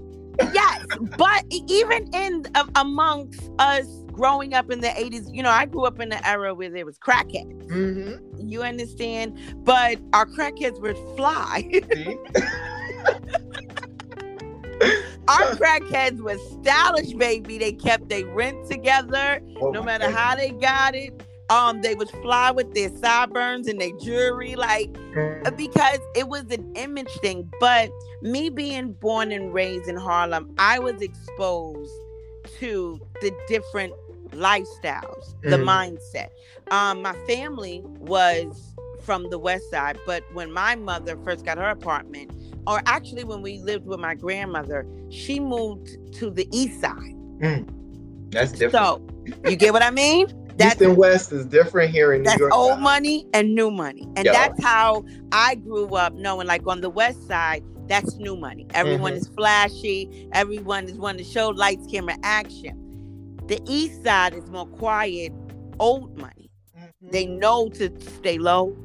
yes, 0.54 0.86
but 1.18 1.46
even 1.50 2.10
in 2.14 2.46
uh, 2.56 2.66
amongst 2.76 3.52
us 3.60 3.86
growing 4.14 4.54
up 4.54 4.72
in 4.72 4.80
the 4.80 4.88
80s, 4.88 5.34
you 5.34 5.44
know, 5.44 5.50
I 5.50 5.66
grew 5.66 5.86
up 5.86 6.00
in 6.00 6.10
the 6.10 6.28
era 6.28 6.54
where 6.54 6.70
there 6.70 6.86
was 6.86 6.98
crackheads. 7.00 7.68
Mm-hmm. 7.68 8.48
You 8.48 8.62
understand? 8.62 9.38
But 9.66 10.00
our 10.14 10.26
crackheads 10.26 10.80
were 10.82 10.96
fly. 11.16 11.82
Our 15.28 15.56
crackheads 15.56 16.20
was 16.20 16.40
stylish, 16.52 17.14
baby. 17.14 17.58
They 17.58 17.72
kept 17.72 18.10
their 18.10 18.26
rent 18.26 18.70
together, 18.70 19.42
oh 19.62 19.72
no 19.72 19.82
matter 19.82 20.10
how 20.10 20.36
they 20.36 20.52
got 20.52 20.96
it. 20.96 21.24
Um, 21.50 21.82
they 21.82 21.96
would 21.96 22.10
fly 22.10 22.52
with 22.52 22.74
their 22.74 22.90
sideburns 22.98 23.68
and 23.68 23.80
their 23.80 23.96
jewelry, 24.02 24.56
like 24.56 24.92
mm. 24.92 25.58
because 25.58 26.00
it 26.16 26.28
was 26.28 26.44
an 26.52 26.72
image 26.76 27.12
thing. 27.22 27.50
But 27.60 27.90
me 28.22 28.50
being 28.50 28.94
born 28.94 29.32
and 29.32 29.54
raised 29.54 29.88
in 29.88 29.96
Harlem, 29.96 30.54
I 30.58 30.80
was 30.80 31.02
exposed 31.02 31.92
to 32.60 33.00
the 33.22 33.32
different 33.48 33.94
lifestyles, 34.34 35.36
mm. 35.42 35.50
the 35.50 35.58
mindset. 35.58 36.30
Um, 36.72 37.02
my 37.02 37.14
family 37.28 37.82
was 37.84 38.74
from 39.02 39.30
the 39.30 39.38
west 39.38 39.70
side, 39.70 39.98
but 40.06 40.24
when 40.34 40.52
my 40.52 40.76
mother 40.76 41.18
first 41.24 41.46
got 41.46 41.58
her 41.58 41.70
apartment, 41.70 42.32
or 42.66 42.82
actually 42.86 43.24
when 43.24 43.42
we 43.42 43.60
lived 43.60 43.86
with 43.86 44.00
my 44.00 44.16
grandmother, 44.16 44.88
she 45.10 45.40
moved 45.40 45.90
to 46.14 46.30
the 46.30 46.48
east 46.52 46.80
side. 46.80 47.16
Mm, 47.42 48.32
that's 48.32 48.52
different. 48.52 48.72
So 48.72 49.08
you 49.50 49.56
get 49.56 49.74
what 49.74 49.84
I 49.84 49.92
mean? 49.92 50.28
That's, 50.56 50.76
East 50.76 50.82
and 50.84 50.98
West 50.98 51.32
is 51.32 51.48
different 51.48 51.90
here 51.90 52.14
in 52.14 52.22
New 52.22 52.26
that's 52.26 52.40
York. 52.40 52.54
old 52.54 52.80
money 52.80 53.26
and 53.34 53.56
new 53.56 53.72
money. 53.72 54.08
And 54.16 54.28
that's 54.28 54.62
how 54.62 55.04
I 55.32 55.56
grew 55.56 55.96
up 55.96 56.14
knowing 56.14 56.46
like 56.46 56.68
on 56.68 56.82
the 56.82 56.92
west 56.92 57.26
side, 57.28 57.64
that's 57.88 58.18
new 58.18 58.36
money. 58.36 58.68
Everyone 58.76 59.14
mm-hmm. 59.14 59.22
is 59.22 59.28
flashy, 59.30 60.30
everyone 60.32 60.86
is 60.86 60.94
wanting 60.94 61.26
to 61.26 61.32
show 61.32 61.50
lights, 61.50 61.88
camera, 61.88 62.18
action. 62.22 62.83
The 63.54 63.62
east 63.68 64.04
side 64.04 64.34
is 64.34 64.50
more 64.50 64.66
quiet, 64.66 65.32
old 65.78 66.18
money. 66.18 66.50
Mm-hmm. 66.76 67.10
They 67.12 67.28
know 67.28 67.70
to 67.70 67.92
stay 68.02 68.40
low. 68.40 68.76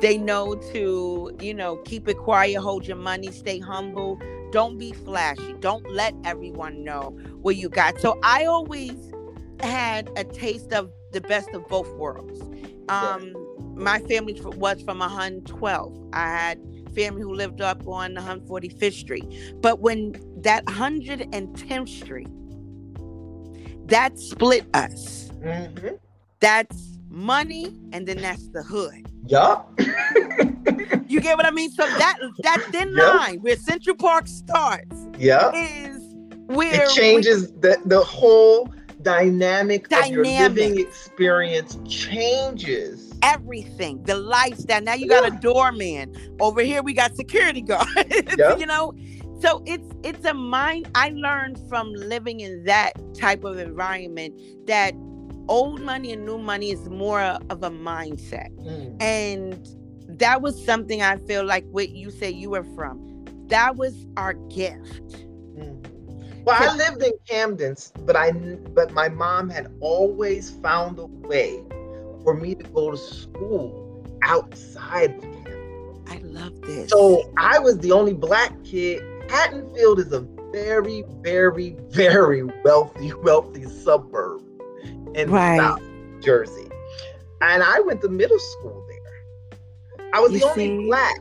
They 0.00 0.16
know 0.16 0.54
to, 0.72 1.36
you 1.40 1.52
know, 1.52 1.78
keep 1.78 2.06
it 2.08 2.18
quiet, 2.18 2.56
hold 2.58 2.86
your 2.86 2.96
money, 2.96 3.32
stay 3.32 3.58
humble. 3.58 4.20
Don't 4.52 4.78
be 4.78 4.92
flashy. 4.92 5.54
Don't 5.58 5.90
let 5.90 6.14
everyone 6.24 6.84
know 6.84 7.18
what 7.42 7.56
you 7.56 7.68
got. 7.68 8.00
So 8.00 8.16
I 8.22 8.44
always 8.44 9.12
had 9.58 10.08
a 10.16 10.22
taste 10.22 10.72
of 10.72 10.92
the 11.10 11.20
best 11.20 11.50
of 11.50 11.66
both 11.66 11.92
worlds. 11.96 12.40
Um, 12.88 13.34
my 13.74 13.98
family 13.98 14.40
was 14.40 14.80
from 14.82 15.00
112. 15.00 16.10
I 16.12 16.28
had 16.28 16.60
family 16.94 17.22
who 17.22 17.34
lived 17.34 17.60
up 17.60 17.86
on 17.88 18.14
145th 18.14 18.92
Street. 18.92 19.26
But 19.60 19.80
when 19.80 20.14
that 20.42 20.64
110th 20.66 21.88
Street, 21.88 22.28
that 23.90 24.18
split 24.18 24.64
us. 24.74 25.30
Mm-hmm. 25.42 25.96
That's 26.40 26.98
money, 27.08 27.76
and 27.92 28.06
then 28.06 28.18
that's 28.18 28.48
the 28.48 28.62
hood. 28.62 29.06
Yup. 29.26 29.70
you 31.08 31.20
get 31.20 31.36
what 31.36 31.46
I 31.46 31.50
mean? 31.50 31.70
So 31.70 31.84
that 31.84 32.18
that 32.42 32.62
thin 32.70 32.94
yep. 32.96 33.14
line 33.14 33.38
where 33.40 33.56
Central 33.56 33.96
Park 33.96 34.26
starts, 34.26 34.96
yeah, 35.18 35.52
is 35.54 35.98
where 36.46 36.84
it 36.84 36.90
changes 36.90 37.50
we, 37.52 37.60
the 37.60 37.82
the 37.84 38.00
whole 38.00 38.72
dynamic, 39.02 39.88
dynamic 39.88 40.08
of 40.08 40.14
your 40.14 40.24
living 40.24 40.80
experience 40.80 41.78
changes 41.86 43.10
everything. 43.22 44.02
The 44.04 44.16
lifestyle. 44.16 44.80
Now 44.80 44.94
you 44.94 45.08
got 45.08 45.24
yeah. 45.24 45.36
a 45.36 45.40
doorman 45.40 46.14
over 46.40 46.62
here. 46.62 46.82
We 46.82 46.94
got 46.94 47.16
security 47.16 47.60
guards. 47.60 47.88
Yep. 48.38 48.60
you 48.60 48.66
know, 48.66 48.94
so 49.40 49.62
it's 49.66 49.88
it's 50.04 50.24
a 50.24 50.34
mind. 50.34 50.88
I 50.94 51.10
learned 51.10 51.58
from 51.68 51.92
living 51.92 52.40
in 52.40 52.64
that 52.64 52.92
type 53.14 53.44
of 53.44 53.58
environment 53.58 54.38
that 54.66 54.94
old 55.48 55.80
money 55.80 56.12
and 56.12 56.24
new 56.24 56.38
money 56.38 56.70
is 56.70 56.88
more 56.88 57.20
of 57.20 57.62
a 57.62 57.70
mindset. 57.70 58.50
Mm. 58.58 59.02
And 59.02 59.68
that 60.20 60.42
was 60.42 60.62
something 60.64 61.02
I 61.02 61.16
feel 61.16 61.44
like 61.44 61.64
what 61.70 61.90
you 61.90 62.10
say 62.10 62.30
you 62.30 62.50
were 62.50 62.64
from. 62.76 63.24
That 63.48 63.76
was 63.76 64.06
our 64.16 64.34
gift. 64.34 65.12
Mm. 65.56 65.86
Well, 66.44 66.56
I 66.58 66.74
lived 66.74 67.02
in 67.02 67.12
Camden, 67.28 67.76
but 68.00 68.16
I 68.16 68.32
but 68.32 68.92
my 68.92 69.08
mom 69.08 69.50
had 69.50 69.72
always 69.80 70.50
found 70.50 70.98
a 70.98 71.06
way 71.06 71.62
for 72.24 72.34
me 72.34 72.54
to 72.54 72.64
go 72.64 72.90
to 72.90 72.96
school 72.96 74.06
outside 74.22 75.16
of 75.16 75.22
Camden. 75.22 76.04
I 76.08 76.18
love 76.18 76.60
this. 76.62 76.90
So 76.90 77.30
I 77.36 77.58
was 77.58 77.78
the 77.78 77.92
only 77.92 78.14
black 78.14 78.52
kid. 78.64 79.02
Haddonfield 79.30 80.00
is 80.00 80.12
a 80.12 80.20
very, 80.52 81.04
very, 81.20 81.76
very 81.88 82.42
wealthy, 82.64 83.12
wealthy 83.22 83.64
suburb 83.64 84.42
in 85.14 85.30
right. 85.30 85.58
South 85.58 85.82
Jersey. 86.20 86.68
And 87.40 87.62
I 87.62 87.80
went 87.80 88.00
to 88.02 88.08
middle 88.08 88.38
school 88.38 88.84
there. 88.88 90.08
I 90.12 90.20
was 90.20 90.32
you 90.32 90.40
the 90.40 90.46
only 90.46 90.86
black 90.86 91.20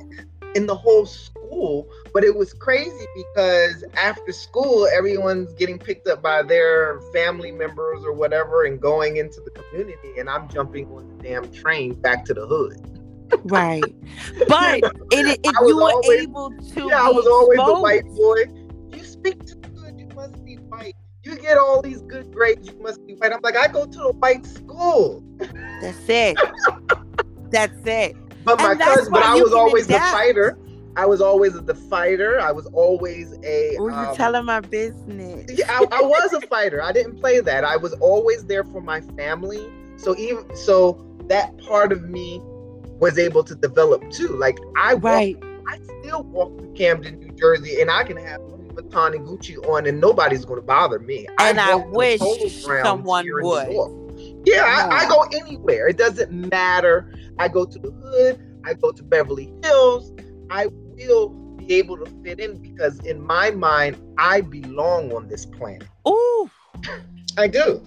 in 0.55 0.65
the 0.65 0.75
whole 0.75 1.05
school, 1.05 1.87
but 2.11 2.23
it 2.23 2.35
was 2.35 2.51
crazy 2.53 3.05
because 3.15 3.83
after 3.93 4.31
school, 4.31 4.87
everyone's 4.87 5.53
getting 5.53 5.77
picked 5.77 6.07
up 6.07 6.21
by 6.21 6.41
their 6.41 6.99
family 7.13 7.51
members 7.51 8.03
or 8.03 8.11
whatever 8.11 8.65
and 8.65 8.81
going 8.81 9.17
into 9.17 9.39
the 9.41 9.51
community, 9.51 10.19
and 10.19 10.27
I'm 10.29 10.49
jumping 10.49 10.87
on 10.87 11.17
the 11.17 11.23
damn 11.23 11.51
train 11.53 11.93
back 11.93 12.25
to 12.25 12.33
the 12.33 12.47
hood. 12.47 12.98
Right, 13.43 13.83
but 14.47 14.81
you, 14.81 14.89
it, 15.11 15.39
it, 15.43 15.55
you 15.67 15.75
were 15.75 15.91
always, 15.91 16.21
able 16.21 16.51
to. 16.51 16.87
Yeah, 16.87 17.03
I 17.03 17.09
was 17.09 17.27
always 17.27 17.59
exposed. 17.59 17.77
the 17.77 17.81
white 17.81 18.05
boy. 18.05 18.97
You 18.97 19.03
speak 19.03 19.45
to 19.45 19.55
good. 19.55 19.99
you 19.99 20.07
must 20.15 20.43
be 20.43 20.55
white 20.55 20.95
you 21.23 21.37
get 21.37 21.57
all 21.57 21.81
these 21.81 22.01
good 22.01 22.31
grades, 22.33 22.67
you 22.67 22.79
must 22.81 23.05
be 23.05 23.13
white. 23.15 23.33
I'm 23.33 23.41
like, 23.41 23.57
I 23.57 23.67
go 23.67 23.85
to 23.85 24.01
a 24.03 24.13
white 24.13 24.45
school. 24.45 25.23
That's 25.81 26.09
it. 26.09 26.37
That's 27.51 27.85
it. 27.85 28.15
But 28.43 28.59
my 28.59 28.75
cousin, 28.75 29.11
but 29.11 29.23
I 29.23 29.35
was 29.35 29.53
always 29.53 29.85
adapt. 29.85 30.05
the 30.05 30.17
fighter. 30.17 30.57
I 30.95 31.05
was 31.05 31.21
always 31.21 31.53
the 31.53 31.75
fighter. 31.75 32.39
I 32.39 32.51
was 32.51 32.65
always 32.67 33.33
a. 33.43 33.75
Were 33.77 33.91
you 33.91 33.95
um, 33.95 34.15
telling 34.15 34.45
my 34.45 34.59
business? 34.59 35.49
Yeah, 35.49 35.71
I, 35.71 35.85
I 35.91 36.01
was 36.01 36.33
a 36.33 36.41
fighter. 36.41 36.81
I 36.81 36.91
didn't 36.91 37.19
play 37.19 37.41
that. 37.41 37.63
I 37.63 37.77
was 37.77 37.93
always 37.95 38.45
there 38.45 38.63
for 38.63 38.81
my 38.81 39.01
family. 39.01 39.69
So 39.97 40.15
even 40.17 40.55
so, 40.55 41.05
that 41.27 41.57
part 41.59 41.91
of 41.91 42.09
me 42.09 42.41
was 42.99 43.17
able 43.17 43.43
to 43.43 43.55
develop 43.55 44.09
too. 44.11 44.29
Like 44.29 44.57
I 44.77 44.93
right. 44.93 45.35
Walk, 45.43 45.63
I 45.67 45.79
still 46.01 46.23
walk 46.23 46.57
through 46.57 46.73
Camden, 46.73 47.19
New 47.19 47.31
Jersey, 47.33 47.81
and 47.81 47.91
I 47.91 48.03
can 48.03 48.17
have 48.17 48.41
Louis 48.41 48.69
Vuitton 48.69 49.15
and 49.15 49.27
Gucci 49.27 49.57
on, 49.69 49.85
and 49.85 49.99
nobody's 49.99 50.45
going 50.45 50.59
to 50.59 50.65
bother 50.65 50.99
me. 50.99 51.27
And 51.39 51.59
I, 51.59 51.71
I 51.71 51.75
wish 51.75 52.19
someone 52.19 53.25
would. 53.41 54.41
Yeah, 54.45 54.63
I, 54.63 55.05
I, 55.05 55.07
go 55.07 55.23
anywhere. 55.33 55.87
It 55.87 55.97
doesn't 55.97 56.31
matter. 56.31 57.13
I 57.37 57.47
go 57.47 57.65
to 57.65 57.79
the 57.79 57.91
hood. 57.91 58.59
I 58.65 58.73
go 58.73 58.91
to 58.91 59.03
Beverly 59.03 59.53
Hills. 59.63 60.11
I 60.49 60.67
will 60.67 61.29
be 61.29 61.49
be 61.69 61.75
able 61.75 61.97
to 61.97 62.11
fit 62.23 62.39
in 62.39 62.57
because 62.57 62.99
in 63.01 63.21
my 63.21 63.51
mind, 63.51 63.95
I 64.17 64.41
belong 64.41 65.13
on 65.13 65.27
this 65.27 65.45
planet. 65.45 65.87
Ooh. 66.07 66.49
I 67.37 67.47
do. 67.47 67.81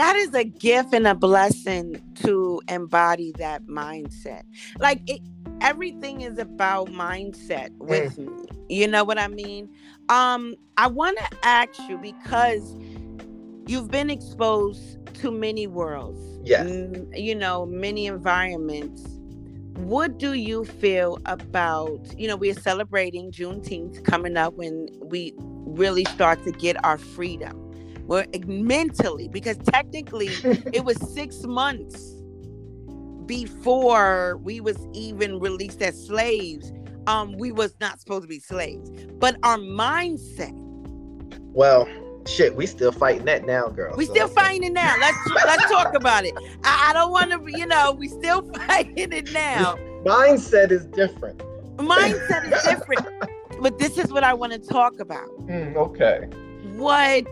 That 0.00 0.16
is 0.16 0.32
a 0.34 0.44
gift 0.44 0.94
and 0.94 1.06
a 1.06 1.14
blessing 1.14 2.00
to 2.22 2.62
embody 2.68 3.32
that 3.36 3.66
mindset. 3.66 4.44
Like 4.78 5.02
it, 5.06 5.20
everything 5.60 6.22
is 6.22 6.38
about 6.38 6.88
mindset 6.88 7.68
with 7.76 8.16
mm. 8.16 8.26
me. 8.26 8.48
You 8.70 8.88
know 8.88 9.04
what 9.04 9.18
I 9.18 9.28
mean? 9.28 9.68
Um, 10.08 10.54
I 10.78 10.86
want 10.86 11.18
to 11.18 11.28
ask 11.42 11.78
you 11.86 11.98
because 11.98 12.78
you've 13.66 13.90
been 13.90 14.08
exposed 14.08 15.04
to 15.16 15.30
many 15.30 15.66
worlds. 15.66 16.40
Yes. 16.44 16.70
you 17.12 17.34
know, 17.34 17.66
many 17.66 18.06
environments. 18.06 19.02
What 19.74 20.18
do 20.18 20.32
you 20.32 20.64
feel 20.64 21.18
about, 21.26 22.00
you 22.16 22.26
know, 22.26 22.36
we're 22.36 22.54
celebrating 22.54 23.32
Juneteenth 23.32 24.02
coming 24.04 24.38
up 24.38 24.54
when 24.54 24.88
we 25.02 25.34
really 25.36 26.06
start 26.06 26.42
to 26.44 26.52
get 26.52 26.82
our 26.86 26.96
freedom. 26.96 27.59
We're 28.10 28.26
mentally, 28.44 29.28
because 29.28 29.56
technically 29.58 30.26
it 30.72 30.84
was 30.84 30.96
six 31.14 31.44
months 31.44 32.16
before 33.24 34.36
we 34.38 34.60
was 34.60 34.76
even 34.92 35.38
released 35.38 35.80
as 35.80 36.06
slaves. 36.08 36.72
Um, 37.06 37.36
we 37.38 37.52
was 37.52 37.76
not 37.80 38.00
supposed 38.00 38.22
to 38.22 38.28
be 38.28 38.40
slaves, 38.40 38.90
but 39.20 39.36
our 39.44 39.58
mindset. 39.58 40.50
Well, 41.52 41.88
shit, 42.26 42.56
we 42.56 42.66
still 42.66 42.90
fighting 42.90 43.26
that 43.26 43.46
now, 43.46 43.68
girl. 43.68 43.94
We 43.96 44.06
so. 44.06 44.12
still 44.12 44.28
fighting 44.28 44.64
it 44.64 44.72
now. 44.72 44.96
Let's 44.98 45.16
let's 45.46 45.70
talk 45.70 45.94
about 45.94 46.24
it. 46.24 46.34
I, 46.64 46.90
I 46.90 46.92
don't 46.92 47.12
want 47.12 47.30
to, 47.30 47.40
you 47.56 47.66
know, 47.66 47.92
we 47.92 48.08
still 48.08 48.42
fighting 48.66 49.12
it 49.12 49.30
now. 49.30 49.76
Mindset 50.04 50.72
is 50.72 50.84
different. 50.86 51.38
Mindset 51.76 52.52
is 52.52 52.60
different. 52.64 53.06
but 53.62 53.78
this 53.78 53.98
is 53.98 54.12
what 54.12 54.24
I 54.24 54.34
want 54.34 54.52
to 54.52 54.58
talk 54.58 54.98
about. 54.98 55.28
Mm, 55.46 55.76
okay. 55.76 56.26
What 56.76 57.24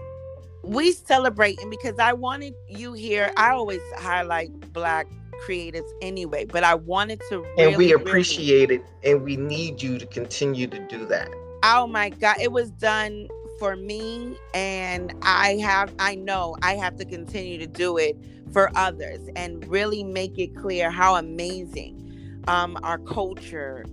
we 0.69 0.93
celebrating 0.93 1.71
because 1.71 1.99
I 1.99 2.13
wanted 2.13 2.55
you 2.69 2.93
here. 2.93 3.33
I 3.37 3.51
always 3.51 3.81
highlight 3.97 4.51
black 4.73 5.07
creatives 5.47 5.89
anyway, 6.03 6.45
but 6.45 6.63
I 6.63 6.75
wanted 6.75 7.23
to 7.31 7.41
really, 7.41 7.65
And 7.65 7.77
we 7.77 7.93
appreciate 7.93 8.69
really, 8.69 8.83
it 9.03 9.11
and 9.11 9.23
we 9.23 9.37
need 9.37 9.83
you 9.83 9.99
to 9.99 10.07
continue 10.07 10.67
to 10.67 10.79
do 10.89 11.07
that. 11.07 11.31
Oh 11.63 11.87
my 11.87 12.11
god, 12.11 12.37
it 12.41 12.53
was 12.53 12.71
done 12.71 13.29
for 13.59 13.77
me 13.77 14.37
and 14.55 15.15
I 15.23 15.57
have 15.57 15.93
I 15.99 16.15
know 16.15 16.57
I 16.63 16.75
have 16.75 16.97
to 16.97 17.05
continue 17.05 17.59
to 17.59 17.67
do 17.67 17.97
it 17.97 18.17
for 18.53 18.71
others 18.77 19.21
and 19.37 19.67
really 19.67 20.05
make 20.05 20.39
it 20.39 20.55
clear 20.55 20.91
how 20.91 21.17
amazing 21.17 22.43
um, 22.47 22.79
our 22.83 22.99
culture 22.99 23.85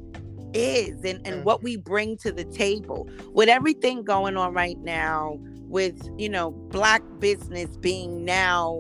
is 0.54 1.04
and, 1.04 1.26
and 1.26 1.42
mm. 1.42 1.44
what 1.44 1.64
we 1.64 1.78
bring 1.78 2.16
to 2.18 2.32
the 2.32 2.46
table 2.46 3.10
with 3.34 3.50
everything 3.50 4.04
going 4.04 4.38
on 4.38 4.54
right 4.54 4.78
now 4.80 5.40
with 5.68 6.10
you 6.18 6.30
know 6.30 6.52
black 6.52 7.02
business 7.20 7.76
being 7.78 8.24
now 8.24 8.80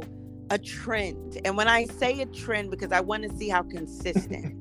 a 0.51 0.57
trend 0.57 1.39
and 1.43 1.57
when 1.57 1.67
i 1.67 1.85
say 1.85 2.21
a 2.21 2.25
trend 2.27 2.69
because 2.69 2.91
i 2.91 2.99
want 2.99 3.23
to 3.23 3.37
see 3.37 3.49
how 3.49 3.63
consistent 3.63 4.55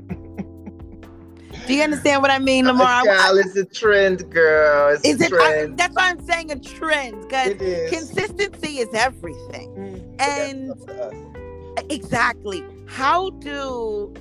do 1.66 1.74
you 1.74 1.82
understand 1.82 2.20
what 2.20 2.30
I 2.30 2.38
mean, 2.38 2.66
Lamar? 2.66 3.04
Child, 3.04 3.38
it's 3.38 3.56
a 3.56 3.64
trend, 3.64 4.30
girl. 4.30 4.94
It's 4.94 5.04
is 5.04 5.20
it? 5.20 5.32
I, 5.32 5.68
that's 5.74 5.94
why 5.94 6.10
I'm 6.10 6.20
saying 6.24 6.50
a 6.50 6.58
trend 6.58 7.22
because 7.22 7.56
consistency 7.88 8.78
is 8.78 8.88
everything. 8.92 9.70
Mm, 9.74 10.20
and 10.20 11.90
exactly, 11.90 12.62
how 12.86 13.30
do 13.30 14.12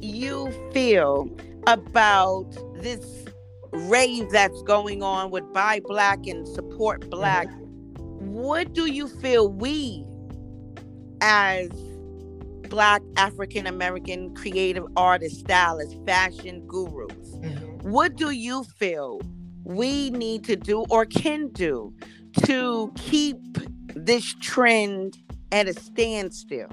you 0.00 0.50
feel 0.72 1.30
about 1.66 2.50
this 2.74 3.24
rave 3.72 4.30
that's 4.30 4.62
going 4.62 5.02
on 5.02 5.30
with 5.30 5.50
buy 5.52 5.80
black 5.84 6.26
and 6.26 6.46
support 6.48 7.08
black, 7.10 7.48
mm-hmm. 7.48 8.32
what 8.32 8.72
do 8.72 8.86
you 8.86 9.08
feel 9.08 9.48
we 9.48 10.04
as 11.20 11.68
black 12.68 13.02
African 13.16 13.66
American 13.66 14.34
creative 14.34 14.86
artists, 14.96 15.40
stylists, 15.40 15.96
fashion 16.06 16.66
gurus, 16.66 17.12
mm-hmm. 17.12 17.90
what 17.90 18.16
do 18.16 18.30
you 18.30 18.64
feel 18.64 19.20
we 19.64 20.10
need 20.10 20.44
to 20.44 20.56
do 20.56 20.84
or 20.88 21.04
can 21.04 21.48
do 21.48 21.94
to 22.44 22.92
keep 22.96 23.36
this 23.94 24.34
trend 24.40 25.18
at 25.52 25.68
a 25.68 25.74
standstill? 25.74 26.70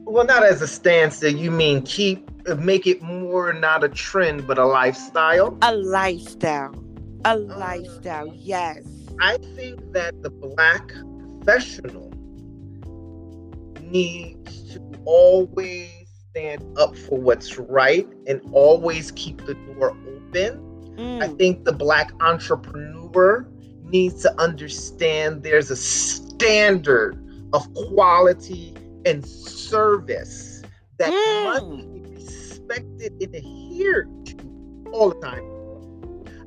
Well, 0.00 0.26
not 0.26 0.42
as 0.42 0.62
a 0.62 0.66
standstill. 0.66 1.34
You 1.34 1.50
mean 1.50 1.82
keep 1.82 2.30
uh, 2.48 2.54
make 2.56 2.86
it 2.86 3.02
more 3.02 3.52
not 3.52 3.84
a 3.84 3.88
trend, 3.88 4.46
but 4.46 4.58
a 4.58 4.64
lifestyle. 4.64 5.58
A 5.62 5.74
lifestyle. 5.74 6.74
A 7.24 7.30
um, 7.30 7.48
lifestyle. 7.48 8.32
Yes. 8.34 8.84
I 9.20 9.38
think 9.54 9.92
that 9.92 10.22
the 10.22 10.30
black 10.30 10.92
professional 11.38 12.10
needs 13.80 14.72
to 14.72 14.80
always 15.04 15.90
stand 16.30 16.78
up 16.78 16.96
for 16.96 17.18
what's 17.18 17.58
right 17.58 18.08
and 18.26 18.40
always 18.52 19.12
keep 19.12 19.44
the 19.44 19.54
door 19.54 19.90
open. 19.90 20.58
Mm. 20.96 21.22
I 21.22 21.28
think 21.28 21.64
the 21.64 21.72
black 21.72 22.10
entrepreneur 22.20 23.46
needs 23.84 24.22
to 24.22 24.40
understand 24.40 25.42
there's 25.42 25.70
a 25.70 25.76
standard 25.76 27.18
of 27.52 27.72
quality 27.74 28.74
and 29.04 29.26
service 29.26 30.62
that 30.98 31.12
mm. 31.12 31.44
must 31.44 31.92
be 31.92 32.14
respected 32.14 33.12
and 33.20 33.34
adhered 33.34 34.26
to 34.26 34.90
all 34.92 35.10
the 35.10 35.20
time. 35.20 35.48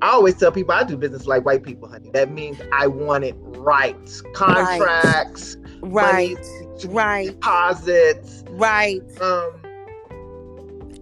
I 0.02 0.10
always 0.10 0.36
tell 0.36 0.52
people 0.52 0.74
I 0.74 0.84
do 0.84 0.98
business 0.98 1.26
like 1.26 1.46
white 1.46 1.64
people, 1.64 1.90
honey. 1.90 2.10
That 2.14 2.32
means 2.32 2.60
I 2.74 2.88
want 2.88 3.24
it 3.24 3.36
right. 3.40 3.96
Contracts, 4.34 5.58
right, 5.82 6.38
right, 6.86 7.28
deposits, 7.28 8.44
right. 8.52 9.02
Um, 9.22 9.52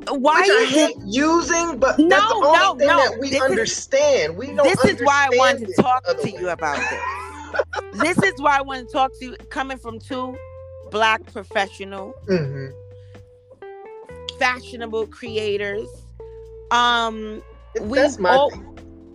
why 0.10 0.42
which 0.42 0.50
I 0.50 0.66
hate 0.70 0.98
it? 0.98 1.04
using, 1.06 1.80
but 1.80 1.98
no, 1.98 2.08
that's 2.10 2.28
the 2.28 2.36
only 2.36 2.58
no, 2.60 2.76
thing 2.76 2.88
no. 2.88 2.98
that 2.98 3.20
we 3.20 3.30
this 3.32 3.42
understand. 3.42 4.34
Is, 4.34 4.38
we 4.38 4.48
don't. 4.48 4.64
This 4.64 4.86
is 4.86 5.02
why 5.02 5.30
I 5.32 5.38
wanted 5.38 5.68
to 5.68 5.82
talk 5.82 6.04
to 6.06 6.30
you 6.30 6.50
about 6.50 6.78
this. 6.78 7.94
this 8.02 8.18
is 8.20 8.42
why 8.42 8.58
I 8.58 8.62
want 8.62 8.88
to 8.88 8.94
talk 8.94 9.12
to 9.20 9.26
you, 9.26 9.36
coming 9.50 9.78
from 9.78 10.00
two 10.00 10.38
black 10.94 11.26
professional, 11.34 12.14
mm-hmm. 12.30 12.68
fashionable 14.38 15.08
creators. 15.08 15.90
Um, 16.72 17.42
we 17.82 18.00
al- 18.00 18.52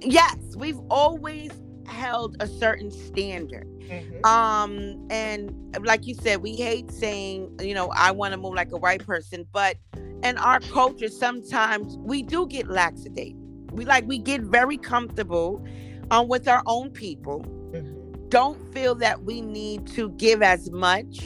yes, 0.01 0.37
we've 0.57 0.81
always 0.91 1.53
held 1.87 2.37
a 2.41 2.47
certain 2.47 2.91
standard. 2.91 3.67
Mm-hmm. 3.89 4.27
Um, 4.27 5.07
and 5.09 5.55
like 5.83 6.07
you 6.07 6.15
said, 6.15 6.43
we 6.43 6.57
hate 6.57 6.91
saying, 6.91 7.57
you 7.63 7.75
know, 7.75 7.91
I 7.95 8.11
want 8.11 8.35
to 8.35 8.39
move 8.39 8.55
like 8.55 8.73
a 8.73 8.77
white 8.77 9.07
person, 9.07 9.47
but 9.53 9.77
in 10.25 10.37
our 10.37 10.61
culture, 10.61 11.09
sometimes 11.09 11.97
we 11.99 12.23
do 12.23 12.47
get 12.49 12.69
laxative. 12.69 13.35
We 13.71 13.85
like 13.85 14.07
we 14.07 14.19
get 14.19 14.41
very 14.41 14.77
comfortable 14.77 15.65
um, 16.11 16.27
with 16.27 16.49
our 16.49 16.63
own 16.67 16.91
people. 16.91 17.41
Mm-hmm. 17.73 18.29
Don't 18.29 18.75
feel 18.75 18.97
that 18.97 19.23
we 19.23 19.41
need 19.41 19.87
to 19.89 20.11
give 20.11 20.43
as 20.43 20.71
much 20.71 21.21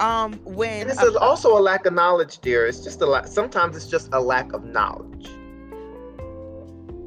um 0.00 0.34
when 0.44 0.82
and 0.82 0.90
it's 0.90 1.02
a, 1.02 1.18
also 1.18 1.56
a 1.56 1.60
lack 1.60 1.86
of 1.86 1.92
knowledge 1.92 2.38
dear. 2.38 2.66
It's 2.66 2.80
just 2.80 3.00
a 3.00 3.06
lot 3.06 3.28
sometimes 3.28 3.76
it's 3.76 3.86
just 3.86 4.08
a 4.12 4.20
lack 4.20 4.52
of 4.52 4.64
knowledge. 4.64 5.28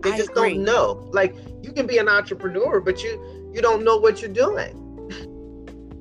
They 0.04 0.14
I 0.14 0.18
just 0.18 0.32
agree. 0.32 0.56
don't 0.56 0.64
know. 0.64 1.10
Like 1.12 1.36
you 1.62 1.72
can 1.72 1.88
be 1.88 1.98
an 1.98 2.10
entrepreneur 2.10 2.80
but 2.80 3.04
you 3.04 3.52
you 3.54 3.62
don't 3.62 3.84
know 3.84 3.98
what 3.98 4.22
you're 4.22 4.32
doing. 4.32 4.78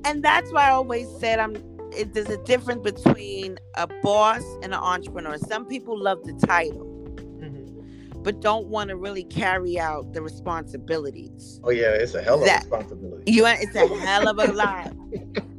And 0.03 0.23
that's 0.23 0.51
why 0.51 0.65
i 0.67 0.71
always 0.71 1.07
said 1.19 1.37
i'm 1.37 1.55
it, 1.93 2.13
there's 2.13 2.29
a 2.29 2.43
difference 2.43 2.81
between 2.81 3.59
a 3.75 3.87
boss 4.01 4.43
and 4.63 4.73
an 4.73 4.79
entrepreneur. 4.79 5.37
Some 5.37 5.65
people 5.65 5.97
love 5.97 6.23
the 6.23 6.33
title 6.33 6.90
but 8.23 8.39
don't 8.39 8.67
want 8.67 8.89
to 8.89 8.95
really 8.95 9.23
carry 9.23 9.79
out 9.79 10.13
the 10.13 10.21
responsibilities. 10.21 11.59
Oh 11.63 11.71
yeah, 11.71 11.89
it's 11.89 12.13
a 12.13 12.21
hell 12.21 12.41
of 12.41 12.47
a 12.47 12.53
responsibility. 12.53 13.31
You 13.31 13.45
it's 13.47 13.75
a 13.75 13.87
hell 13.87 14.27
of 14.27 14.37
a 14.37 14.51
lot. 14.53 14.87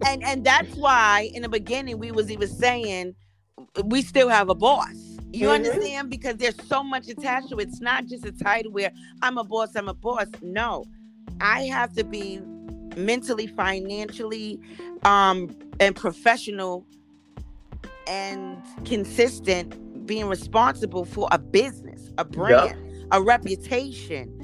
and 0.07 0.23
and 0.23 0.45
that's 0.45 0.75
why 0.77 1.31
in 1.35 1.43
the 1.43 1.49
beginning 1.49 1.99
we 1.99 2.13
was 2.13 2.31
even 2.31 2.49
saying 2.49 3.15
we 3.85 4.03
still 4.03 4.29
have 4.29 4.49
a 4.49 4.55
boss. 4.55 4.95
You 5.33 5.47
mm-hmm. 5.47 5.67
understand? 5.67 6.11
Because 6.11 6.37
there's 6.37 6.61
so 6.67 6.83
much 6.83 7.09
attached 7.09 7.49
to 7.51 7.59
it. 7.59 7.69
It's 7.69 7.81
not 7.81 8.07
just 8.07 8.25
a 8.25 8.33
title 8.33 8.73
where 8.73 8.93
I'm 9.23 9.39
a 9.39 9.45
boss, 9.45 9.75
I'm 9.75 9.89
a 9.89 9.95
boss. 9.95 10.27
No. 10.43 10.85
I 11.41 11.63
have 11.63 11.95
to 11.95 12.05
be 12.05 12.41
mentally, 12.97 13.47
financially, 13.47 14.61
um, 15.05 15.57
and 15.81 15.97
professional 15.97 16.87
and 18.07 18.59
consistent 18.85 19.75
being 20.07 20.27
responsible 20.27 21.05
for 21.05 21.29
a 21.33 21.39
business 21.39 22.11
a 22.19 22.25
brand, 22.25 22.79
a 23.13 23.21
reputation. 23.23 24.39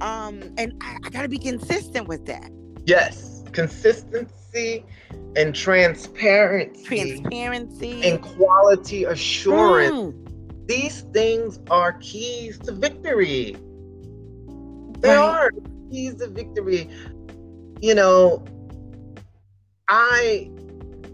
Um, 0.00 0.42
and 0.56 0.72
I, 0.82 0.96
I 1.04 1.10
got 1.10 1.22
to 1.22 1.28
be 1.28 1.38
consistent 1.38 2.08
with 2.08 2.24
that. 2.26 2.50
Yes, 2.86 3.44
consistency 3.52 4.84
and 5.36 5.54
transparency, 5.54 6.84
transparency 6.84 8.02
and 8.02 8.22
quality 8.22 9.04
assurance. 9.04 10.14
Mm. 10.14 10.66
these 10.66 11.02
things 11.12 11.60
are 11.70 11.92
keys 11.94 12.58
to 12.60 12.72
victory. 12.72 13.56
They 15.00 15.08
Right. 15.08 15.18
are 15.18 15.50
keys 15.90 16.14
to 16.16 16.28
victory. 16.28 16.88
You 17.80 17.94
know, 17.94 18.44
I 19.88 20.50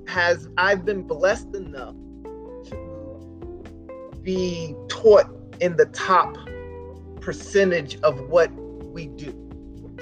has 0.07 0.49
I've 0.57 0.85
been 0.85 1.03
blessed 1.03 1.55
enough 1.55 1.95
be 4.27 4.75
taught 4.89 5.27
in 5.61 5.77
the 5.77 5.87
top 5.87 6.37
percentage 7.21 7.99
of 8.03 8.21
what 8.29 8.53
we 8.53 9.07
do. 9.07 9.33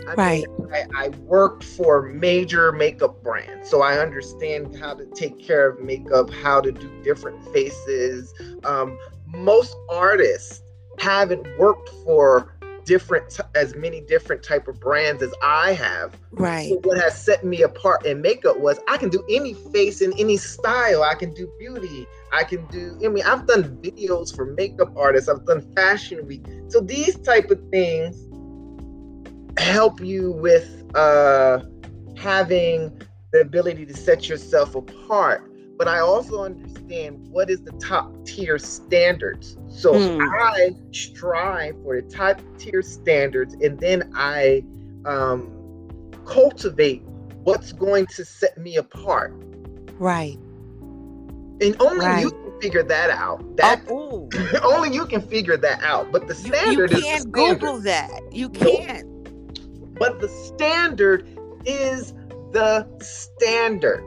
I 0.08 0.14
Right. 0.14 0.44
I, 0.72 0.84
I 0.96 1.08
worked 1.20 1.62
for 1.62 2.02
major 2.02 2.72
makeup 2.72 3.22
brands, 3.22 3.70
so 3.70 3.82
I 3.82 3.98
understand 3.98 4.76
how 4.76 4.94
to 4.94 5.06
take 5.06 5.38
care 5.38 5.68
of 5.68 5.80
makeup, 5.80 6.30
how 6.30 6.60
to 6.60 6.72
do 6.72 7.02
different 7.02 7.44
faces. 7.52 8.34
Um, 8.64 8.98
most 9.28 9.76
artists 9.90 10.62
haven't 10.98 11.46
worked 11.58 11.90
for 12.04 12.53
different 12.84 13.38
as 13.54 13.74
many 13.74 14.00
different 14.00 14.42
type 14.42 14.68
of 14.68 14.78
brands 14.80 15.22
as 15.22 15.32
I 15.42 15.72
have. 15.72 16.16
Right. 16.32 16.68
So 16.68 16.80
what 16.84 17.00
has 17.00 17.20
set 17.20 17.44
me 17.44 17.62
apart 17.62 18.04
in 18.06 18.20
makeup 18.20 18.58
was 18.58 18.78
I 18.88 18.96
can 18.96 19.08
do 19.08 19.24
any 19.30 19.54
face 19.54 20.00
in 20.00 20.12
any 20.18 20.36
style. 20.36 21.02
I 21.02 21.14
can 21.14 21.32
do 21.34 21.50
beauty. 21.58 22.06
I 22.32 22.44
can 22.44 22.66
do. 22.66 22.98
I 23.04 23.08
mean, 23.08 23.24
I've 23.24 23.46
done 23.46 23.76
videos 23.82 24.34
for 24.34 24.46
makeup 24.46 24.92
artists. 24.96 25.28
I've 25.28 25.46
done 25.46 25.60
fashion 25.74 26.26
week. 26.26 26.44
So 26.68 26.80
these 26.80 27.16
type 27.20 27.50
of 27.50 27.60
things 27.70 28.26
help 29.58 30.00
you 30.00 30.32
with 30.32 30.84
uh, 30.94 31.60
having 32.16 33.00
the 33.32 33.40
ability 33.40 33.86
to 33.86 33.94
set 33.94 34.28
yourself 34.28 34.74
apart. 34.74 35.50
But 35.76 35.88
I 35.88 35.98
also 36.00 36.44
understand 36.44 37.18
what 37.30 37.50
is 37.50 37.62
the 37.62 37.72
top 37.72 38.14
tier 38.24 38.58
standards. 38.58 39.58
So 39.68 39.98
Hmm. 39.98 40.20
I 40.20 40.70
strive 40.92 41.76
for 41.82 42.00
the 42.00 42.08
top 42.08 42.40
tier 42.58 42.82
standards, 42.82 43.54
and 43.60 43.78
then 43.80 44.10
I 44.14 44.64
um, 45.04 45.50
cultivate 46.24 47.02
what's 47.44 47.72
going 47.72 48.06
to 48.08 48.24
set 48.24 48.56
me 48.58 48.76
apart. 48.76 49.34
Right. 49.98 50.38
And 51.60 51.76
only 51.80 52.06
Right. 52.06 52.20
you 52.20 52.30
can 52.30 52.52
figure 52.60 52.82
that 52.84 53.10
out. 53.10 53.44
That 53.56 53.82
oh, 53.88 54.28
only 54.64 54.94
you 54.94 55.06
can 55.06 55.20
figure 55.22 55.56
that 55.56 55.82
out. 55.82 56.12
But 56.12 56.26
the 56.28 56.34
ooh. 56.34 56.38
You, 56.38 56.54
you 56.64 56.88
standard 56.88 56.90
can't 56.90 57.22
standard. 57.32 57.60
Google 57.60 57.80
that. 57.80 58.20
You 58.32 58.48
can't. 58.50 59.06
But 59.98 60.20
the 60.20 60.28
standard 60.28 61.26
is 61.64 62.12
the 62.52 62.86
standard. 63.00 64.04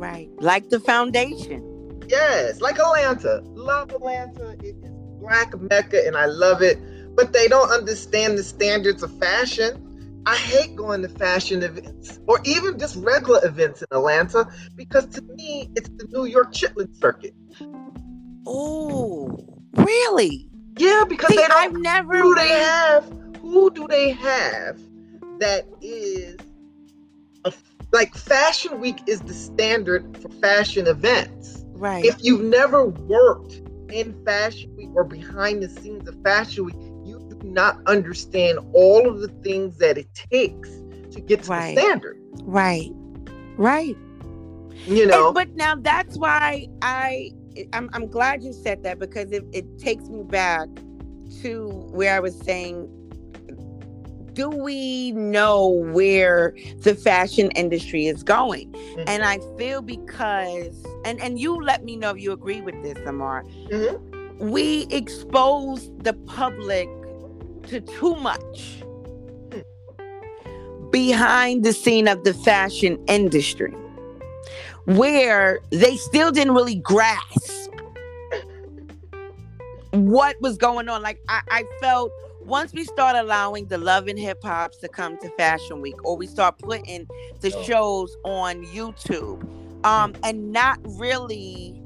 Right. 0.00 0.30
Like 0.38 0.70
the 0.70 0.80
foundation. 0.80 2.00
Yes, 2.08 2.62
like 2.62 2.78
Atlanta. 2.78 3.42
Love 3.44 3.90
Atlanta. 3.90 4.56
It 4.64 4.74
is 4.82 4.90
Black 5.20 5.54
Mecca 5.60 6.06
and 6.06 6.16
I 6.16 6.24
love 6.24 6.62
it. 6.62 6.78
But 7.14 7.34
they 7.34 7.48
don't 7.48 7.70
understand 7.70 8.38
the 8.38 8.42
standards 8.42 9.02
of 9.02 9.16
fashion. 9.18 10.22
I 10.24 10.36
hate 10.36 10.74
going 10.74 11.02
to 11.02 11.08
fashion 11.10 11.62
events 11.62 12.18
or 12.26 12.40
even 12.44 12.78
just 12.78 12.96
regular 12.96 13.44
events 13.44 13.82
in 13.82 13.88
Atlanta 13.90 14.50
because 14.74 15.04
to 15.08 15.22
me, 15.22 15.70
it's 15.76 15.90
the 15.90 16.06
New 16.10 16.24
York 16.24 16.52
Chitlin 16.52 16.94
circuit. 16.98 17.34
Oh, 18.46 19.38
really? 19.74 20.48
Yeah, 20.78 21.04
because 21.06 21.28
See, 21.28 21.36
they 21.36 21.46
don't 21.46 21.58
I've 21.58 21.72
never. 21.74 22.16
who 22.16 22.34
do 22.34 22.40
they 22.40 22.48
have? 22.48 23.12
Who 23.42 23.70
do 23.70 23.86
they 23.86 24.10
have 24.12 24.78
that 25.40 25.66
is 25.82 26.36
a, 27.44 27.52
like 27.92 28.14
Fashion 28.14 28.80
Week 28.80 28.98
is 29.06 29.20
the 29.20 29.34
standard 29.34 30.16
for 30.20 30.28
fashion 30.40 30.86
events. 30.86 31.64
Right. 31.72 32.04
If 32.04 32.22
you've 32.22 32.42
never 32.42 32.86
worked 32.86 33.60
in 33.90 34.14
Fashion 34.24 34.74
Week 34.76 34.90
or 34.94 35.04
behind 35.04 35.62
the 35.62 35.68
scenes 35.68 36.08
of 36.08 36.16
Fashion 36.22 36.66
Week, 36.66 36.76
you 37.04 37.18
do 37.28 37.38
not 37.48 37.78
understand 37.86 38.58
all 38.72 39.08
of 39.08 39.20
the 39.20 39.28
things 39.42 39.78
that 39.78 39.98
it 39.98 40.12
takes 40.14 40.68
to 41.12 41.20
get 41.20 41.42
to 41.44 41.50
Right. 41.50 41.74
the 41.74 41.80
standard. 41.80 42.18
right. 42.44 42.90
Right. 43.56 43.96
You 44.86 45.06
know, 45.06 45.26
And- 45.26 45.34
but 45.34 45.56
now 45.56 45.74
that's 45.76 46.16
why 46.16 46.68
I 46.82 47.32
I'm, 47.72 47.90
I'm 47.92 48.06
glad 48.06 48.42
you 48.44 48.52
said 48.52 48.84
that 48.84 48.98
because 49.00 49.32
it, 49.32 49.44
it 49.52 49.78
takes 49.78 50.04
me 50.08 50.22
back 50.22 50.68
to 51.42 51.68
where 51.90 52.14
I 52.14 52.20
was 52.20 52.38
saying 52.38 52.88
do 54.34 54.48
we 54.48 55.12
know 55.12 55.68
where 55.68 56.54
the 56.78 56.94
fashion 56.94 57.50
industry 57.52 58.06
is 58.06 58.22
going 58.22 58.70
Mhm. 58.72 59.04
and 59.06 59.22
I 59.24 59.38
feel 59.58 59.82
because 59.82 60.74
and 61.04 61.20
and 61.20 61.38
you 61.38 61.60
let 61.62 61.84
me 61.84 61.96
know 61.96 62.10
if 62.10 62.20
you 62.20 62.32
agree 62.32 62.60
with 62.60 62.80
this 62.82 62.98
Amar 63.06 63.44
Mhm. 63.70 63.98
we 64.40 64.86
expose 64.90 65.90
the 65.98 66.12
public 66.26 66.88
to 67.68 67.80
too 67.80 68.14
much 68.16 68.82
behind 70.90 71.64
the 71.64 71.72
scene 71.72 72.08
of 72.08 72.24
the 72.24 72.34
fashion 72.34 72.98
industry 73.06 73.72
where 74.86 75.60
they 75.70 75.96
still 75.96 76.30
didn't 76.32 76.54
really 76.54 76.74
grasp 76.76 77.70
what 79.92 80.40
was 80.40 80.56
going 80.56 80.88
on. 80.88 81.02
Like 81.02 81.20
I, 81.28 81.40
I 81.50 81.64
felt 81.80 82.10
once 82.50 82.72
we 82.74 82.84
start 82.84 83.16
allowing 83.16 83.66
the 83.66 83.78
love 83.78 84.08
and 84.08 84.18
hip 84.18 84.38
hops 84.42 84.76
to 84.78 84.88
come 84.88 85.16
to 85.18 85.30
Fashion 85.36 85.80
Week, 85.80 85.94
or 86.04 86.16
we 86.16 86.26
start 86.26 86.58
putting 86.58 87.06
the 87.40 87.54
Oh. 87.56 87.62
shows 87.62 88.16
on 88.24 88.64
YouTube, 88.66 89.40
um, 89.86 90.12
and 90.24 90.52
not 90.52 90.78
really 90.98 91.80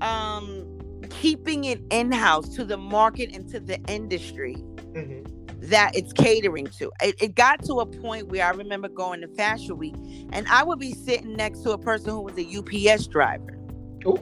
um 0.00 0.66
keeping 1.08 1.64
it 1.64 1.80
in-house 1.90 2.48
to 2.50 2.64
the 2.64 2.76
market 2.76 3.30
and 3.34 3.48
to 3.48 3.58
the 3.60 3.78
industry 3.88 4.56
Mhm. 4.92 5.26
that 5.70 5.94
it's 5.96 6.12
catering 6.12 6.66
to. 6.78 6.90
It, 7.02 7.14
it 7.22 7.34
got 7.34 7.64
to 7.64 7.80
a 7.80 7.86
point 7.86 8.28
where 8.28 8.44
I 8.44 8.50
remember 8.50 8.88
going 8.88 9.20
to 9.22 9.28
Fashion 9.28 9.78
Week 9.78 9.94
and 10.32 10.46
I 10.48 10.62
would 10.64 10.78
be 10.78 10.92
sitting 10.92 11.34
next 11.36 11.60
to 11.60 11.70
a 11.72 11.78
person 11.78 12.10
who 12.10 12.20
was 12.20 12.36
a 12.36 12.42
UPS 12.44 13.06
driver. 13.06 13.58
Ooh. 14.06 14.18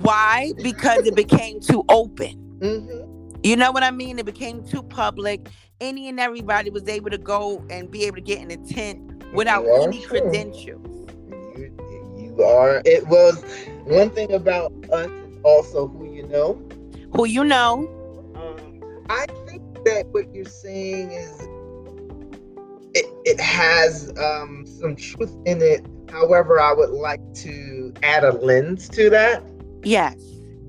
Why? 0.00 0.52
Because 0.62 1.06
it 1.06 1.14
became 1.14 1.60
too 1.60 1.84
open. 1.88 2.58
Mhm. 2.60 3.13
You 3.44 3.56
know 3.56 3.70
what 3.70 3.82
I 3.82 3.90
mean? 3.90 4.18
It 4.18 4.24
became 4.24 4.64
too 4.64 4.82
public. 4.82 5.50
Any 5.78 6.08
and 6.08 6.18
everybody 6.18 6.70
was 6.70 6.88
able 6.88 7.10
to 7.10 7.18
go 7.18 7.62
and 7.68 7.90
be 7.90 8.04
able 8.04 8.16
to 8.16 8.22
get 8.22 8.40
in 8.40 8.50
a 8.50 8.56
tent 8.56 9.22
without 9.34 9.66
any 9.82 10.00
credentials. 10.00 11.10
You, 11.54 11.70
you 12.16 12.42
are. 12.42 12.80
It 12.86 13.06
was 13.06 13.44
one 13.84 14.08
thing 14.08 14.32
about 14.32 14.72
us 14.90 15.10
is 15.10 15.38
also 15.44 15.88
who 15.88 16.10
you 16.10 16.26
know. 16.26 16.54
Who 17.14 17.26
you 17.26 17.44
know? 17.44 17.86
Um, 18.34 19.04
I 19.10 19.26
think 19.46 19.62
that 19.84 20.06
what 20.12 20.34
you're 20.34 20.46
saying 20.46 21.10
is 21.10 21.42
it, 22.94 23.04
it 23.26 23.38
has 23.40 24.10
um, 24.18 24.64
some 24.66 24.96
truth 24.96 25.36
in 25.44 25.60
it. 25.60 25.84
However, 26.10 26.58
I 26.58 26.72
would 26.72 26.92
like 26.92 27.20
to 27.34 27.92
add 28.02 28.24
a 28.24 28.32
lens 28.32 28.88
to 28.88 29.10
that. 29.10 29.42
Yes. 29.82 30.16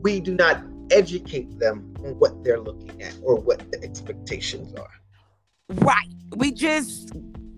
We 0.01 0.19
do 0.19 0.35
not 0.35 0.61
educate 0.91 1.57
them 1.57 1.94
on 2.05 2.13
what 2.19 2.43
they're 2.43 2.59
looking 2.59 3.01
at 3.01 3.15
or 3.23 3.35
what 3.35 3.71
the 3.71 3.83
expectations 3.83 4.73
are. 4.75 4.89
Right. 5.69 6.07
We 6.35 6.51
just 6.51 7.13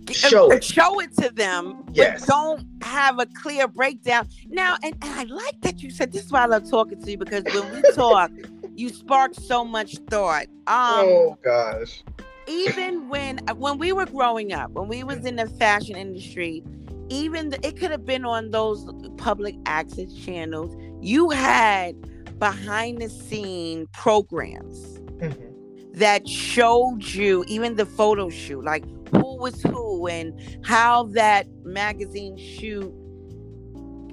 Show 0.10 0.50
uh, 0.52 0.56
it. 0.56 0.64
show 0.64 1.02
it 1.02 1.14
to 1.18 1.30
them, 1.32 1.84
Yes. 1.92 2.22
but 2.22 2.28
don't 2.30 2.66
have 2.82 3.20
a 3.20 3.26
clear 3.26 3.68
breakdown. 3.68 4.30
Now, 4.48 4.78
and, 4.82 4.96
and 5.02 5.14
I 5.20 5.24
like 5.24 5.60
that 5.64 5.82
you 5.84 5.92
said 5.92 6.14
this 6.14 6.24
is 6.26 6.32
why 6.32 6.44
I 6.44 6.46
love 6.46 6.70
talking 6.70 7.02
to 7.04 7.12
you 7.12 7.18
because 7.18 7.44
when 7.44 7.74
we 7.74 7.82
talk, 7.94 8.32
you 8.74 8.88
spark 8.88 9.34
so 9.34 9.66
much 9.66 9.98
thought. 10.10 10.46
Um, 10.68 11.06
oh 11.06 11.38
gosh. 11.44 12.04
even 12.48 13.10
when 13.10 13.42
uh, 13.50 13.56
when 13.56 13.78
we 13.80 13.92
were 13.92 14.06
growing 14.06 14.54
up, 14.54 14.72
when 14.72 14.88
we 14.88 15.04
was 15.04 15.26
in 15.26 15.36
the 15.36 15.48
fashion 15.48 15.98
industry, 15.98 16.64
even 17.10 17.50
the, 17.50 17.68
it 17.68 17.76
could 17.78 17.92
have 17.92 18.06
been 18.06 18.24
on 18.24 18.52
those 18.52 18.90
public 19.18 19.56
access 19.66 20.14
channels. 20.14 20.74
You 21.02 21.32
had 21.32 21.96
behind 22.40 23.02
the 23.02 23.10
scene 23.10 23.88
programs 23.94 25.00
Mhm. 25.22 25.54
that 25.94 26.28
showed 26.28 27.04
you 27.14 27.44
even 27.48 27.76
the 27.76 27.86
photo 27.86 28.30
shoot, 28.30 28.64
like 28.64 28.84
who 29.10 29.38
was 29.38 29.62
who 29.64 30.08
and 30.08 30.34
how 30.64 31.04
that 31.14 31.48
magazine 31.64 32.38
shoot. 32.38 32.94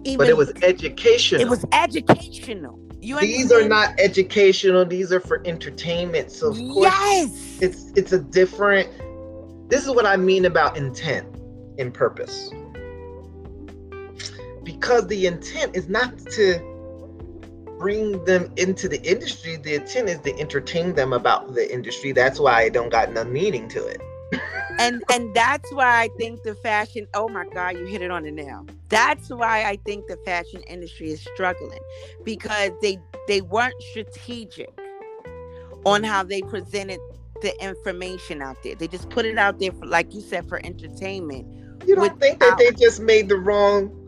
Even 0.04 0.18
But 0.18 0.28
it 0.28 0.36
was 0.36 0.52
educational. 0.62 1.40
it 1.40 1.48
was 1.48 1.64
educational. 1.72 2.78
You 3.00 3.20
these 3.20 3.52
are 3.52 3.68
not 3.68 3.98
educational, 3.98 4.84
these 4.86 5.12
are 5.12 5.20
for 5.20 5.42
entertainment. 5.44 6.30
So 6.30 6.48
of 6.50 6.56
course 6.56 6.92
yes. 6.92 7.58
it's 7.60 7.92
it's 7.96 8.12
a 8.12 8.18
different 8.18 8.88
this 9.68 9.84
is 9.84 9.90
what 9.90 10.04
i 10.06 10.16
mean 10.16 10.44
about 10.44 10.76
intent 10.76 11.26
and 11.78 11.92
purpose 11.92 12.50
because 14.62 15.06
the 15.08 15.26
intent 15.26 15.74
is 15.74 15.88
not 15.88 16.16
to 16.18 16.58
bring 17.84 18.24
them 18.24 18.50
into 18.56 18.88
the 18.88 19.00
industry 19.02 19.56
the 19.56 19.74
intent 19.74 20.08
is 20.08 20.18
to 20.20 20.32
entertain 20.38 20.94
them 20.94 21.12
about 21.12 21.54
the 21.54 21.64
industry 21.78 22.12
that's 22.12 22.40
why 22.40 22.62
i 22.62 22.68
don't 22.68 22.90
got 22.90 23.12
no 23.12 23.24
meaning 23.24 23.68
to 23.68 23.84
it 23.86 24.00
and 24.78 25.02
and 25.12 25.34
that's 25.34 25.72
why 25.72 26.02
I 26.02 26.08
think 26.18 26.42
the 26.42 26.54
fashion. 26.54 27.06
Oh 27.14 27.28
my 27.28 27.46
God, 27.46 27.76
you 27.76 27.86
hit 27.86 28.02
it 28.02 28.10
on 28.10 28.24
the 28.24 28.30
nail. 28.30 28.66
That's 28.88 29.28
why 29.28 29.64
I 29.64 29.76
think 29.84 30.06
the 30.08 30.16
fashion 30.24 30.62
industry 30.62 31.10
is 31.10 31.20
struggling 31.20 31.80
because 32.24 32.70
they 32.82 32.98
they 33.28 33.40
weren't 33.40 33.80
strategic 33.90 34.70
on 35.84 36.02
how 36.02 36.22
they 36.22 36.40
presented 36.42 37.00
the 37.42 37.52
information 37.62 38.42
out 38.42 38.56
there. 38.62 38.74
They 38.74 38.88
just 38.88 39.10
put 39.10 39.26
it 39.26 39.38
out 39.38 39.58
there 39.58 39.72
for, 39.72 39.86
like 39.86 40.14
you 40.14 40.20
said, 40.20 40.48
for 40.48 40.64
entertainment. 40.64 41.46
You 41.86 41.94
don't 41.94 42.02
without, 42.02 42.20
think 42.20 42.40
that 42.40 42.58
they 42.58 42.70
just 42.72 43.00
made 43.00 43.28
the 43.28 43.36
wrong? 43.36 44.03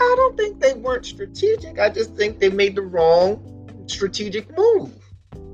I 0.00 0.14
don't 0.16 0.36
think 0.36 0.60
they 0.60 0.74
weren't 0.74 1.06
strategic. 1.06 1.78
I 1.78 1.88
just 1.88 2.14
think 2.14 2.38
they 2.38 2.50
made 2.50 2.76
the 2.76 2.82
wrong 2.82 3.84
strategic 3.86 4.56
move 4.56 4.92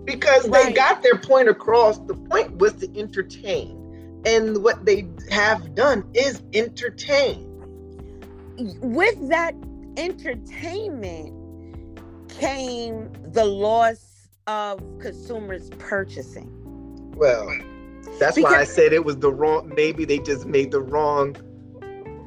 because 0.05 0.49
right. 0.49 0.66
they 0.66 0.72
got 0.72 1.03
their 1.03 1.18
point 1.18 1.49
across. 1.49 1.99
The 1.99 2.14
point 2.14 2.57
was 2.59 2.74
to 2.74 2.99
entertain. 2.99 4.22
And 4.24 4.62
what 4.62 4.84
they 4.84 5.09
have 5.30 5.74
done 5.74 6.09
is 6.14 6.43
entertain. 6.53 7.45
With 8.80 9.28
that 9.28 9.55
entertainment 9.97 11.34
came 12.28 13.11
the 13.32 13.45
loss 13.45 14.28
of 14.47 14.80
consumers 15.01 15.70
purchasing. 15.78 16.51
Well, 17.16 17.47
that's 18.18 18.36
because, 18.36 18.53
why 18.53 18.61
I 18.61 18.64
said 18.64 18.93
it 18.93 19.05
was 19.05 19.18
the 19.18 19.32
wrong. 19.32 19.72
Maybe 19.74 20.05
they 20.05 20.18
just 20.18 20.47
made 20.47 20.70
the 20.70 20.80
wrong 20.80 21.36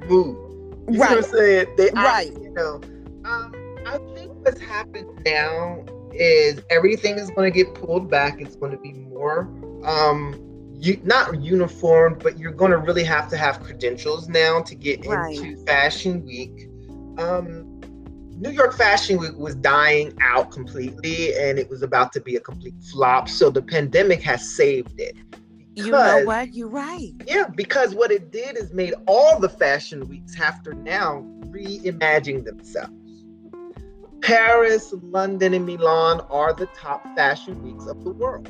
move. 0.08 0.51
You 0.90 1.00
right. 1.00 1.12
know 1.12 1.16
what 1.18 1.26
I'm 1.26 1.32
saying? 1.32 1.68
They, 1.78 1.90
right. 1.96 2.32
I, 2.32 2.42
you 2.42 2.52
know, 2.52 2.82
um, 3.26 3.78
I 3.86 3.98
think 4.14 4.32
what's 4.44 4.60
happened 4.60 5.22
now 5.26 5.86
is 6.14 6.62
everything 6.70 7.18
is 7.18 7.30
going 7.32 7.52
to 7.52 7.56
get 7.56 7.74
pulled 7.76 8.10
back. 8.10 8.42
It's 8.42 8.56
going 8.56 8.72
to 8.72 8.78
be 8.78 8.94
more, 8.94 9.42
um, 9.86 10.36
you, 10.74 11.00
not 11.04 11.42
uniform, 11.42 12.18
but 12.22 12.38
you're 12.38 12.52
going 12.52 12.72
to 12.72 12.78
really 12.78 13.04
have 13.04 13.30
to 13.30 13.38
have 13.38 13.62
credentials 13.62 14.28
now 14.28 14.62
to 14.62 14.76
get 14.76 15.06
right. 15.06 15.38
into 15.38 15.64
Fashion 15.66 16.26
Week. 16.26 16.70
Um, 17.18 17.80
New 18.42 18.50
York 18.50 18.76
Fashion 18.76 19.20
Week 19.20 19.38
was 19.38 19.54
dying 19.56 20.18
out 20.20 20.50
completely, 20.52 21.36
and 21.36 21.60
it 21.60 21.70
was 21.70 21.84
about 21.84 22.12
to 22.14 22.20
be 22.20 22.36
a 22.38 22.40
complete 22.40 22.74
flop. 22.92 23.30
So 23.30 23.52
the 23.52 23.62
pandemic 23.62 24.22
has 24.24 24.56
saved 24.56 25.00
it. 25.00 25.16
You 25.76 25.92
know 25.92 26.24
what? 26.26 26.54
You're 26.54 26.68
right. 26.68 27.14
Yeah, 27.26 27.48
because 27.48 27.96
what 27.96 28.12
it 28.12 28.32
did 28.32 28.58
is 28.58 28.74
made 28.74 28.94
all 29.08 29.40
the 29.40 29.50
fashion 29.50 30.08
weeks 30.08 30.36
have 30.36 30.62
to 30.64 30.74
now 30.74 31.26
reimagine 31.48 32.44
themselves. 32.44 32.94
Paris, 34.22 34.94
London, 35.02 35.54
and 35.54 35.66
Milan 35.66 36.22
are 36.30 36.54
the 36.54 36.68
top 36.68 37.04
fashion 37.16 37.62
weeks 37.64 37.88
of 37.88 38.04
the 38.04 38.12
world. 38.12 38.50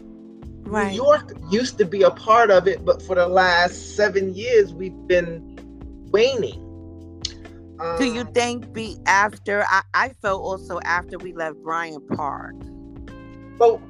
Right. 0.63 0.91
New 0.91 1.03
York 1.03 1.31
used 1.49 1.77
to 1.77 1.85
be 1.85 2.01
a 2.01 2.11
part 2.11 2.49
of 2.49 2.67
it, 2.67 2.83
but 2.83 3.01
for 3.01 3.15
the 3.15 3.27
last 3.27 3.95
seven 3.95 4.33
years, 4.33 4.73
we've 4.73 5.07
been 5.07 5.57
waning. 6.11 6.59
Um, 7.79 7.97
Do 7.97 8.05
you 8.05 8.21
um, 8.21 8.33
think 8.33 8.73
be 8.73 8.97
after? 9.05 9.63
I, 9.69 9.81
I 9.93 10.09
felt 10.21 10.41
also 10.41 10.79
after 10.85 11.17
we 11.17 11.33
left 11.33 11.57
Bryant 11.63 12.07
Park. 12.09 12.55
Well, 13.57 13.81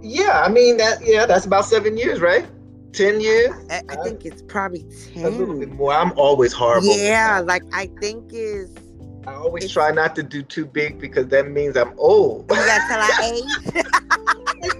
yeah, 0.00 0.42
I 0.44 0.48
mean 0.48 0.76
that. 0.76 1.04
Yeah, 1.04 1.26
that's 1.26 1.46
about 1.46 1.64
seven 1.64 1.96
years, 1.96 2.20
right? 2.20 2.46
Ten 2.92 3.20
years. 3.20 3.52
I, 3.70 3.82
I 3.88 3.96
think 3.96 4.24
it's 4.24 4.42
probably 4.42 4.84
ten. 5.12 5.24
A 5.24 5.30
little 5.30 5.58
bit 5.58 5.72
more. 5.72 5.92
I'm 5.92 6.12
always 6.18 6.52
horrible. 6.52 6.96
Yeah, 6.96 7.40
like 7.40 7.62
I 7.72 7.88
think 8.00 8.32
is 8.32 8.74
I 9.26 9.34
always 9.34 9.70
try 9.70 9.90
not 9.92 10.16
to 10.16 10.22
do 10.22 10.42
too 10.42 10.66
big 10.66 10.98
because 10.98 11.28
that 11.28 11.48
means 11.48 11.76
I'm 11.76 11.94
old. 11.96 12.50
You 12.50 12.56
got 12.56 12.88
till 12.88 12.98
I 13.00 13.32
age. 13.32 13.74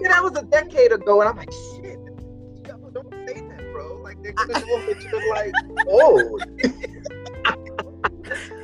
that 0.03 0.19
was 0.21 0.37
a 0.37 0.43
decade 0.43 0.91
ago, 0.91 1.21
and 1.21 1.29
I'm 1.29 1.37
like, 1.37 1.51
shit. 1.51 1.97
Don't 2.93 3.09
say 3.27 3.41
that, 3.41 3.71
bro. 3.71 4.01
Like 4.03 4.21
they're 4.21 4.33
gonna 4.33 4.59
know 4.59 4.85
that 4.85 5.01
you're 5.01 5.29
like 5.33 5.53
old. 5.87 6.43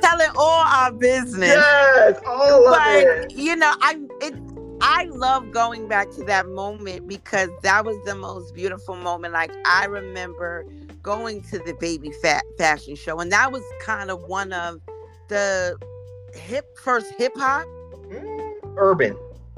Telling 0.02 0.30
all 0.36 0.64
our 0.66 0.92
business. 0.92 1.48
Yes, 1.48 2.20
all 2.26 2.64
but, 2.64 2.78
of 2.78 3.24
it. 3.24 3.32
You 3.32 3.56
know, 3.56 3.72
I 3.80 3.98
it. 4.20 4.34
I 4.80 5.04
love 5.04 5.50
going 5.50 5.88
back 5.88 6.10
to 6.12 6.24
that 6.24 6.48
moment 6.48 7.06
because 7.06 7.50
that 7.62 7.84
was 7.84 7.96
the 8.04 8.14
most 8.14 8.54
beautiful 8.54 8.96
moment. 8.96 9.34
Like 9.34 9.52
I 9.66 9.86
remember 9.86 10.66
going 11.02 11.42
to 11.42 11.58
the 11.58 11.74
Baby 11.80 12.12
Phat 12.22 12.44
fashion 12.58 12.94
show, 12.94 13.20
and 13.20 13.30
that 13.32 13.52
was 13.52 13.62
kind 13.80 14.10
of 14.10 14.22
one 14.22 14.52
of 14.52 14.80
the 15.28 15.76
hip 16.34 16.66
first 16.78 17.12
hip 17.18 17.32
hop, 17.36 17.66
mm, 18.08 18.54
urban, 18.76 19.16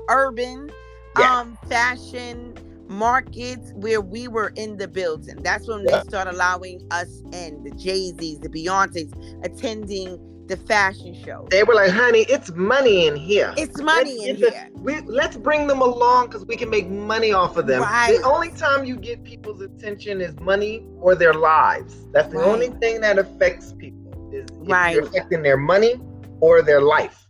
urban, 0.09 0.71
yeah. 1.19 1.41
um, 1.41 1.59
fashion 1.69 2.55
markets 2.89 3.73
where 3.75 4.01
we 4.01 4.29
were 4.29 4.53
in 4.57 4.77
the 4.77 4.89
building. 4.89 5.37
That's 5.43 5.67
when 5.67 5.85
yeah. 5.89 6.03
they 6.03 6.09
started 6.09 6.35
allowing 6.35 6.87
us 6.91 7.23
in 7.33 7.63
the 7.65 7.71
Jay 7.73 8.13
Z's, 8.19 8.41
the 8.41 8.49
Beyonces, 8.49 9.13
attending 9.45 10.19
the 10.49 10.57
fashion 10.57 11.15
show. 11.25 11.47
They 11.51 11.63
were 11.63 11.75
like, 11.75 11.91
"Honey, 11.91 12.27
it's 12.29 12.51
money 12.53 13.07
in 13.07 13.17
here. 13.17 13.55
It's 13.57 13.81
money 13.81 14.19
let's 14.19 14.29
in 14.29 14.37
here. 14.37 14.71
The, 14.75 14.81
we, 14.81 15.01
let's 15.03 15.37
bring 15.37 15.67
them 15.67 15.81
along 15.81 16.27
because 16.27 16.45
we 16.47 16.57
can 16.57 16.71
make 16.71 16.89
money 16.89 17.33
off 17.33 17.57
of 17.57 17.67
them. 17.67 17.83
Right. 17.83 18.19
The 18.19 18.27
only 18.27 18.51
time 18.51 18.85
you 18.85 18.97
get 18.97 19.23
people's 19.25 19.61
attention 19.61 20.21
is 20.21 20.39
money 20.41 20.85
or 21.01 21.15
their 21.15 21.35
lives. 21.35 22.07
That's 22.13 22.33
the 22.33 22.39
right. 22.39 22.49
only 22.49 22.69
thing 22.81 23.01
that 23.01 23.19
affects 23.19 23.73
people 23.73 24.31
is 24.33 24.47
right. 24.69 24.95
you're 24.95 25.05
affecting 25.05 25.43
their 25.43 25.57
money 25.57 26.01
or 26.41 26.63
their 26.63 26.81
life. 26.81 27.27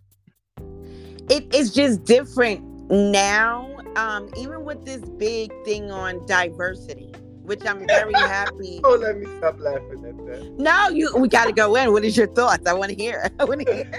It 1.28 1.54
is 1.54 1.72
just 1.72 2.04
different 2.04 2.90
now. 2.90 3.68
Um, 3.96 4.30
even 4.38 4.64
with 4.64 4.86
this 4.86 5.02
big 5.02 5.52
thing 5.64 5.90
on 5.90 6.24
diversity, 6.26 7.12
which 7.42 7.64
I'm 7.66 7.86
very 7.86 8.14
happy. 8.14 8.80
oh, 8.84 8.96
let 8.96 9.18
me 9.18 9.26
stop 9.38 9.58
laughing 9.58 10.04
at 10.06 10.16
that. 10.26 10.54
No, 10.58 10.88
you. 10.88 11.10
We 11.16 11.28
got 11.28 11.46
to 11.46 11.52
go 11.52 11.74
in. 11.76 11.92
What 11.92 12.04
is 12.04 12.16
your 12.16 12.28
thoughts? 12.28 12.66
I 12.66 12.72
want 12.72 12.90
to 12.90 12.96
hear. 12.96 13.30
I 13.38 13.44
want 13.44 13.66
to 13.66 13.72
hear. 13.72 13.90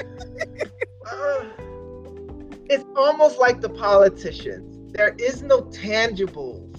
uh, 1.11 1.45
it's 2.69 2.85
almost 2.95 3.39
like 3.39 3.61
the 3.61 3.69
politicians. 3.69 4.93
There 4.93 5.15
is 5.17 5.41
no 5.41 5.61
tangibles 5.63 6.77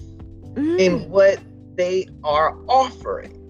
mm. 0.53 0.79
in 0.79 1.09
what 1.09 1.39
they 1.75 2.07
are 2.23 2.57
offering. 2.67 3.41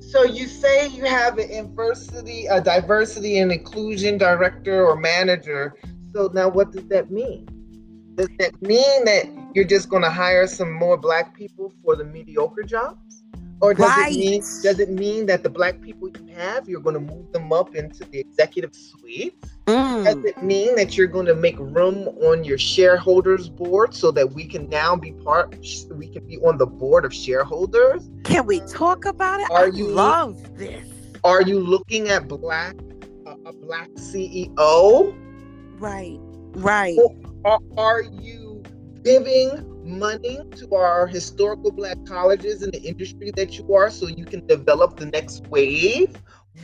So 0.00 0.24
you 0.24 0.46
say 0.46 0.88
you 0.88 1.04
have 1.04 1.38
an 1.38 1.48
diversity, 1.50 2.46
a 2.46 2.60
diversity 2.60 3.38
and 3.38 3.52
inclusion 3.52 4.16
director 4.16 4.86
or 4.86 4.96
manager. 4.96 5.74
So 6.14 6.30
now 6.32 6.48
what 6.48 6.72
does 6.72 6.86
that 6.88 7.10
mean? 7.10 7.46
Does 8.18 8.28
that 8.40 8.60
mean 8.60 9.04
that 9.04 9.26
you're 9.54 9.64
just 9.64 9.88
going 9.88 10.02
to 10.02 10.10
hire 10.10 10.48
some 10.48 10.72
more 10.72 10.96
black 10.96 11.36
people 11.36 11.72
for 11.84 11.94
the 11.94 12.02
mediocre 12.02 12.64
jobs? 12.64 13.22
Or 13.60 13.74
does 13.74 13.88
right. 13.88 14.12
it 14.12 14.18
mean 14.18 14.40
does 14.40 14.80
it 14.80 14.90
mean 14.90 15.26
that 15.26 15.44
the 15.44 15.48
black 15.48 15.80
people 15.80 16.08
you 16.08 16.34
have, 16.34 16.68
you're 16.68 16.80
going 16.80 16.94
to 16.94 17.14
move 17.14 17.30
them 17.30 17.52
up 17.52 17.76
into 17.76 18.04
the 18.04 18.18
executive 18.18 18.74
suite? 18.74 19.40
Mm. 19.66 20.04
Does 20.04 20.24
it 20.24 20.42
mean 20.42 20.74
that 20.74 20.96
you're 20.96 21.06
going 21.06 21.26
to 21.26 21.34
make 21.34 21.56
room 21.60 22.08
on 22.24 22.42
your 22.42 22.58
shareholders 22.58 23.48
board 23.48 23.94
so 23.94 24.10
that 24.10 24.32
we 24.32 24.46
can 24.46 24.68
now 24.68 24.96
be 24.96 25.12
part? 25.12 25.56
We 25.92 26.08
can 26.08 26.26
be 26.26 26.38
on 26.38 26.58
the 26.58 26.66
board 26.66 27.04
of 27.04 27.14
shareholders. 27.14 28.10
Can 28.24 28.46
we 28.46 28.58
talk 28.62 29.04
about 29.04 29.38
it? 29.38 29.48
Are 29.52 29.66
I 29.66 29.68
you 29.68 29.86
love 29.88 30.56
this? 30.56 30.88
Are 31.22 31.42
you 31.42 31.60
looking 31.60 32.08
at 32.08 32.26
black 32.26 32.74
uh, 33.26 33.36
a 33.46 33.52
black 33.52 33.90
CEO? 33.90 35.16
Right, 35.78 36.18
right. 36.54 36.98
Or 36.98 37.14
are 37.76 38.02
you 38.02 38.62
giving 39.02 39.64
money 39.84 40.40
to 40.56 40.74
our 40.74 41.06
historical 41.06 41.70
black 41.70 41.96
colleges 42.06 42.62
in 42.62 42.70
the 42.70 42.82
industry 42.82 43.30
that 43.36 43.58
you 43.58 43.74
are 43.74 43.90
so 43.90 44.06
you 44.06 44.24
can 44.24 44.46
develop 44.46 44.96
the 44.96 45.06
next 45.06 45.46
wave? 45.48 46.14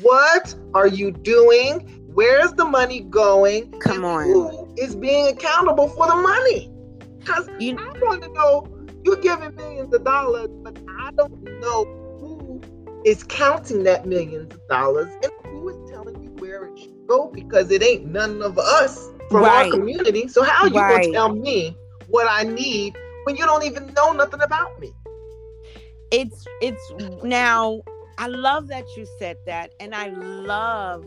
What 0.01 0.55
are 0.75 0.89
you 0.89 1.13
doing? 1.13 1.81
Where's 2.13 2.53
the 2.53 2.65
money 2.65 3.01
going? 3.01 3.73
Come 3.81 4.05
on. 4.05 4.25
Who 4.25 4.75
is 4.77 4.95
being 4.95 5.29
accountable 5.29 5.89
for 5.89 6.07
the 6.07 6.17
money? 6.17 6.71
Because 7.19 7.49
you, 7.59 7.79
I 7.79 7.99
want 8.01 8.23
to 8.23 8.33
know 8.33 8.69
you're 9.05 9.17
giving 9.17 9.55
millions 9.55 9.95
of 9.95 10.05
dollars, 10.05 10.49
but 10.63 10.79
I 11.01 11.11
don't 11.13 11.43
know 11.61 11.85
who 12.21 12.61
is 13.05 13.23
counting 13.25 13.85
that 13.85 14.07
millions 14.07 14.53
of 14.55 14.61
dollars 14.69 15.09
and 15.23 15.33
who 15.45 15.69
is 15.69 15.91
telling 15.91 16.23
you 16.23 16.31
where 16.39 16.67
it 16.67 16.79
should 16.79 17.07
go 17.07 17.29
because 17.29 17.71
it 17.71 17.83
ain't 17.83 18.07
none 18.07 18.43
of 18.43 18.59
us 18.59 19.11
from 19.29 19.43
right. 19.43 19.67
our 19.67 19.71
community. 19.71 20.29
So 20.29 20.43
how 20.43 20.65
are 20.65 20.69
you 20.69 20.75
right. 20.75 21.03
gonna 21.03 21.13
tell 21.13 21.35
me 21.35 21.77
what 22.09 22.27
I 22.29 22.45
need 22.45 22.97
when 23.25 23.37
you 23.37 23.45
don't 23.45 23.65
even 23.65 23.93
know 23.95 24.13
nothing 24.13 24.43
about 24.43 24.79
me. 24.81 24.93
It's 26.11 26.47
it's 26.61 26.93
now 27.23 27.81
I 28.19 28.29
love 28.29 28.69
that 28.69 28.85
you 28.97 29.07
said 29.19 29.39
that 29.47 29.73
and 29.81 29.95
I 29.95 30.09
love 30.09 31.05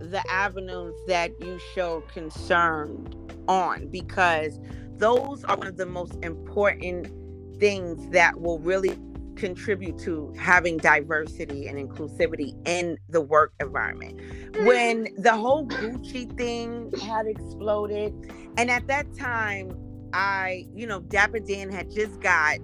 the 0.00 0.22
avenues 0.30 0.94
that 1.08 1.32
you 1.40 1.58
show 1.74 2.02
concern 2.12 3.12
on 3.48 3.88
because 3.88 4.58
those 4.96 5.44
are 5.44 5.56
one 5.56 5.66
of 5.66 5.76
the 5.76 5.86
most 5.86 6.16
important 6.22 7.08
things 7.58 8.08
that 8.10 8.40
will 8.40 8.58
really 8.58 8.96
contribute 9.40 9.98
to 9.98 10.32
having 10.38 10.76
diversity 10.76 11.66
and 11.66 11.78
inclusivity 11.78 12.54
in 12.68 12.98
the 13.08 13.20
work 13.20 13.54
environment. 13.58 14.18
Mm-hmm. 14.18 14.66
When 14.66 15.08
the 15.16 15.34
whole 15.34 15.66
Gucci 15.66 16.36
thing 16.36 16.92
had 17.00 17.26
exploded, 17.26 18.12
and 18.58 18.70
at 18.70 18.86
that 18.88 19.06
time, 19.16 19.74
I, 20.12 20.66
you 20.74 20.86
know, 20.86 21.00
Dapper 21.00 21.40
Dan 21.40 21.72
had 21.72 21.90
just 21.90 22.20
got 22.20 22.58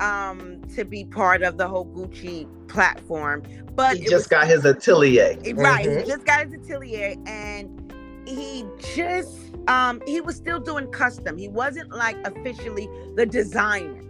um 0.00 0.62
to 0.76 0.84
be 0.84 1.04
part 1.06 1.42
of 1.42 1.56
the 1.56 1.66
whole 1.66 1.86
Gucci 1.86 2.46
platform. 2.68 3.42
But 3.74 3.96
he 3.96 4.04
just 4.04 4.14
was, 4.14 4.26
got 4.26 4.46
his 4.46 4.64
atelier. 4.64 5.36
Right. 5.54 5.86
Mm-hmm. 5.86 6.00
He 6.00 6.06
just 6.06 6.24
got 6.24 6.46
his 6.46 6.54
atelier 6.54 7.16
and 7.26 7.92
he 8.26 8.64
just 8.94 9.38
um 9.66 10.02
he 10.06 10.20
was 10.20 10.36
still 10.36 10.60
doing 10.60 10.86
custom. 10.92 11.38
He 11.38 11.48
wasn't 11.48 11.90
like 11.90 12.16
officially 12.26 12.88
the 13.16 13.24
designer. 13.24 14.02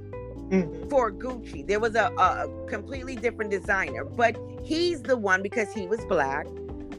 Mm-hmm. 0.50 0.88
For 0.88 1.12
Gucci, 1.12 1.66
there 1.66 1.80
was 1.80 1.94
a, 1.94 2.06
a 2.18 2.48
completely 2.68 3.16
different 3.16 3.50
designer, 3.50 4.04
but 4.04 4.36
he's 4.64 5.02
the 5.02 5.16
one 5.16 5.42
because 5.42 5.72
he 5.72 5.86
was 5.86 6.02
black, 6.06 6.46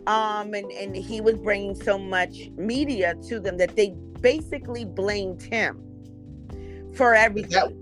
um, 0.05 0.53
and 0.53 0.71
and 0.71 0.95
he 0.95 1.19
was 1.19 1.35
bringing 1.35 1.75
so 1.75 1.97
much 1.97 2.49
media 2.57 3.15
to 3.27 3.39
them 3.39 3.57
that 3.57 3.75
they 3.75 3.95
basically 4.21 4.85
blamed 4.85 5.41
him 5.41 5.81
for 6.93 7.15
everything. 7.15 7.75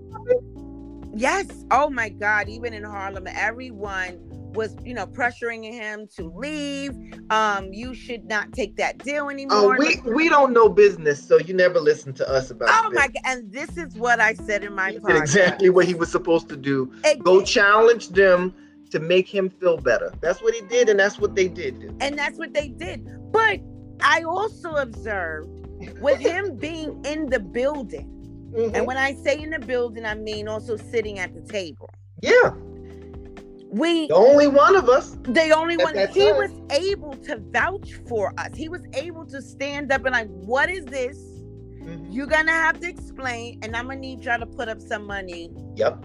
Yes. 1.14 1.46
Oh 1.70 1.90
my 1.90 2.10
God. 2.10 2.48
Even 2.48 2.72
in 2.72 2.84
Harlem, 2.84 3.26
everyone 3.26 4.20
was, 4.54 4.76
you 4.84 4.94
know, 4.94 5.06
pressuring 5.06 5.64
him 5.64 6.08
to 6.16 6.30
leave. 6.34 6.92
Um, 7.30 7.72
you 7.72 7.94
should 7.94 8.24
not 8.24 8.52
take 8.52 8.76
that 8.76 8.98
deal 8.98 9.24
oh, 9.24 9.30
anymore. 9.30 9.76
Oh, 9.76 9.78
we 9.78 10.00
we 10.12 10.28
don't 10.28 10.52
know 10.52 10.68
business, 10.68 11.22
so 11.22 11.38
you 11.38 11.54
never 11.54 11.80
listen 11.80 12.12
to 12.14 12.28
us 12.28 12.50
about. 12.50 12.68
Oh 12.70 12.90
my 12.90 13.08
God! 13.08 13.22
And 13.24 13.52
this 13.52 13.76
is 13.76 13.94
what 13.94 14.20
I 14.20 14.34
said 14.34 14.64
in 14.64 14.74
my. 14.74 14.92
Podcast. 14.92 15.18
Exactly 15.28 15.70
what 15.70 15.86
he 15.86 15.94
was 15.94 16.10
supposed 16.10 16.48
to 16.48 16.56
do. 16.56 16.90
Go 17.22 17.42
challenge 17.42 18.08
them 18.08 18.54
to 18.90 18.98
make 18.98 19.28
him 19.28 19.50
feel 19.50 19.76
better. 19.76 20.12
That's 20.20 20.42
what 20.42 20.54
he 20.54 20.62
did, 20.62 20.88
and 20.88 20.98
that's 20.98 21.18
what 21.18 21.34
they 21.34 21.48
did. 21.48 21.80
Do. 21.80 21.96
And 22.00 22.18
that's 22.18 22.38
what 22.38 22.54
they 22.54 22.68
did. 22.68 23.06
But 23.30 23.60
I 24.00 24.22
also 24.22 24.76
observed 24.76 25.48
with 26.00 26.18
him 26.18 26.56
being 26.60 27.04
in 27.04 27.28
the 27.28 27.40
building 27.40 28.14
Mm-hmm. 28.52 28.74
And 28.74 28.86
when 28.86 28.96
I 28.96 29.14
say 29.14 29.40
in 29.40 29.50
the 29.50 29.58
building, 29.58 30.04
I 30.04 30.14
mean 30.14 30.48
also 30.48 30.76
sitting 30.76 31.18
at 31.18 31.34
the 31.34 31.42
table. 31.42 31.90
Yeah. 32.22 32.52
We 33.70 34.08
the 34.08 34.14
only 34.14 34.48
one 34.48 34.76
of 34.76 34.88
us. 34.88 35.16
The 35.22 35.50
only 35.50 35.76
one. 35.76 35.94
He 35.96 36.26
time. 36.26 36.36
was 36.36 36.50
able 36.70 37.14
to 37.14 37.38
vouch 37.50 38.00
for 38.08 38.32
us. 38.38 38.56
He 38.56 38.68
was 38.68 38.82
able 38.94 39.26
to 39.26 39.42
stand 39.42 39.92
up 39.92 40.04
and 40.04 40.12
like, 40.12 40.28
what 40.28 40.70
is 40.70 40.84
this? 40.86 41.18
Mm-hmm. 41.18 42.10
You're 42.10 42.26
gonna 42.26 42.52
have 42.52 42.80
to 42.80 42.88
explain, 42.88 43.60
and 43.62 43.76
I'm 43.76 43.88
gonna 43.88 44.00
need 44.00 44.24
y'all 44.24 44.38
to 44.38 44.46
put 44.46 44.68
up 44.68 44.80
some 44.80 45.06
money. 45.06 45.50
Yep. 45.76 46.04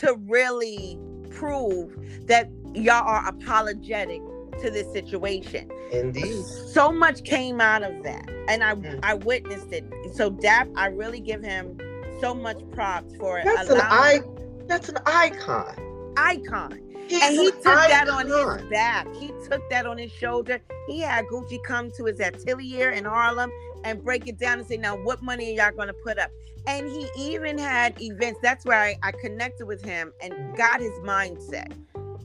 To 0.00 0.14
really 0.26 0.98
prove 1.30 1.96
that 2.26 2.48
y'all 2.74 3.06
are 3.06 3.28
apologetic 3.28 4.20
to 4.60 4.70
this 4.70 4.90
situation. 4.92 5.70
Indeed. 5.92 6.44
So 6.44 6.92
much 6.92 7.24
came 7.24 7.60
out 7.60 7.82
of 7.82 8.02
that. 8.04 8.28
And 8.48 8.62
I 8.62 8.74
mm. 8.74 9.00
I 9.02 9.14
witnessed 9.14 9.72
it. 9.72 9.84
So 10.14 10.30
Dap, 10.30 10.68
I 10.76 10.86
really 10.86 11.20
give 11.20 11.42
him 11.42 11.78
so 12.20 12.34
much 12.34 12.58
props 12.72 13.14
for 13.16 13.38
it. 13.38 13.44
That's 13.44 13.70
an 13.70 13.80
I 13.82 14.20
that's 14.66 14.88
an 14.88 14.98
icon. 15.06 16.14
Icon. 16.16 16.80
He's 17.08 17.22
and 17.22 17.34
he 17.34 17.50
took 17.50 17.62
that 17.64 18.08
on 18.08 18.26
his 18.26 18.70
back. 18.70 19.06
He 19.14 19.28
took 19.48 19.68
that 19.70 19.86
on 19.86 19.98
his 19.98 20.12
shoulder. 20.12 20.60
He 20.86 21.00
had 21.00 21.26
Gucci 21.26 21.62
come 21.62 21.90
to 21.92 22.04
his 22.04 22.20
atelier 22.20 22.90
in 22.90 23.04
Harlem 23.04 23.50
and 23.84 24.02
break 24.02 24.28
it 24.28 24.38
down 24.38 24.58
and 24.58 24.66
say, 24.66 24.76
now 24.76 24.96
what 24.96 25.22
money 25.22 25.50
are 25.50 25.64
y'all 25.64 25.76
gonna 25.76 25.92
put 25.92 26.18
up? 26.18 26.30
And 26.66 26.88
he 26.88 27.08
even 27.16 27.58
had 27.58 28.00
events. 28.00 28.38
That's 28.42 28.64
where 28.64 28.78
I, 28.78 28.96
I 29.02 29.12
connected 29.12 29.66
with 29.66 29.84
him 29.84 30.12
and 30.22 30.56
got 30.56 30.80
his 30.80 30.92
mindset 31.00 31.72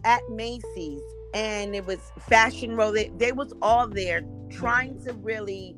at 0.03 0.21
Macy's 0.29 1.01
and 1.33 1.75
it 1.75 1.85
was 1.85 1.99
Fashion 2.19 2.75
Row. 2.75 2.91
They, 2.91 3.09
they 3.17 3.31
was 3.31 3.53
all 3.61 3.87
there 3.87 4.21
trying 4.49 5.03
to 5.03 5.13
really 5.13 5.75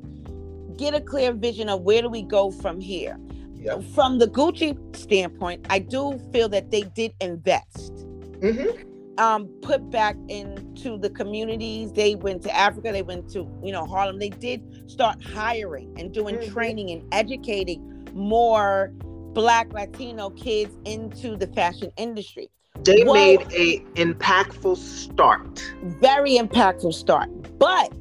get 0.76 0.94
a 0.94 1.00
clear 1.00 1.32
vision 1.32 1.68
of 1.68 1.82
where 1.82 2.02
do 2.02 2.08
we 2.08 2.22
go 2.22 2.50
from 2.50 2.80
here. 2.80 3.18
Yep. 3.56 3.82
From 3.94 4.18
the 4.18 4.26
Gucci 4.26 4.96
standpoint, 4.96 5.66
I 5.68 5.80
do 5.80 6.18
feel 6.32 6.48
that 6.48 6.70
they 6.70 6.82
did 6.82 7.12
invest. 7.20 7.94
Mm-hmm. 8.40 8.89
Um, 9.18 9.48
put 9.60 9.90
back 9.90 10.16
into 10.28 10.96
the 10.96 11.10
communities. 11.10 11.92
They 11.92 12.14
went 12.14 12.42
to 12.42 12.56
Africa. 12.56 12.90
They 12.92 13.02
went 13.02 13.28
to 13.32 13.46
you 13.62 13.72
know 13.72 13.84
Harlem. 13.84 14.18
They 14.18 14.30
did 14.30 14.90
start 14.90 15.22
hiring 15.22 15.92
and 15.98 16.12
doing 16.12 16.36
mm-hmm. 16.36 16.52
training 16.52 16.90
and 16.90 17.02
educating 17.12 18.08
more 18.14 18.92
Black 19.32 19.72
Latino 19.72 20.30
kids 20.30 20.76
into 20.84 21.36
the 21.36 21.46
fashion 21.48 21.90
industry. 21.96 22.48
They 22.84 23.04
well, 23.04 23.14
made 23.14 23.40
a 23.52 23.80
impactful 23.94 24.76
start. 24.76 25.60
Very 26.00 26.38
impactful 26.38 26.94
start. 26.94 27.28
But 27.58 27.92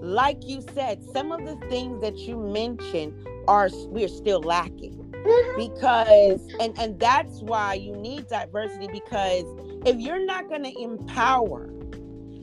like 0.00 0.46
you 0.46 0.62
said, 0.74 1.02
some 1.12 1.32
of 1.32 1.44
the 1.44 1.56
things 1.68 2.00
that 2.00 2.16
you 2.16 2.36
mentioned 2.36 3.26
are 3.48 3.68
we're 3.88 4.08
still 4.08 4.40
lacking. 4.40 4.94
Mm-hmm. 5.12 5.74
Because 5.74 6.40
and 6.60 6.78
and 6.78 6.98
that's 6.98 7.42
why 7.42 7.74
you 7.74 7.94
need 7.96 8.28
diversity 8.28 8.88
because 8.92 9.44
if 9.86 9.98
you're 10.00 10.24
not 10.24 10.48
going 10.48 10.64
to 10.64 10.80
empower 10.80 11.70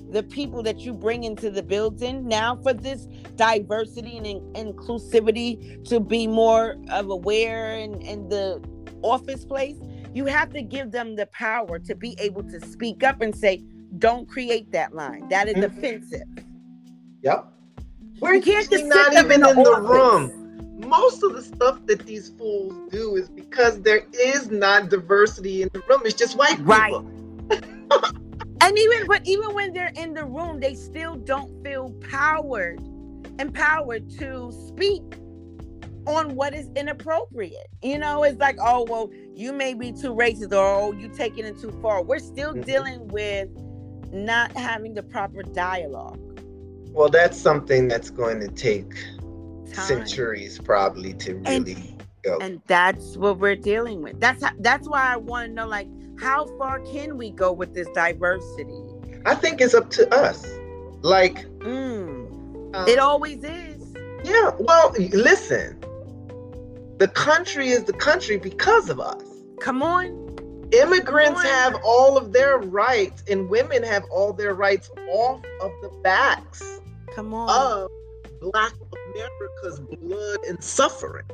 the 0.10 0.24
people 0.24 0.62
that 0.64 0.80
you 0.80 0.94
bring 0.94 1.24
into 1.24 1.50
the 1.50 1.64
building 1.64 2.28
now 2.28 2.56
for 2.56 2.74
this 2.74 3.08
diversity 3.36 4.18
and 4.18 4.28
in- 4.28 4.54
inclusivity 4.54 5.84
to 5.88 6.00
be 6.00 6.28
more 6.28 6.76
of 6.92 7.10
aware 7.10 7.78
in, 7.78 8.00
in 8.02 8.30
the 8.30 8.64
office 9.02 9.44
place 9.44 9.78
you 10.14 10.26
have 10.26 10.52
to 10.54 10.62
give 10.62 10.92
them 10.92 11.16
the 11.16 11.26
power 11.28 11.80
to 11.80 11.96
be 11.96 12.16
able 12.20 12.44
to 12.44 12.60
speak 12.68 13.04
up 13.04 13.22
and 13.22 13.36
say, 13.36 13.64
don't 13.98 14.30
create 14.30 14.72
that 14.72 14.94
line. 14.94 15.28
That 15.30 15.48
is 15.48 15.56
mm-hmm. 15.56 15.78
offensive. 15.78 16.28
Yep. 17.24 17.48
We're 18.20 18.42
can't 18.42 18.70
just 18.70 18.86
not 18.86 19.14
even 19.14 19.44
in, 19.44 19.50
in 19.50 19.64
the, 19.64 19.82
room. 19.82 20.80
Most 20.88 21.24
of 21.24 21.34
the 21.34 21.42
stuff 21.42 21.86
that 21.88 22.06
these 22.06 22.30
fools 22.30 22.74
do 22.92 23.16
is 23.16 23.30
because 23.30 23.82
there 23.82 24.06
is 24.14 24.52
not 24.52 24.90
diversity 24.90 25.64
in 25.64 25.70
the 25.74 25.82
room. 25.90 26.02
It's 26.06 26.14
just 26.14 26.38
white 26.38 26.60
right. 26.60 26.94
people. 26.94 27.10
And 27.50 28.78
even 28.78 29.08
but 29.08 29.26
even 29.26 29.54
when 29.54 29.74
they're 29.74 29.94
in 29.96 30.14
the 30.14 30.26
room, 30.26 30.60
they 30.60 30.76
still 30.76 31.16
don't 31.16 31.64
feel 31.64 31.92
powered, 32.10 32.80
empowered 33.40 34.10
to 34.20 34.52
speak 34.68 35.04
on 36.06 36.36
what 36.36 36.54
is 36.54 36.70
inappropriate. 36.76 37.68
You 37.82 37.98
know, 37.98 38.24
it's 38.24 38.40
like, 38.40 38.58
oh, 38.62 38.86
well, 38.90 39.10
you 39.36 39.54
may 39.54 39.74
be 39.74 39.92
too 39.92 40.14
racist 40.14 40.52
or 40.52 40.58
oh, 40.58 40.92
you 40.92 41.08
taking 41.10 41.46
it 41.46 41.60
too 41.60 41.72
far. 41.82 42.04
We're 42.04 42.20
still 42.20 42.52
mm-hmm. 42.52 42.62
dealing 42.62 43.08
with 43.08 43.50
not 44.12 44.52
having 44.54 44.94
the 44.94 45.04
proper 45.04 45.44
dialogue. 45.44 46.20
Well, 46.92 47.10
that's 47.10 47.40
something 47.40 47.88
that's 47.88 48.10
going 48.10 48.40
to 48.42 48.48
take 48.48 48.94
Time. 49.74 49.86
centuries 49.88 50.60
probably 50.60 51.14
to 51.16 51.36
really 51.36 51.74
and, 51.74 52.06
go. 52.24 52.38
And 52.40 52.62
that's 52.68 53.18
what 53.18 53.40
we're 53.40 53.56
dealing 53.56 54.02
with. 54.02 54.20
That's 54.20 54.44
how, 54.44 54.52
that's 54.60 54.88
why 54.88 55.14
I 55.14 55.18
want 55.18 55.48
to 55.48 55.54
know 55.54 55.68
like 55.68 55.88
how 56.20 56.46
far 56.58 56.80
can 56.82 57.18
we 57.18 57.32
go 57.32 57.52
with 57.52 57.74
this 57.74 57.88
diversity? 57.94 58.82
I 59.26 59.36
think 59.36 59.62
it's 59.62 59.74
up 59.74 59.90
to 59.92 60.14
us. 60.14 60.46
Like 61.02 61.46
mm, 61.60 62.76
um, 62.76 62.88
it 62.88 63.00
always 63.00 63.44
is. 63.44 63.96
Yeah, 64.24 64.52
well, 64.60 64.94
listen 65.12 65.84
the 67.04 67.08
country 67.10 67.70
is 67.70 67.84
the 67.84 67.92
country 67.94 68.38
because 68.38 68.90
of 68.90 69.00
us. 69.00 69.22
Come 69.60 69.84
on. 69.84 70.08
Immigrants 70.72 71.42
Come 71.42 71.52
on. 71.52 71.74
have 71.74 71.76
all 71.84 72.18
of 72.18 72.32
their 72.32 72.58
rights, 72.58 73.24
and 73.30 73.50
women 73.50 73.84
have 73.84 74.04
all 74.10 74.32
their 74.32 74.54
rights 74.54 74.90
off 75.12 75.42
of 75.62 75.72
the 75.82 75.90
backs 76.02 76.80
Come 77.14 77.34
on. 77.34 77.50
of 77.50 77.92
Black 78.40 78.74
America's 79.14 79.80
blood 80.00 80.40
and 80.48 80.64
suffering. 80.64 81.26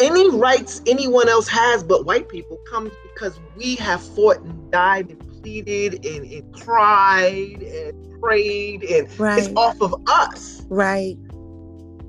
Any 0.00 0.30
rights 0.30 0.80
anyone 0.86 1.28
else 1.28 1.48
has 1.48 1.82
but 1.82 2.04
white 2.06 2.28
people 2.28 2.58
comes 2.70 2.92
because 3.14 3.38
we 3.56 3.76
have 3.76 4.02
fought 4.14 4.40
and 4.40 4.70
died 4.70 5.10
and 5.10 5.42
pleaded 5.42 6.04
and, 6.04 6.24
and 6.24 6.54
cried 6.54 7.62
and 7.62 8.20
prayed, 8.20 8.82
and 8.82 9.20
right. 9.20 9.38
it's 9.38 9.54
off 9.56 9.80
of 9.80 9.94
us. 10.06 10.66
Right. 10.68 11.16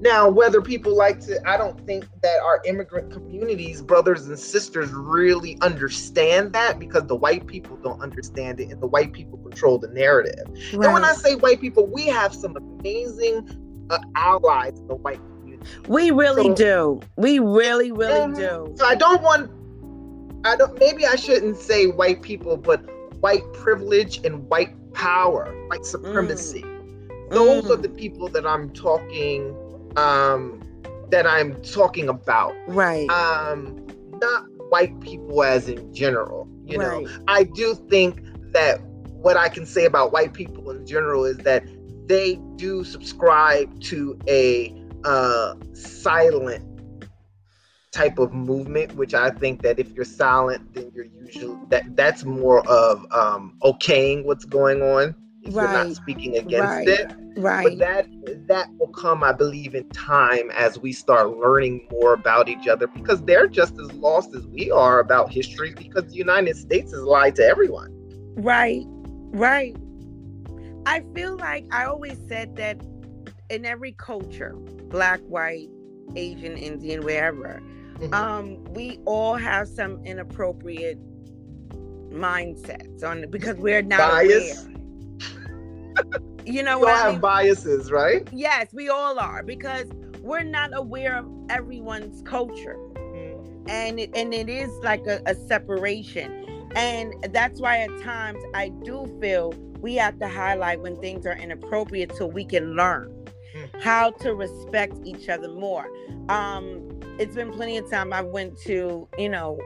Now, 0.02 0.30
whether 0.30 0.62
people 0.62 0.96
like 0.96 1.22
to, 1.22 1.42
I 1.48 1.58
don't 1.58 1.80
think 1.86 2.06
that 2.22 2.40
our 2.42 2.62
immigrant 2.66 3.12
communities, 3.12 3.82
brothers 3.82 4.28
and 4.28 4.38
sisters, 4.38 4.92
really 4.92 5.58
understand 5.62 6.52
that 6.54 6.80
because 6.80 7.08
the 7.08 7.16
white 7.16 7.48
people 7.48 7.78
don't 7.78 8.02
understand 8.02 8.60
it 8.60 8.70
and 8.70 8.82
the 8.82 8.88
white 8.88 9.14
people 9.14 9.38
control 9.38 9.80
the 9.80 9.88
narrative. 9.88 10.48
Right. 10.74 10.86
And 10.86 10.94
when 10.94 11.06
I 11.06 11.14
say 11.14 11.36
white 11.36 11.62
people, 11.62 11.88
we 11.88 12.08
have 12.08 12.36
some 12.36 12.58
amazing 12.58 13.88
uh, 13.90 14.00
allies 14.16 14.78
in 14.78 14.88
the 14.88 14.96
white 14.96 15.22
community. 15.40 15.70
We 15.88 16.12
really 16.12 16.50
so, 16.50 16.56
do. 16.56 17.02
We 17.16 17.40
really, 17.40 17.94
really 17.94 18.34
do. 18.34 18.74
So 18.76 18.86
I 18.86 18.96
don't 18.96 19.22
want, 19.24 19.50
I 20.46 20.56
don't, 20.56 20.78
maybe 20.80 21.06
I 21.06 21.16
shouldn't 21.16 21.58
say 21.58 21.88
white 21.88 22.22
people, 22.22 22.56
but 22.56 22.86
white 23.20 23.44
privilege 23.54 24.24
and 24.24 24.48
white 24.48 24.72
power, 24.94 25.52
white 25.68 25.86
supremacy. 25.86 26.62
Mm. 26.62 27.30
Those 27.32 27.66
mm. 27.66 27.72
are 27.72 27.82
the 27.82 27.90
people 27.90 28.30
that 28.30 28.46
I'm 28.46 28.70
talking 28.70 29.56
um, 29.98 30.62
that 31.10 31.26
I'm 31.26 31.60
talking 31.62 32.10
about. 32.10 32.54
Right. 32.68 33.10
Um, 33.10 33.88
not 34.22 34.46
white 34.70 35.00
people 35.02 35.44
as 35.44 35.68
in 35.68 35.94
general. 35.94 36.48
You 36.66 36.80
right. 36.80 37.04
know, 37.04 37.10
I 37.28 37.44
do 37.44 37.76
think 37.90 38.22
that 38.54 38.80
what 39.08 39.38
I 39.38 39.50
can 39.50 39.66
say 39.66 39.86
about 39.86 40.12
white 40.12 40.34
people 40.34 40.70
in 40.70 40.86
general 40.86 41.26
is 41.26 41.38
that 41.38 41.64
they 42.08 42.40
do 42.56 42.84
subscribe 42.84 43.82
to 43.82 44.18
a 44.28 44.74
uh, 45.04 45.56
silent 45.74 46.64
type 47.96 48.20
of 48.20 48.34
movement, 48.34 48.94
which 48.96 49.14
I 49.14 49.30
think 49.32 49.62
that 49.62 49.80
if 49.80 49.92
you're 49.94 50.06
silent, 50.06 50.74
then 50.74 50.92
you're 50.94 51.08
usually 51.24 51.58
that 51.70 51.96
that's 51.96 52.26
more 52.26 52.68
of 52.68 53.06
um, 53.12 53.58
okaying 53.64 54.26
what's 54.26 54.46
going 54.46 54.82
on. 54.82 55.16
If 55.44 55.56
right. 55.56 55.64
you're 55.64 55.86
not 55.86 55.96
speaking 55.96 56.38
against 56.38 56.74
right. 56.74 56.88
it, 56.88 57.16
right? 57.38 57.64
But 57.64 57.78
that 57.78 58.08
that 58.48 58.68
will 58.78 58.90
come, 58.90 59.24
I 59.24 59.32
believe, 59.32 59.76
in 59.76 59.88
time 59.90 60.52
as 60.52 60.78
we 60.80 60.92
start 60.92 61.38
learning 61.38 61.88
more 61.92 62.14
about 62.14 62.50
each 62.50 62.68
other, 62.68 62.88
because 62.88 63.22
they're 63.24 63.48
just 63.48 63.80
as 63.80 63.94
lost 63.94 64.36
as 64.36 64.46
we 64.48 64.72
are 64.72 65.00
about 65.00 65.32
history, 65.32 65.74
because 65.74 66.06
the 66.08 66.16
United 66.16 66.58
States 66.58 66.92
has 66.92 67.02
lied 67.02 67.36
to 67.38 67.44
everyone. 67.44 67.92
Right, 68.36 68.84
right. 69.32 69.76
I 70.86 71.04
feel 71.14 71.38
like 71.38 71.66
I 71.72 71.86
always 71.86 72.18
said 72.28 72.56
that 72.58 72.82
in 73.50 73.66
every 73.66 73.94
culture, 73.94 74.54
black, 74.90 75.22
white, 75.22 75.70
Asian, 76.16 76.58
Indian, 76.58 77.04
wherever, 77.04 77.62
mm-hmm. 77.96 78.14
um, 78.14 78.64
we 78.74 79.00
all 79.06 79.36
have 79.36 79.68
some 79.68 80.04
inappropriate 80.06 81.00
mindsets 82.12 83.04
on 83.04 83.30
because 83.30 83.58
we're 83.58 83.82
not 83.82 83.98
Bias. 83.98 84.68
you 86.46 86.64
know 86.64 86.80
we 86.80 86.86
all 86.86 86.90
I 86.90 87.04
mean? 87.06 87.14
have 87.14 87.22
biases, 87.22 87.92
right? 87.92 88.28
Yes, 88.32 88.68
we 88.74 88.90
all 88.90 89.20
are 89.20 89.44
because 89.44 89.88
we're 90.22 90.44
not 90.44 90.72
aware 90.74 91.18
of 91.18 91.30
everyone's 91.50 92.22
culture, 92.24 92.78
mm-hmm. 92.94 93.70
and 93.70 94.00
it, 94.00 94.12
and 94.16 94.34
it 94.34 94.50
is 94.50 94.72
like 94.84 95.06
a, 95.08 95.22
a 95.26 95.36
separation, 95.36 96.70
and 96.76 97.14
that's 97.32 97.60
why 97.60 97.80
at 97.80 98.02
times 98.02 98.40
I 98.54 98.70
do 98.70 99.06
feel 99.22 99.54
we 99.82 99.96
have 99.96 100.18
to 100.20 100.28
highlight 100.28 100.82
when 100.82 100.96
things 100.98 101.26
are 101.26 101.38
inappropriate 101.38 102.16
so 102.16 102.26
we 102.26 102.44
can 102.44 102.76
learn 102.76 103.14
mm. 103.56 103.82
how 103.82 104.10
to 104.12 104.34
respect 104.34 104.96
each 105.04 105.30
other 105.30 105.50
more. 105.50 105.88
Um, 106.30 106.95
it's 107.20 107.36
been 107.36 107.52
plenty 107.52 107.78
of 107.78 107.90
time 107.90 108.14
I 108.14 108.22
went 108.22 108.58
to, 108.62 109.08
you 109.18 109.30
know, 109.30 109.60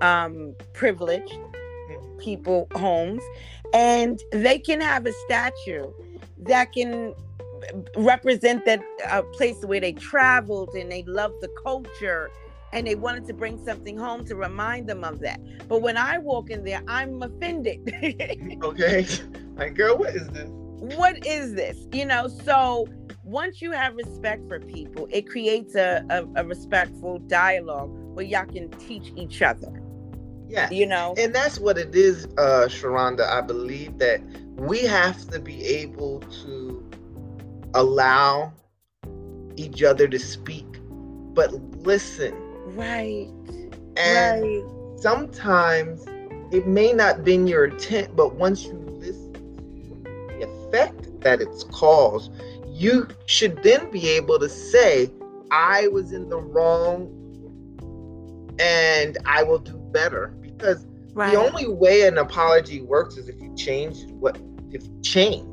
um, 0.00 0.54
privileged 0.72 1.32
mm. 1.32 2.18
people 2.18 2.68
homes, 2.74 3.22
and 3.74 4.20
they 4.32 4.58
can 4.58 4.80
have 4.80 5.06
a 5.06 5.12
statue 5.26 5.90
that 6.38 6.72
can 6.72 7.14
represent 7.96 8.64
that 8.64 8.80
a 9.10 9.22
place 9.22 9.64
where 9.64 9.80
they 9.80 9.92
traveled 9.92 10.70
and 10.74 10.90
they 10.90 11.02
love 11.04 11.32
the 11.40 11.48
culture 11.62 12.30
and 12.72 12.86
they 12.86 12.94
wanted 12.94 13.26
to 13.26 13.32
bring 13.32 13.62
something 13.64 13.96
home 13.96 14.24
to 14.26 14.36
remind 14.36 14.88
them 14.88 15.02
of 15.04 15.20
that. 15.20 15.40
But 15.68 15.82
when 15.82 15.96
I 15.96 16.18
walk 16.18 16.50
in 16.50 16.64
there, 16.64 16.82
I'm 16.86 17.22
offended. 17.22 17.92
okay. 18.62 19.06
Like, 19.58 19.74
girl, 19.74 19.98
what 19.98 20.14
is 20.14 20.28
this? 20.28 20.48
What 20.48 21.26
is 21.26 21.54
this? 21.54 21.76
You 21.90 22.06
know, 22.06 22.28
so 22.28 22.86
once 23.28 23.60
you 23.60 23.72
have 23.72 23.94
respect 23.94 24.48
for 24.48 24.58
people, 24.58 25.06
it 25.10 25.28
creates 25.28 25.74
a, 25.74 26.02
a, 26.08 26.40
a 26.40 26.44
respectful 26.46 27.18
dialogue 27.18 27.90
where 28.14 28.24
y'all 28.24 28.46
can 28.46 28.70
teach 28.78 29.12
each 29.16 29.42
other. 29.42 29.82
Yeah. 30.48 30.70
You 30.70 30.86
know? 30.86 31.14
And 31.18 31.34
that's 31.34 31.60
what 31.60 31.76
it 31.76 31.94
is, 31.94 32.24
uh, 32.38 32.68
Sharonda. 32.68 33.28
I 33.28 33.42
believe 33.42 33.98
that 33.98 34.22
we 34.56 34.80
have 34.80 35.28
to 35.28 35.38
be 35.38 35.62
able 35.62 36.20
to 36.20 36.90
allow 37.74 38.50
each 39.56 39.82
other 39.82 40.08
to 40.08 40.18
speak, 40.18 40.66
but 41.34 41.52
listen. 41.82 42.34
Right. 42.74 43.28
And 43.98 44.42
right. 44.42 45.00
sometimes 45.00 46.06
it 46.50 46.66
may 46.66 46.94
not 46.94 47.24
been 47.24 47.46
your 47.46 47.66
intent, 47.66 48.16
but 48.16 48.36
once 48.36 48.64
you 48.64 48.72
listen 48.72 49.28
the 50.38 50.48
effect 50.48 51.20
that 51.20 51.42
it's 51.42 51.64
caused, 51.64 52.32
you 52.78 53.08
should 53.26 53.60
then 53.64 53.90
be 53.90 54.08
able 54.10 54.38
to 54.38 54.48
say, 54.48 55.10
I 55.50 55.88
was 55.88 56.12
in 56.12 56.28
the 56.28 56.38
wrong 56.38 57.14
and 58.60 59.18
I 59.26 59.42
will 59.42 59.58
do 59.58 59.76
better. 59.92 60.28
Because 60.40 60.86
right. 61.12 61.32
the 61.32 61.38
only 61.38 61.66
way 61.66 62.06
an 62.06 62.18
apology 62.18 62.80
works 62.80 63.16
is 63.16 63.28
if 63.28 63.40
you 63.40 63.54
change 63.56 64.06
what 64.12 64.38
if 64.70 64.84
you 64.84 65.00
change. 65.02 65.46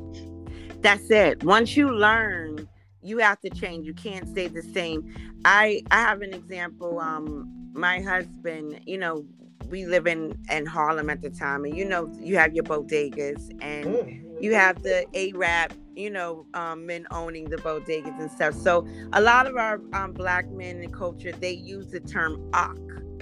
That's 0.82 1.10
it. 1.10 1.42
Once 1.42 1.76
you 1.76 1.90
learn, 1.90 2.68
you 3.02 3.18
have 3.18 3.40
to 3.40 3.50
change. 3.50 3.86
You 3.86 3.94
can't 3.94 4.28
stay 4.28 4.46
the 4.46 4.62
same. 4.62 5.12
I 5.44 5.82
I 5.90 5.96
have 5.96 6.22
an 6.22 6.32
example. 6.32 7.00
Um, 7.00 7.52
my 7.72 8.00
husband, 8.00 8.80
you 8.86 8.98
know, 8.98 9.26
we 9.68 9.84
live 9.84 10.06
in 10.06 10.38
in 10.52 10.64
Harlem 10.64 11.10
at 11.10 11.22
the 11.22 11.30
time, 11.30 11.64
and 11.64 11.76
you 11.76 11.84
know, 11.84 12.12
you 12.20 12.36
have 12.36 12.54
your 12.54 12.64
bodegas 12.64 13.50
and 13.60 13.86
mm. 13.86 14.42
you 14.42 14.54
have 14.54 14.82
the 14.82 15.06
Arab 15.14 15.72
you 15.96 16.10
know, 16.10 16.46
um, 16.54 16.86
men 16.86 17.06
owning 17.10 17.48
the 17.48 17.56
bodegas 17.56 18.20
and 18.20 18.30
stuff. 18.30 18.54
So 18.54 18.86
a 19.14 19.20
lot 19.20 19.46
of 19.46 19.56
our 19.56 19.80
um, 19.94 20.12
black 20.12 20.48
men 20.50 20.82
in 20.82 20.92
culture, 20.92 21.32
they 21.32 21.52
use 21.52 21.88
the 21.90 22.00
term 22.00 22.48
ak 22.52 22.76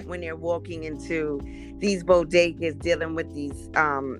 when 0.05 0.21
they're 0.21 0.35
walking 0.35 0.83
into 0.83 1.39
these 1.79 2.03
bodegas 2.03 2.77
dealing 2.79 3.15
with 3.15 3.33
these 3.33 3.69
um, 3.75 4.19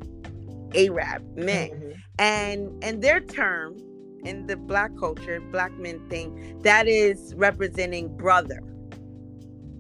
Arab 0.74 1.24
men. 1.36 1.70
Mm-hmm. 1.70 1.92
And 2.18 2.84
and 2.84 3.02
their 3.02 3.20
term 3.20 3.78
in 4.24 4.48
the 4.48 4.56
black 4.56 4.92
culture, 4.98 5.40
black 5.52 5.78
men 5.78 6.00
think 6.10 6.64
that 6.64 6.88
is 6.88 7.36
representing 7.36 8.16
brother. 8.16 8.62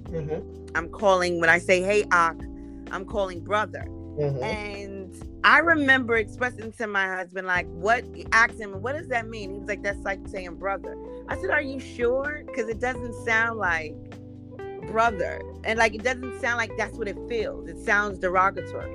Mm-hmm. 0.03 0.65
I'm 0.75 0.89
calling 0.89 1.39
when 1.39 1.49
I 1.49 1.59
say 1.59 1.81
hey 1.81 2.03
ak, 2.11 2.37
I'm 2.91 3.05
calling 3.05 3.41
brother. 3.41 3.85
Mm-hmm. 4.19 4.43
And 4.43 4.94
I 5.43 5.59
remember 5.59 6.15
expressing 6.15 6.71
to 6.73 6.87
my 6.87 7.07
husband, 7.07 7.47
like, 7.47 7.67
what, 7.67 8.03
asked 8.31 8.59
him, 8.59 8.81
what 8.81 8.95
does 8.95 9.07
that 9.07 9.27
mean? 9.27 9.51
He 9.51 9.59
was 9.59 9.67
like, 9.67 9.83
that's 9.83 9.99
like 9.99 10.27
saying 10.27 10.55
brother. 10.55 10.95
I 11.27 11.39
said, 11.39 11.49
are 11.49 11.61
you 11.61 11.79
sure? 11.79 12.43
Because 12.45 12.69
it 12.69 12.79
doesn't 12.79 13.13
sound 13.25 13.59
like 13.59 13.95
brother. 14.87 15.41
And 15.63 15.79
like, 15.79 15.95
it 15.95 16.03
doesn't 16.03 16.39
sound 16.41 16.57
like 16.57 16.71
that's 16.77 16.97
what 16.97 17.07
it 17.07 17.17
feels. 17.27 17.67
It 17.67 17.79
sounds 17.79 18.19
derogatory. 18.19 18.91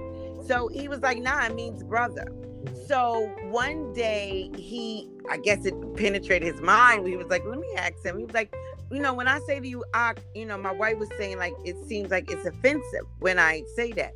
So 0.46 0.68
he 0.68 0.88
was 0.88 1.00
like, 1.00 1.18
nah, 1.18 1.44
it 1.46 1.54
means 1.54 1.82
brother. 1.82 2.26
Mm-hmm. 2.30 2.86
So 2.86 3.32
one 3.50 3.92
day 3.92 4.50
he, 4.56 5.08
I 5.30 5.36
guess 5.38 5.64
it 5.64 5.74
penetrated 5.96 6.52
his 6.52 6.60
mind. 6.60 7.06
He 7.06 7.16
was 7.16 7.28
like, 7.28 7.44
let 7.44 7.58
me 7.58 7.68
ask 7.76 8.04
him. 8.04 8.18
He 8.18 8.24
was 8.24 8.34
like, 8.34 8.54
you 8.90 9.00
know, 9.00 9.14
when 9.14 9.28
I 9.28 9.38
say 9.40 9.60
to 9.60 9.68
you, 9.68 9.84
I, 9.94 10.14
you 10.34 10.44
know, 10.44 10.58
my 10.58 10.72
wife 10.72 10.98
was 10.98 11.08
saying 11.16 11.38
like, 11.38 11.54
it 11.64 11.76
seems 11.86 12.10
like 12.10 12.30
it's 12.30 12.44
offensive 12.44 13.06
when 13.20 13.38
I 13.38 13.62
say 13.76 13.92
that. 13.92 14.12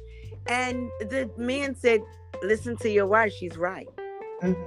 And 0.47 0.91
the 1.01 1.31
man 1.37 1.75
said, 1.75 2.03
listen 2.43 2.77
to 2.79 2.91
your 2.91 3.07
wife, 3.07 3.33
she's 3.33 3.57
right. 3.57 3.89
Mm-hmm. 4.43 4.63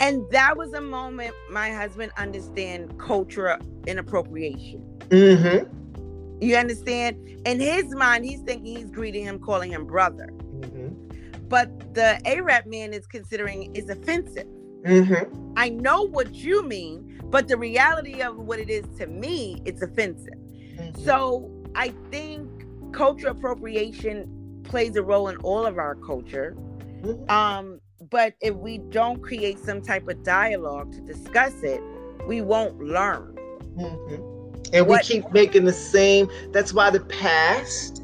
And 0.00 0.28
that 0.30 0.56
was 0.56 0.72
a 0.72 0.80
moment 0.80 1.34
my 1.50 1.70
husband 1.70 2.12
understand 2.18 2.98
cultural 2.98 3.58
inappropriation. 3.86 4.82
Mm-hmm. 5.08 6.42
You 6.42 6.56
understand? 6.56 7.16
In 7.46 7.60
his 7.60 7.94
mind, 7.94 8.24
he's 8.24 8.40
thinking 8.40 8.76
he's 8.76 8.90
greeting 8.90 9.24
him, 9.24 9.38
calling 9.38 9.70
him 9.70 9.86
brother. 9.86 10.28
Mm-hmm. 10.32 11.48
But 11.48 11.94
the 11.94 12.20
Arab 12.26 12.66
man 12.66 12.92
is 12.92 13.06
considering 13.06 13.74
is 13.74 13.88
offensive. 13.88 14.48
Mm-hmm. 14.82 15.54
I 15.56 15.70
know 15.70 16.02
what 16.02 16.34
you 16.34 16.62
mean, 16.66 17.20
but 17.26 17.48
the 17.48 17.56
reality 17.56 18.20
of 18.20 18.36
what 18.36 18.58
it 18.58 18.68
is 18.68 18.84
to 18.98 19.06
me, 19.06 19.62
it's 19.64 19.80
offensive. 19.80 20.34
Mm-hmm. 20.76 21.02
So 21.02 21.50
I 21.74 21.94
think 22.10 22.50
cultural 22.94 23.36
appropriation 23.36 24.62
plays 24.64 24.96
a 24.96 25.02
role 25.02 25.28
in 25.28 25.36
all 25.38 25.66
of 25.66 25.78
our 25.78 25.94
culture. 25.94 26.56
Mm-hmm. 27.02 27.30
Um, 27.30 27.80
but 28.10 28.34
if 28.40 28.54
we 28.54 28.78
don't 28.78 29.22
create 29.22 29.58
some 29.58 29.82
type 29.82 30.08
of 30.08 30.22
dialogue 30.22 30.92
to 30.92 31.00
discuss 31.00 31.62
it, 31.62 31.80
we 32.26 32.40
won't 32.40 32.78
learn. 32.78 33.36
Mm-hmm. 33.76 34.72
And 34.72 34.86
what, 34.86 35.02
we 35.02 35.14
keep 35.14 35.30
making 35.32 35.64
the 35.64 35.72
same. 35.72 36.28
That's 36.52 36.72
why 36.72 36.90
the 36.90 37.00
past 37.00 38.02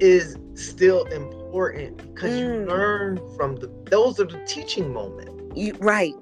is 0.00 0.36
still 0.54 1.04
important 1.06 1.98
because 1.98 2.32
mm. 2.32 2.38
you 2.38 2.66
learn 2.66 3.20
from 3.36 3.56
the. 3.56 3.70
Those 3.90 4.18
are 4.18 4.24
the 4.24 4.42
teaching 4.46 4.92
moments. 4.92 5.32
You, 5.54 5.74
right. 5.78 6.14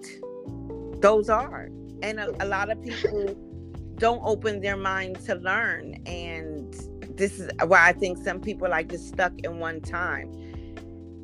Those 1.00 1.28
are, 1.28 1.68
and 2.02 2.18
a, 2.18 2.44
a 2.44 2.46
lot 2.46 2.70
of 2.70 2.82
people 2.82 3.36
don't 3.96 4.20
open 4.24 4.60
their 4.60 4.76
mind 4.76 5.20
to 5.26 5.36
learn 5.36 5.94
and 6.06 6.74
this 7.18 7.40
is 7.40 7.50
why 7.66 7.88
I 7.88 7.92
think 7.92 8.16
some 8.24 8.40
people 8.40 8.72
are 8.72 8.82
just 8.82 9.08
stuck 9.08 9.32
in 9.40 9.58
one 9.58 9.80
time. 9.80 10.32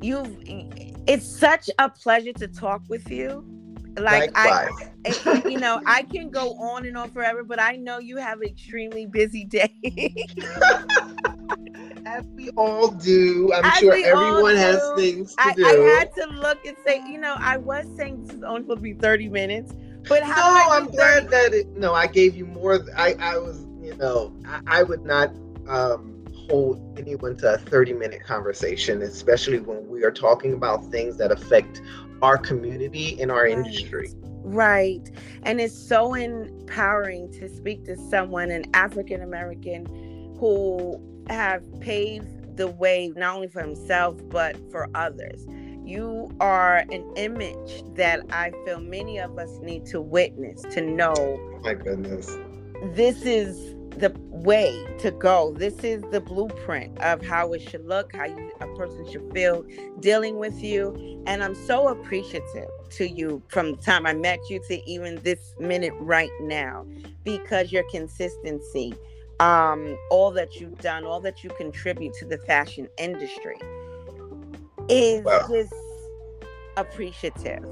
You've 0.01 0.37
it's 1.07 1.25
such 1.25 1.69
a 1.79 1.89
pleasure 1.89 2.33
to 2.33 2.47
talk 2.47 2.83
with 2.89 3.09
you. 3.09 3.43
Like 3.97 4.35
Likewise. 4.35 4.89
I 5.25 5.47
you 5.47 5.57
know, 5.57 5.81
I 5.85 6.03
can 6.03 6.29
go 6.29 6.53
on 6.55 6.85
and 6.85 6.97
on 6.97 7.09
forever, 7.11 7.43
but 7.43 7.61
I 7.61 7.77
know 7.77 7.99
you 7.99 8.17
have 8.17 8.41
an 8.41 8.47
extremely 8.47 9.05
busy 9.05 9.45
day. 9.49 10.27
As 12.05 12.25
we 12.35 12.49
all 12.51 12.89
do. 12.89 13.51
I'm 13.53 13.63
As 13.63 13.77
sure 13.77 13.93
everyone 13.93 14.57
has 14.57 14.81
things 14.97 15.33
to 15.35 15.43
I, 15.43 15.53
do. 15.53 15.65
I 15.65 15.97
had 15.97 16.13
to 16.15 16.27
look 16.27 16.65
and 16.65 16.75
say, 16.85 17.01
you 17.09 17.17
know, 17.17 17.35
I 17.39 17.57
was 17.57 17.85
saying 17.95 18.25
this 18.25 18.35
is 18.35 18.43
only 18.43 18.63
supposed 18.63 18.79
to 18.79 18.83
be 18.83 18.93
30 18.93 19.29
minutes. 19.29 19.73
But 20.07 20.23
how 20.23 20.53
no, 20.53 20.71
I'm 20.71 20.87
glad 20.87 21.29
that 21.29 21.53
it 21.53 21.67
no, 21.77 21.93
I 21.93 22.05
gave 22.07 22.35
you 22.35 22.45
more 22.45 22.85
I, 22.95 23.15
I 23.19 23.37
was, 23.37 23.65
you 23.81 23.95
know, 23.95 24.35
I, 24.45 24.61
I 24.67 24.83
would 24.83 25.03
not 25.03 25.31
um, 25.67 26.25
hold 26.49 26.81
anyone 26.97 27.35
to 27.37 27.53
a 27.53 27.57
30 27.57 27.93
minute 27.93 28.23
conversation, 28.23 29.01
especially 29.01 29.59
when 29.59 29.87
we 29.87 30.03
are 30.03 30.11
talking 30.11 30.53
about 30.53 30.85
things 30.91 31.17
that 31.17 31.31
affect 31.31 31.81
our 32.21 32.37
community 32.37 33.19
and 33.21 33.31
our 33.31 33.43
right. 33.43 33.51
industry. 33.51 34.11
Right. 34.43 35.09
And 35.43 35.59
it's 35.59 35.77
so 35.77 36.13
empowering 36.13 37.31
to 37.33 37.49
speak 37.49 37.83
to 37.85 37.97
someone, 38.09 38.51
an 38.51 38.65
African 38.73 39.21
American, 39.21 39.85
who 40.39 41.01
have 41.29 41.63
paved 41.79 42.57
the 42.57 42.67
way 42.67 43.11
not 43.15 43.35
only 43.35 43.47
for 43.47 43.61
himself 43.61 44.17
but 44.29 44.55
for 44.71 44.87
others. 44.95 45.45
You 45.83 46.31
are 46.39 46.77
an 46.91 47.11
image 47.15 47.83
that 47.95 48.21
I 48.31 48.51
feel 48.65 48.79
many 48.79 49.19
of 49.19 49.37
us 49.37 49.59
need 49.61 49.85
to 49.87 50.01
witness 50.01 50.61
to 50.73 50.81
know. 50.81 51.59
My 51.63 51.73
goodness. 51.75 52.37
This 52.93 53.23
is 53.23 53.74
the 53.97 54.13
way 54.29 54.85
to 54.99 55.11
go. 55.11 55.53
This 55.57 55.83
is 55.83 56.03
the 56.11 56.21
blueprint 56.21 56.99
of 56.99 57.25
how 57.25 57.53
it 57.53 57.61
should 57.61 57.85
look, 57.85 58.15
how 58.15 58.25
you, 58.25 58.51
a 58.59 58.67
person 58.75 59.09
should 59.11 59.31
feel 59.33 59.65
dealing 59.99 60.37
with 60.37 60.63
you. 60.63 61.23
And 61.25 61.43
I'm 61.43 61.55
so 61.55 61.87
appreciative 61.87 62.69
to 62.91 63.09
you 63.09 63.41
from 63.47 63.71
the 63.71 63.77
time 63.77 64.05
I 64.05 64.13
met 64.13 64.39
you 64.49 64.59
to 64.67 64.89
even 64.89 65.15
this 65.23 65.55
minute 65.59 65.93
right 65.99 66.31
now 66.41 66.85
because 67.23 67.71
your 67.71 67.83
consistency, 67.89 68.93
um, 69.39 69.97
all 70.11 70.31
that 70.31 70.59
you've 70.59 70.79
done, 70.79 71.05
all 71.05 71.21
that 71.21 71.43
you 71.43 71.49
contribute 71.51 72.13
to 72.15 72.25
the 72.25 72.37
fashion 72.39 72.87
industry 72.97 73.57
is 74.89 75.23
wow. 75.23 75.47
just 75.49 75.73
appreciative. 76.77 77.65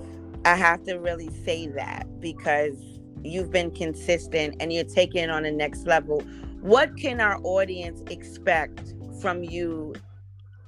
I 0.45 0.55
have 0.55 0.83
to 0.85 0.95
really 0.95 1.29
say 1.45 1.67
that 1.67 2.19
because 2.19 2.93
you've 3.23 3.51
been 3.51 3.71
consistent 3.71 4.55
and 4.59 4.71
you're 4.71 4.83
taking 4.83 5.23
it 5.23 5.29
on 5.29 5.43
the 5.43 5.51
next 5.51 5.87
level. 5.87 6.21
What 6.61 6.95
can 6.97 7.19
our 7.19 7.39
audience 7.43 8.01
expect 8.09 8.93
from 9.21 9.43
you 9.43 9.93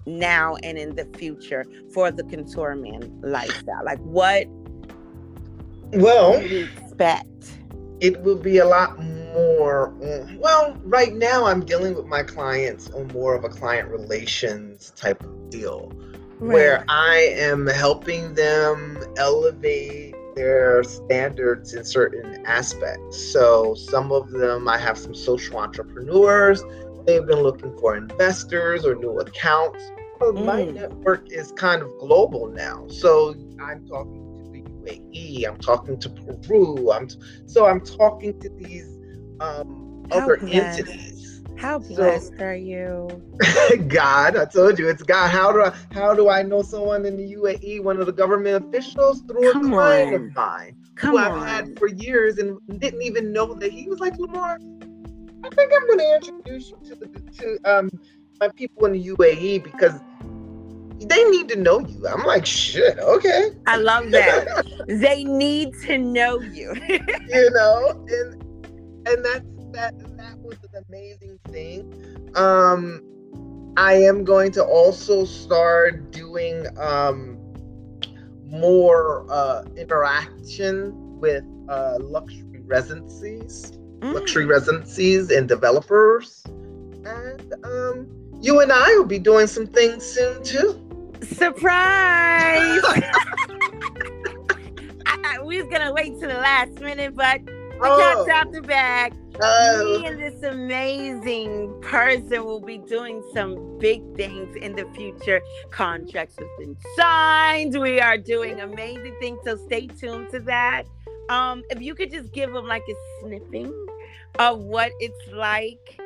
now 0.05 0.55
and 0.63 0.77
in 0.77 0.95
the 0.95 1.05
future 1.17 1.65
for 1.93 2.11
the 2.11 2.23
couture 2.23 2.75
man 2.75 3.19
lifestyle? 3.21 3.83
Like 3.83 3.99
what 3.99 4.47
well 5.93 6.39
we 6.39 6.63
expect? 6.63 7.59
It 8.01 8.21
will 8.21 8.35
be 8.35 8.57
a 8.57 8.65
lot 8.65 8.99
more 8.99 9.93
well, 10.39 10.77
right 10.83 11.13
now 11.13 11.45
I'm 11.45 11.65
dealing 11.65 11.95
with 11.95 12.05
my 12.05 12.23
clients 12.23 12.89
on 12.91 13.07
more 13.09 13.35
of 13.35 13.43
a 13.43 13.49
client 13.49 13.89
relations 13.89 14.93
type 14.95 15.23
of 15.23 15.49
deal. 15.49 15.91
Right. 16.39 16.53
Where 16.53 16.85
I 16.87 17.33
am 17.37 17.67
helping 17.67 18.33
them 18.33 19.03
elevate 19.17 20.14
their 20.35 20.83
standards 20.83 21.73
in 21.73 21.83
certain 21.83 22.45
aspects. 22.45 23.17
So 23.31 23.73
some 23.73 24.11
of 24.11 24.29
them, 24.31 24.67
I 24.67 24.77
have 24.77 24.97
some 24.97 25.13
social 25.15 25.57
entrepreneurs. 25.57 26.63
They've 27.05 27.25
been 27.25 27.41
looking 27.41 27.75
for 27.77 27.95
investors 27.95 28.85
or 28.85 28.95
new 28.95 29.19
accounts. 29.19 29.83
So 30.19 30.31
mm. 30.31 30.45
My 30.45 30.65
network 30.65 31.31
is 31.31 31.51
kind 31.53 31.81
of 31.81 31.89
global 31.99 32.47
now. 32.47 32.85
So 32.87 33.35
I'm 33.59 33.85
talking 33.87 34.43
to 34.43 34.51
the 34.51 34.61
UAE. 34.61 35.47
I'm 35.47 35.57
talking 35.57 35.97
to 35.99 36.09
Peru. 36.09 36.91
I'm 36.91 37.07
t- 37.07 37.17
so 37.45 37.65
I'm 37.65 37.81
talking 37.81 38.39
to 38.39 38.49
these 38.57 38.97
um, 39.39 40.05
other 40.11 40.37
entities 40.47 41.14
how 41.57 41.79
blessed 41.79 42.33
so, 42.37 42.45
are 42.45 42.55
you? 42.55 43.07
God, 43.87 44.35
I 44.35 44.45
told 44.45 44.79
you 44.79 44.89
it's 44.89 45.03
God. 45.03 45.29
How 45.29 45.51
do 45.51 45.63
I 45.63 45.73
how 45.91 46.13
do 46.13 46.29
I 46.29 46.41
know 46.43 46.61
someone 46.61 47.05
in 47.05 47.17
the 47.17 47.33
UAE, 47.35 47.83
one 47.83 47.99
of 47.99 48.05
the 48.05 48.13
government 48.13 48.65
officials, 48.65 49.21
through 49.21 49.51
Come 49.51 49.73
a 49.73 49.75
client 49.75 50.15
on. 50.15 50.21
of 50.21 50.35
mine 50.35 50.75
Come 50.95 51.11
who 51.11 51.17
I've 51.17 51.47
had 51.47 51.77
for 51.79 51.87
years 51.87 52.37
and 52.37 52.59
didn't 52.79 53.01
even 53.01 53.31
know 53.31 53.53
that 53.53 53.71
he 53.71 53.87
was 53.89 53.99
like 53.99 54.17
Lamar. 54.17 54.59
I 55.43 55.49
think 55.49 55.71
I'm 55.75 55.87
going 55.87 55.99
to 55.99 56.15
introduce 56.15 56.71
you 56.71 56.77
to 56.89 56.95
the 56.95 57.07
to 57.39 57.59
um 57.65 57.89
my 58.39 58.49
people 58.49 58.85
in 58.85 58.93
the 58.93 59.07
UAE 59.07 59.63
because 59.63 59.99
they 60.99 61.23
need 61.25 61.49
to 61.49 61.57
know 61.57 61.79
you. 61.79 62.07
I'm 62.07 62.23
like, 62.25 62.45
shit, 62.45 62.97
okay. 62.99 63.49
I 63.67 63.77
love 63.77 64.11
that. 64.11 64.65
they 64.87 65.23
need 65.23 65.73
to 65.83 65.97
know 65.97 66.39
you. 66.39 66.73
you 66.87 67.49
know, 67.51 68.05
and 68.07 68.43
and 69.07 69.25
that's 69.25 69.45
that 69.73 69.93
that 69.93 69.93
was 70.03 70.14
an 70.75 70.83
amazing 70.89 71.39
thing. 71.49 72.31
Um, 72.35 73.01
I 73.77 73.93
am 73.93 74.23
going 74.23 74.51
to 74.53 74.63
also 74.63 75.25
start 75.25 76.11
doing 76.11 76.65
um, 76.77 77.39
more 78.43 79.25
uh, 79.29 79.63
interaction 79.75 80.91
with 81.19 81.43
uh, 81.69 81.97
luxury 81.99 82.61
residencies, 82.65 83.71
mm. 83.99 84.13
luxury 84.13 84.45
residencies 84.45 85.31
and 85.31 85.47
developers, 85.47 86.43
and 86.45 87.53
um, 87.63 88.07
you 88.41 88.61
and 88.61 88.71
I 88.71 88.95
will 88.95 89.05
be 89.05 89.19
doing 89.19 89.47
some 89.47 89.67
things 89.67 90.05
soon 90.05 90.43
too. 90.43 90.81
Surprise! 91.21 92.81
I, 95.05 95.21
I, 95.23 95.39
we 95.43 95.61
was 95.61 95.67
gonna 95.71 95.93
wait 95.93 96.19
to 96.19 96.27
the 96.27 96.33
last 96.33 96.79
minute, 96.79 97.15
but 97.15 97.41
oh. 97.81 98.25
got 98.25 98.51
the 98.51 98.61
bag. 98.61 99.13
Oh. 99.41 99.99
Me 99.99 100.07
and 100.07 100.19
this 100.19 100.43
amazing 100.43 101.73
person 101.81 102.45
will 102.45 102.61
be 102.61 102.77
doing 102.77 103.23
some 103.33 103.77
big 103.79 104.01
things 104.15 104.55
in 104.55 104.75
the 104.75 104.85
future. 104.93 105.41
Contracts 105.71 106.35
have 106.39 106.47
been 106.57 106.77
signed. 106.95 107.79
We 107.79 107.99
are 107.99 108.17
doing 108.17 108.59
amazing 108.59 109.15
things. 109.19 109.39
So 109.43 109.57
stay 109.65 109.87
tuned 109.87 110.29
to 110.31 110.39
that. 110.41 110.83
Um, 111.29 111.63
if 111.69 111.81
you 111.81 111.95
could 111.95 112.11
just 112.11 112.31
give 112.31 112.53
them 112.53 112.67
like 112.67 112.83
a 112.87 112.95
sniffing 113.21 113.73
of 114.39 114.59
what 114.59 114.91
it's 114.99 115.31
like 115.33 115.99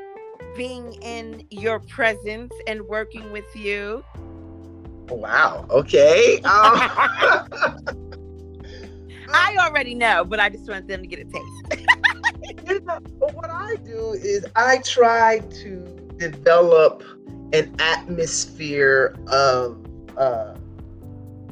being 0.56 0.94
in 1.02 1.46
your 1.50 1.80
presence 1.80 2.54
and 2.68 2.82
working 2.88 3.32
with 3.32 3.56
you. 3.56 4.04
Wow. 5.10 5.66
Okay. 5.70 6.42
Um... 6.46 8.06
I 9.34 9.56
already 9.60 9.96
know, 9.96 10.24
but 10.26 10.40
I 10.40 10.50
just 10.50 10.68
want 10.68 10.88
them 10.88 11.02
to 11.02 11.08
get 11.08 11.20
a 11.20 11.26
taste. 11.26 12.86
but 12.86 13.36
what 13.36 13.50
I 13.50 13.76
do 13.86 14.14
is 14.14 14.46
I 14.56 14.80
try 14.80 15.40
to 15.40 15.78
develop 16.18 17.04
an 17.54 17.76
atmosphere 17.80 19.16
of 19.28 19.86
uh, 20.18 20.56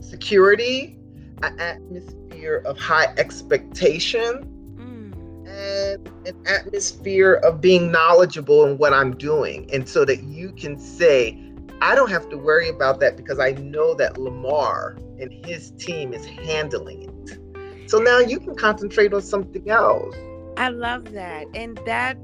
security, 0.02 0.98
an 1.44 1.60
atmosphere 1.60 2.62
of 2.66 2.78
high 2.78 3.14
expectation, 3.18 4.44
mm. 4.76 5.48
and 5.48 6.08
an 6.28 6.48
atmosphere 6.48 7.34
of 7.44 7.62
being 7.62 7.92
knowledgeable 7.92 8.66
in 8.66 8.78
what 8.78 8.94
I'm 8.94 9.16
doing. 9.16 9.70
And 9.74 9.88
so 9.88 10.06
that 10.06 10.24
you 10.24 10.52
can 10.52 10.80
say, 10.80 11.42
I 11.82 11.96
don't 11.96 12.10
have 12.10 12.30
to 12.30 12.38
worry 12.38 12.70
about 12.70 13.00
that 13.02 13.18
because 13.18 13.40
I 13.40 13.52
know 13.52 13.94
that 13.96 14.18
Lamar 14.18 14.98
and 15.20 15.34
his 15.46 15.72
team 15.72 16.14
is 16.14 16.26
handling 16.26 17.04
it. 17.04 17.07
So 17.88 18.00
now 18.00 18.20
you 18.20 18.40
can 18.40 18.56
concentrate 18.56 19.14
on 19.14 19.22
something 19.22 19.70
else. 19.70 20.16
I 20.58 20.70
love 20.70 21.14
that. 21.14 21.46
And 21.54 21.80
that 21.86 22.18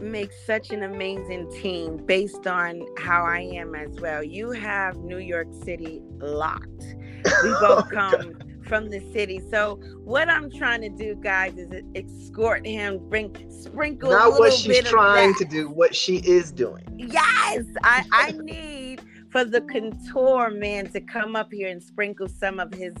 makes 0.00 0.34
such 0.44 0.70
an 0.70 0.82
amazing 0.82 1.50
team 1.52 1.96
based 1.96 2.46
on 2.46 2.82
how 2.98 3.24
I 3.24 3.40
am 3.40 3.74
as 3.74 3.98
well. 4.00 4.22
You 4.22 4.50
have 4.50 4.96
New 4.98 5.18
York 5.18 5.48
City 5.64 6.02
locked. 6.18 6.82
We 6.82 7.22
oh 7.24 7.58
both 7.60 7.90
come 7.90 8.34
from 8.66 8.90
the 8.90 9.00
city. 9.12 9.40
So 9.50 9.76
what 10.04 10.28
I'm 10.28 10.50
trying 10.50 10.82
to 10.82 10.88
do, 10.88 11.14
guys, 11.14 11.56
is 11.56 11.70
escort 11.94 12.66
him, 12.66 12.98
bring 13.08 13.34
sprinkle. 13.50 14.10
Not 14.10 14.38
what 14.38 14.52
she's 14.52 14.82
trying 14.82 15.34
to 15.36 15.44
do, 15.44 15.70
what 15.70 15.94
she 15.94 16.16
is 16.18 16.52
doing. 16.52 16.84
Yes, 16.96 17.64
I, 17.82 18.04
I 18.12 18.32
need 18.42 19.00
for 19.30 19.44
the 19.44 19.60
Couture 19.62 20.50
Man 20.50 20.90
to 20.92 21.00
come 21.00 21.36
up 21.36 21.52
here 21.52 21.68
and 21.68 21.82
sprinkle 21.82 22.28
some 22.28 22.60
of 22.60 22.74
his 22.74 22.94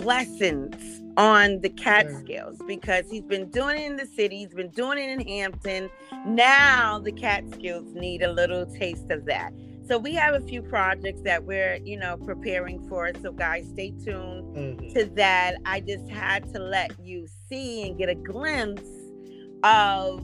blessings 0.00 1.00
on 1.16 1.60
the 1.60 1.68
Catskills 1.68 2.58
because 2.66 3.10
he's 3.10 3.24
been 3.24 3.50
doing 3.50 3.78
it 3.78 3.86
in 3.86 3.96
the 3.96 4.06
city, 4.06 4.38
he's 4.38 4.54
been 4.54 4.70
doing 4.70 4.98
it 4.98 5.20
in 5.20 5.26
Hampton. 5.26 5.90
Now 6.26 6.98
the 6.98 7.12
Catskills 7.12 7.92
need 7.94 8.22
a 8.22 8.32
little 8.32 8.66
taste 8.66 9.10
of 9.10 9.24
that. 9.26 9.52
So 9.88 9.98
we 9.98 10.14
have 10.14 10.34
a 10.34 10.40
few 10.40 10.62
projects 10.62 11.22
that 11.22 11.44
we're, 11.44 11.76
you 11.76 11.98
know, 11.98 12.16
preparing 12.18 12.86
for. 12.88 13.10
So 13.22 13.32
guys, 13.32 13.66
stay 13.72 13.90
tuned 13.90 14.54
mm-hmm. 14.54 14.88
to 14.90 15.06
that. 15.16 15.56
I 15.64 15.80
just 15.80 16.08
had 16.08 16.52
to 16.52 16.60
let 16.60 16.92
you 17.00 17.26
see 17.48 17.88
and 17.88 17.98
get 17.98 18.08
a 18.08 18.14
glimpse 18.14 18.88
of 19.64 20.20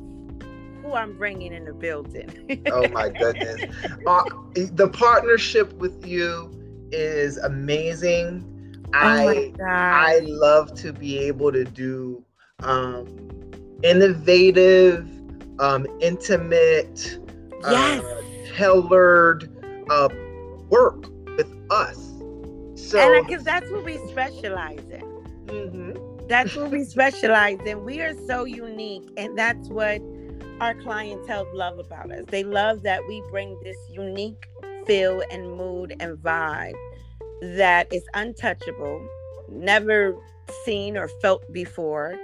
who 0.82 0.92
I'm 0.92 1.16
bringing 1.16 1.52
in 1.52 1.64
the 1.64 1.72
building. 1.72 2.62
oh 2.70 2.88
my 2.88 3.08
goodness. 3.08 3.62
Uh, 4.06 4.22
the 4.54 4.88
partnership 4.88 5.72
with 5.74 6.06
you 6.06 6.50
is 6.92 7.38
amazing 7.38 8.53
Oh 8.94 8.98
I 9.00 9.52
I 9.60 10.20
love 10.22 10.74
to 10.76 10.92
be 10.92 11.18
able 11.18 11.50
to 11.50 11.64
do 11.64 12.24
um, 12.60 13.06
innovative, 13.82 15.08
um, 15.58 15.86
intimate, 16.00 17.18
yes. 17.62 18.04
uh, 18.04 18.22
tailored 18.54 19.50
uh, 19.90 20.08
work 20.68 21.06
with 21.36 21.52
us. 21.70 22.12
So, 22.76 23.22
because 23.24 23.42
that's 23.42 23.68
what 23.70 23.84
we 23.84 23.98
specialize 24.08 24.84
in. 24.90 25.02
Mm-hmm. 25.46 26.26
That's 26.28 26.54
what 26.54 26.70
we 26.70 26.84
specialize 26.84 27.58
in. 27.66 27.84
We 27.84 28.00
are 28.00 28.14
so 28.26 28.44
unique, 28.44 29.08
and 29.16 29.36
that's 29.36 29.68
what 29.68 30.00
our 30.60 30.74
clientele 30.74 31.48
love 31.52 31.80
about 31.80 32.12
us. 32.12 32.24
They 32.28 32.44
love 32.44 32.82
that 32.84 33.00
we 33.08 33.22
bring 33.30 33.58
this 33.64 33.76
unique 33.90 34.46
feel 34.86 35.22
and 35.30 35.56
mood 35.56 35.96
and 35.98 36.16
vibe 36.18 36.74
that 37.42 37.92
is 37.92 38.04
untouchable, 38.14 39.06
never 39.50 40.14
seen 40.64 40.96
or 40.96 41.08
felt 41.20 41.50
before. 41.52 42.18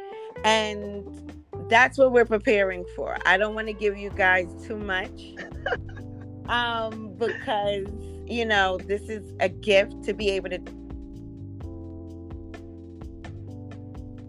And 0.44 1.32
that's 1.68 1.98
what 1.98 2.12
we're 2.12 2.24
preparing 2.24 2.84
for. 2.96 3.18
I 3.26 3.36
don't 3.36 3.54
want 3.54 3.66
to 3.68 3.72
give 3.72 3.96
you 3.96 4.10
guys 4.10 4.46
too 4.66 4.76
much. 4.76 5.34
um, 6.48 7.14
because 7.16 7.86
you 8.26 8.44
know, 8.44 8.78
this 8.86 9.02
is 9.02 9.34
a 9.40 9.48
gift 9.48 10.04
to 10.04 10.14
be 10.14 10.30
able 10.30 10.50
to 10.50 10.60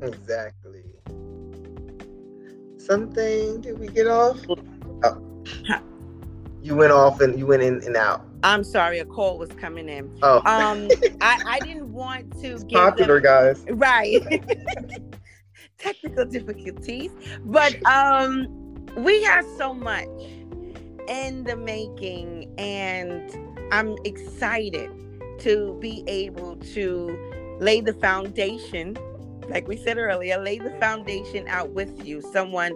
Exactly. 0.02 0.82
Something 2.78 3.62
did 3.62 3.78
we 3.78 3.88
get 3.88 4.08
off? 4.08 4.40
Oh. 5.03 5.84
You 6.62 6.76
went 6.76 6.92
off 6.92 7.22
and 7.22 7.38
you 7.40 7.48
went 7.48 7.64
in 7.64 7.84
and 7.84 7.96
out. 7.96 8.26
I'm 8.44 8.64
sorry, 8.64 9.00
a 9.00 9.06
call 9.06 9.38
was 9.38 9.50
coming 9.50 9.90
in. 9.90 10.16
Oh. 10.22 10.38
Um, 10.46 10.88
I, 11.22 11.42
I 11.46 11.60
didn't 11.60 11.92
want 11.92 12.32
to 12.42 12.60
give 12.60 12.80
popular 12.80 13.20
them, 13.20 13.24
guys. 13.24 13.66
right 13.70 14.22
technical 15.78 16.26
difficulties, 16.26 17.12
but 17.46 17.84
um, 17.88 18.48
we 18.98 19.24
have 19.24 19.46
so 19.58 19.74
much 19.74 20.08
in 21.08 21.44
the 21.44 21.56
making, 21.56 22.54
and 22.58 23.36
I'm 23.72 23.96
excited 24.06 24.92
to 25.40 25.78
be 25.82 26.04
able 26.08 26.58
to 26.58 27.58
lay 27.60 27.82
the 27.82 27.94
foundation, 27.94 28.96
like 29.50 29.68
we 29.68 29.76
said 29.76 29.98
earlier, 29.98 30.38
lay 30.38 30.60
the 30.60 30.72
foundation 30.80 31.48
out 31.48 31.72
with 31.72 32.06
you, 32.06 32.22
someone 32.22 32.76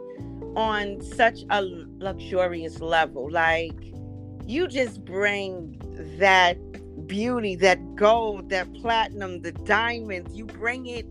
on 0.55 1.01
such 1.01 1.39
a 1.49 1.61
luxurious 1.61 2.79
level. 2.79 3.29
Like 3.29 3.93
you 4.45 4.67
just 4.67 5.03
bring 5.05 5.81
that 6.19 6.57
beauty, 7.07 7.55
that 7.55 7.95
gold, 7.95 8.49
that 8.49 8.71
platinum, 8.75 9.41
the 9.41 9.51
diamonds, 9.51 10.35
you 10.35 10.45
bring 10.45 10.85
it 10.87 11.05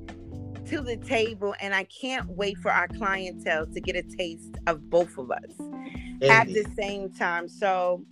to 0.66 0.80
the 0.80 0.96
table. 0.96 1.54
And 1.60 1.74
I 1.74 1.84
can't 1.84 2.28
wait 2.30 2.58
for 2.58 2.70
our 2.70 2.88
clientele 2.88 3.66
to 3.66 3.80
get 3.80 3.96
a 3.96 4.02
taste 4.02 4.56
of 4.66 4.88
both 4.90 5.18
of 5.18 5.30
us 5.30 5.58
Indeed. 5.58 6.30
at 6.30 6.46
the 6.48 6.64
same 6.76 7.10
time. 7.10 7.48
So, 7.48 8.04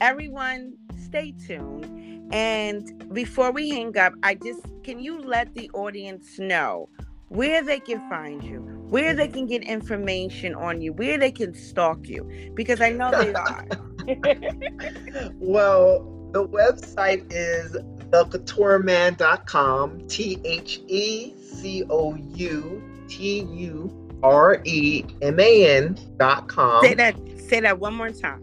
everyone, 0.00 0.74
stay 0.98 1.34
tuned. 1.46 2.32
And 2.32 3.12
before 3.12 3.52
we 3.52 3.68
hang 3.70 3.96
up, 3.98 4.14
I 4.22 4.34
just 4.34 4.60
can 4.82 4.98
you 4.98 5.20
let 5.20 5.54
the 5.54 5.70
audience 5.70 6.38
know 6.38 6.88
where 7.28 7.62
they 7.62 7.80
can 7.80 8.08
find 8.08 8.42
you, 8.42 8.60
where 8.88 9.14
they 9.14 9.28
can 9.28 9.46
get 9.46 9.62
information 9.62 10.54
on 10.54 10.80
you, 10.80 10.92
where 10.92 11.18
they 11.18 11.30
can 11.30 11.54
stalk 11.54 12.08
you, 12.08 12.28
because 12.54 12.80
I 12.80 12.90
know 12.90 13.10
they 13.10 13.34
are. 13.34 13.66
well, 15.38 16.00
the 16.32 16.46
website 16.46 17.26
is 17.30 17.76
thecoutureman.com, 18.10 20.06
T 20.08 20.40
H 20.44 20.80
E 20.88 21.34
C 21.40 21.84
O 21.88 22.14
U 22.14 22.82
T 23.08 23.40
U 23.40 24.18
R 24.22 24.60
E 24.64 25.04
M 25.22 25.40
A 25.40 25.76
N.com. 25.76 26.84
Say 26.84 26.94
that, 26.94 27.16
say 27.38 27.60
that 27.60 27.78
one 27.78 27.94
more 27.94 28.10
time. 28.10 28.42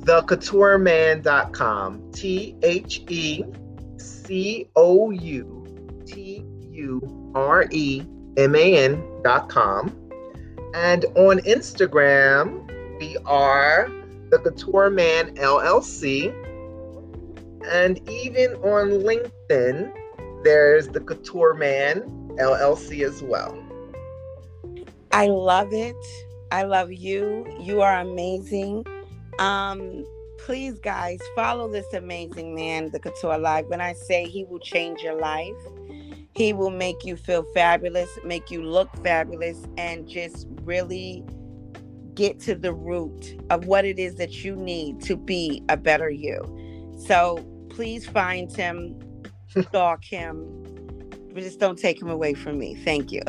Thecoutureman.com, 0.00 2.10
T 2.12 2.56
H 2.62 3.02
E 3.08 3.44
C 3.98 4.68
O 4.76 5.10
U 5.10 6.02
T 6.06 6.44
U 6.70 7.17
R 7.34 7.66
E 7.70 8.02
M 8.36 8.54
A 8.54 8.76
N 8.76 9.22
dot 9.22 9.48
com. 9.48 9.94
And 10.74 11.04
on 11.16 11.38
Instagram, 11.40 12.66
we 12.98 13.16
are 13.24 13.90
the 14.30 14.38
Couture 14.38 14.90
Man 14.90 15.34
LLC. 15.36 16.34
And 17.70 17.98
even 18.08 18.54
on 18.56 18.90
LinkedIn, 18.90 19.92
there's 20.44 20.88
the 20.88 21.00
Couture 21.00 21.54
Man 21.54 22.02
LLC 22.38 23.04
as 23.04 23.22
well. 23.22 23.58
I 25.12 25.26
love 25.26 25.72
it. 25.72 25.96
I 26.50 26.62
love 26.62 26.92
you. 26.92 27.46
You 27.60 27.80
are 27.80 28.00
amazing. 28.00 28.84
Um, 29.38 30.04
please, 30.38 30.78
guys, 30.78 31.20
follow 31.34 31.70
this 31.70 31.92
amazing 31.92 32.54
man, 32.54 32.90
the 32.90 32.98
Couture 32.98 33.38
Life. 33.38 33.66
When 33.68 33.80
I 33.80 33.92
say 33.92 34.26
he 34.26 34.44
will 34.44 34.60
change 34.60 35.00
your 35.02 35.18
life, 35.18 35.56
he 36.38 36.52
will 36.52 36.70
make 36.70 37.04
you 37.04 37.16
feel 37.16 37.42
fabulous, 37.52 38.08
make 38.24 38.48
you 38.48 38.62
look 38.62 38.88
fabulous, 39.02 39.66
and 39.76 40.06
just 40.06 40.46
really 40.62 41.24
get 42.14 42.38
to 42.38 42.54
the 42.54 42.72
root 42.72 43.36
of 43.50 43.66
what 43.66 43.84
it 43.84 43.98
is 43.98 44.14
that 44.14 44.44
you 44.44 44.54
need 44.54 45.00
to 45.00 45.16
be 45.16 45.60
a 45.68 45.76
better 45.76 46.08
you. 46.08 46.40
So 47.08 47.44
please 47.70 48.06
find 48.06 48.54
him, 48.54 48.96
stalk 49.48 50.04
him, 50.04 50.46
but 51.34 51.42
just 51.42 51.58
don't 51.58 51.76
take 51.76 52.00
him 52.00 52.08
away 52.08 52.34
from 52.34 52.56
me. 52.56 52.76
Thank 52.84 53.10
you. 53.10 53.22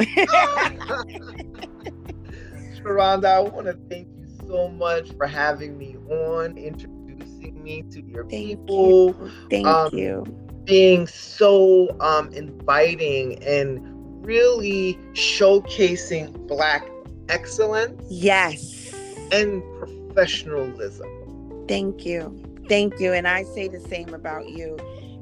Sharonda, 2.78 3.26
I 3.26 3.40
want 3.40 3.66
to 3.66 3.74
thank 3.90 4.08
you 4.20 4.28
so 4.48 4.68
much 4.68 5.14
for 5.18 5.26
having 5.26 5.80
me 5.80 5.98
on, 6.12 6.60
introducing 6.60 7.64
me 7.64 7.82
to 7.90 8.04
your 8.04 8.30
thank 8.30 8.68
people. 8.68 9.16
You. 9.20 9.32
Thank 9.50 9.66
um, 9.66 9.90
you. 9.94 10.49
Being 10.70 11.08
so 11.08 11.98
um, 12.00 12.32
inviting 12.32 13.44
and 13.44 13.82
really 14.24 15.00
showcasing 15.14 16.48
Black 16.48 16.88
excellence. 17.28 18.04
Yes. 18.10 18.94
And 19.32 19.64
professionalism. 19.80 21.66
Thank 21.68 22.06
you. 22.06 22.40
Thank 22.70 23.00
you. 23.00 23.14
And 23.14 23.28
I 23.28 23.44
say 23.44 23.68
the 23.68 23.80
same 23.80 24.14
about 24.14 24.48
you. 24.48 24.78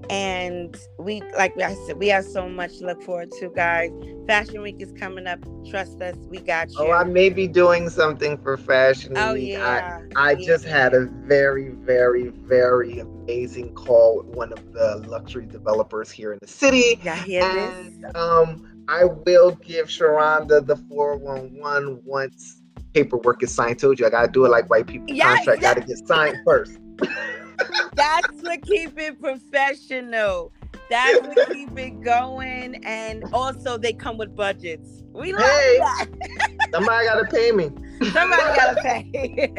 And 0.10 0.78
we, 0.98 1.22
like 1.38 1.60
I 1.60 1.76
said, 1.86 1.98
we 1.98 2.08
have 2.08 2.26
so 2.26 2.48
much 2.48 2.78
to 2.80 2.86
look 2.86 3.02
forward 3.04 3.32
to, 3.40 3.50
guys. 3.50 3.92
Fashion 4.26 4.62
Week 4.62 4.78
is 4.80 4.92
coming 4.94 5.28
up. 5.28 5.40
Trust 5.70 6.02
us, 6.02 6.16
we 6.30 6.40
got 6.40 6.70
you. 6.70 6.78
Oh, 6.80 6.92
I 6.92 7.04
may 7.04 7.30
be 7.30 7.48
doing 7.48 7.90
something 7.90 8.38
for 8.38 8.58
Fashion 8.58 9.14
oh, 9.18 9.34
Week. 9.34 9.50
Yeah. 9.50 10.02
I, 10.16 10.30
I 10.30 10.32
yeah. 10.32 10.46
just 10.46 10.66
had 10.66 10.94
a 10.94 11.06
very, 11.06 11.70
very, 11.70 12.30
very 12.30 13.00
amazing 13.00 13.74
call 13.74 14.24
with 14.24 14.36
one 14.36 14.54
of 14.54 14.74
the 14.74 15.04
luxury 15.08 15.46
developers 15.46 16.10
here 16.10 16.34
in 16.34 16.40
the 16.42 16.48
city. 16.48 17.00
Yeah, 17.04 17.16
hear 17.16 17.44
and, 17.44 18.04
this? 18.04 18.16
Um, 18.16 18.86
I 18.88 19.04
will 19.04 19.52
give 19.56 19.88
Sharonda 19.88 20.66
the 20.66 20.78
411 20.90 22.02
once 22.06 22.62
paperwork 22.94 23.44
is 23.44 23.54
signed. 23.54 23.80
Told 23.80 24.00
you 24.00 24.06
I 24.06 24.10
gotta 24.10 24.32
do 24.32 24.46
it 24.46 24.50
like 24.50 24.70
white 24.70 24.88
people 24.88 25.14
yes, 25.14 25.38
contract, 25.38 25.62
yes. 25.62 25.74
gotta 25.74 25.86
get 25.86 26.08
signed 26.08 26.38
first. 26.46 26.80
That's 27.96 28.42
what 28.42 28.62
keep 28.64 28.98
it 29.00 29.20
professional. 29.20 30.52
That's 30.90 31.28
what 31.28 31.52
keep 31.52 31.78
it 31.78 32.02
going. 32.02 32.84
And 32.86 33.24
also 33.34 33.78
they 33.78 33.94
come 33.94 34.18
with 34.18 34.36
budgets. 34.36 35.04
We 35.14 35.34
love 35.34 35.42
hey, 35.42 35.78
that. 35.80 36.08
somebody 36.72 37.06
gotta 37.08 37.26
pay 37.26 37.52
me. 37.52 37.72
Somebody 38.12 38.56
gotta 38.56 38.82
pay. 38.82 39.52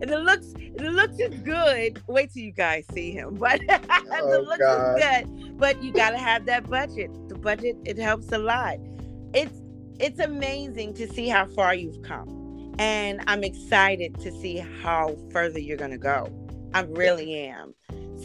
and 0.00 0.10
the 0.10 0.18
looks 0.18 0.52
the 0.76 0.90
looks 0.90 1.18
is 1.18 1.38
good. 1.40 2.02
Wait 2.08 2.32
till 2.32 2.42
you 2.42 2.52
guys 2.52 2.84
see 2.92 3.12
him. 3.12 3.34
But 3.34 3.60
oh, 3.68 4.30
the 4.30 4.40
looks 4.40 4.58
God. 4.58 4.98
is 4.98 5.04
good. 5.04 5.58
But 5.58 5.82
you 5.82 5.92
gotta 5.92 6.18
have 6.18 6.46
that 6.46 6.68
budget. 6.68 7.10
The 7.28 7.36
budget 7.36 7.76
it 7.84 7.96
helps 7.96 8.32
a 8.32 8.38
lot. 8.38 8.78
It's 9.32 9.60
it's 10.00 10.18
amazing 10.18 10.94
to 10.94 11.06
see 11.12 11.28
how 11.28 11.46
far 11.46 11.74
you've 11.74 12.02
come. 12.02 12.74
And 12.78 13.22
I'm 13.28 13.44
excited 13.44 14.18
to 14.20 14.32
see 14.32 14.56
how 14.82 15.16
further 15.30 15.60
you're 15.60 15.76
gonna 15.76 15.96
go. 15.96 16.28
I 16.74 16.80
really 16.82 17.46
am. 17.46 17.72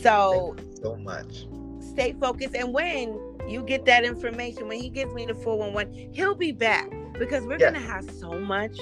So 0.01 0.55
so 0.81 0.95
much. 0.95 1.45
Stay 1.79 2.13
focused. 2.19 2.55
And 2.55 2.73
when 2.73 3.19
you 3.47 3.61
get 3.63 3.85
that 3.85 4.03
information, 4.03 4.67
when 4.67 4.79
he 4.79 4.89
gives 4.89 5.13
me 5.13 5.25
the 5.27 5.35
411, 5.35 6.13
he'll 6.13 6.35
be 6.35 6.51
back 6.51 6.89
because 7.13 7.45
we're 7.45 7.59
yes. 7.59 7.73
gonna 7.73 7.85
have 7.85 8.09
so 8.09 8.39
much 8.39 8.77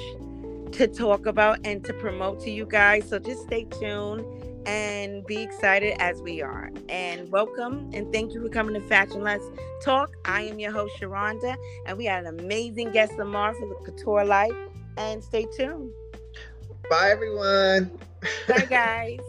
to 0.71 0.87
talk 0.87 1.25
about 1.25 1.59
and 1.65 1.83
to 1.83 1.93
promote 1.93 2.39
to 2.41 2.49
you 2.49 2.65
guys. 2.65 3.09
So 3.09 3.19
just 3.19 3.43
stay 3.43 3.65
tuned 3.65 4.25
and 4.65 5.25
be 5.25 5.41
excited 5.41 5.97
as 5.99 6.21
we 6.21 6.41
are. 6.41 6.71
And 6.87 7.29
welcome 7.29 7.89
and 7.93 8.11
thank 8.13 8.33
you 8.33 8.41
for 8.41 8.49
coming 8.49 8.73
to 8.73 8.87
Fashion 8.87 9.21
Let's 9.21 9.45
Talk. 9.83 10.15
I 10.23 10.43
am 10.43 10.59
your 10.59 10.71
host, 10.71 10.95
Sharonda, 10.97 11.57
and 11.85 11.97
we 11.97 12.05
had 12.05 12.25
an 12.25 12.39
amazing 12.39 12.91
guest, 12.93 13.13
Lamar, 13.17 13.53
for 13.53 13.67
the 13.67 13.75
Couture 13.75 14.23
Life. 14.23 14.55
And 14.97 15.21
stay 15.21 15.45
tuned. 15.57 15.91
Bye, 16.89 17.11
everyone. 17.11 17.91
Bye, 18.47 18.65
guys. 18.69 19.19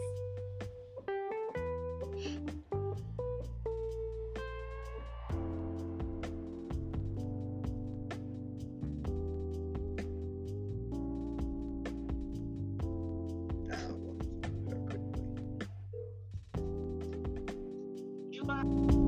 Bye. 18.61 18.98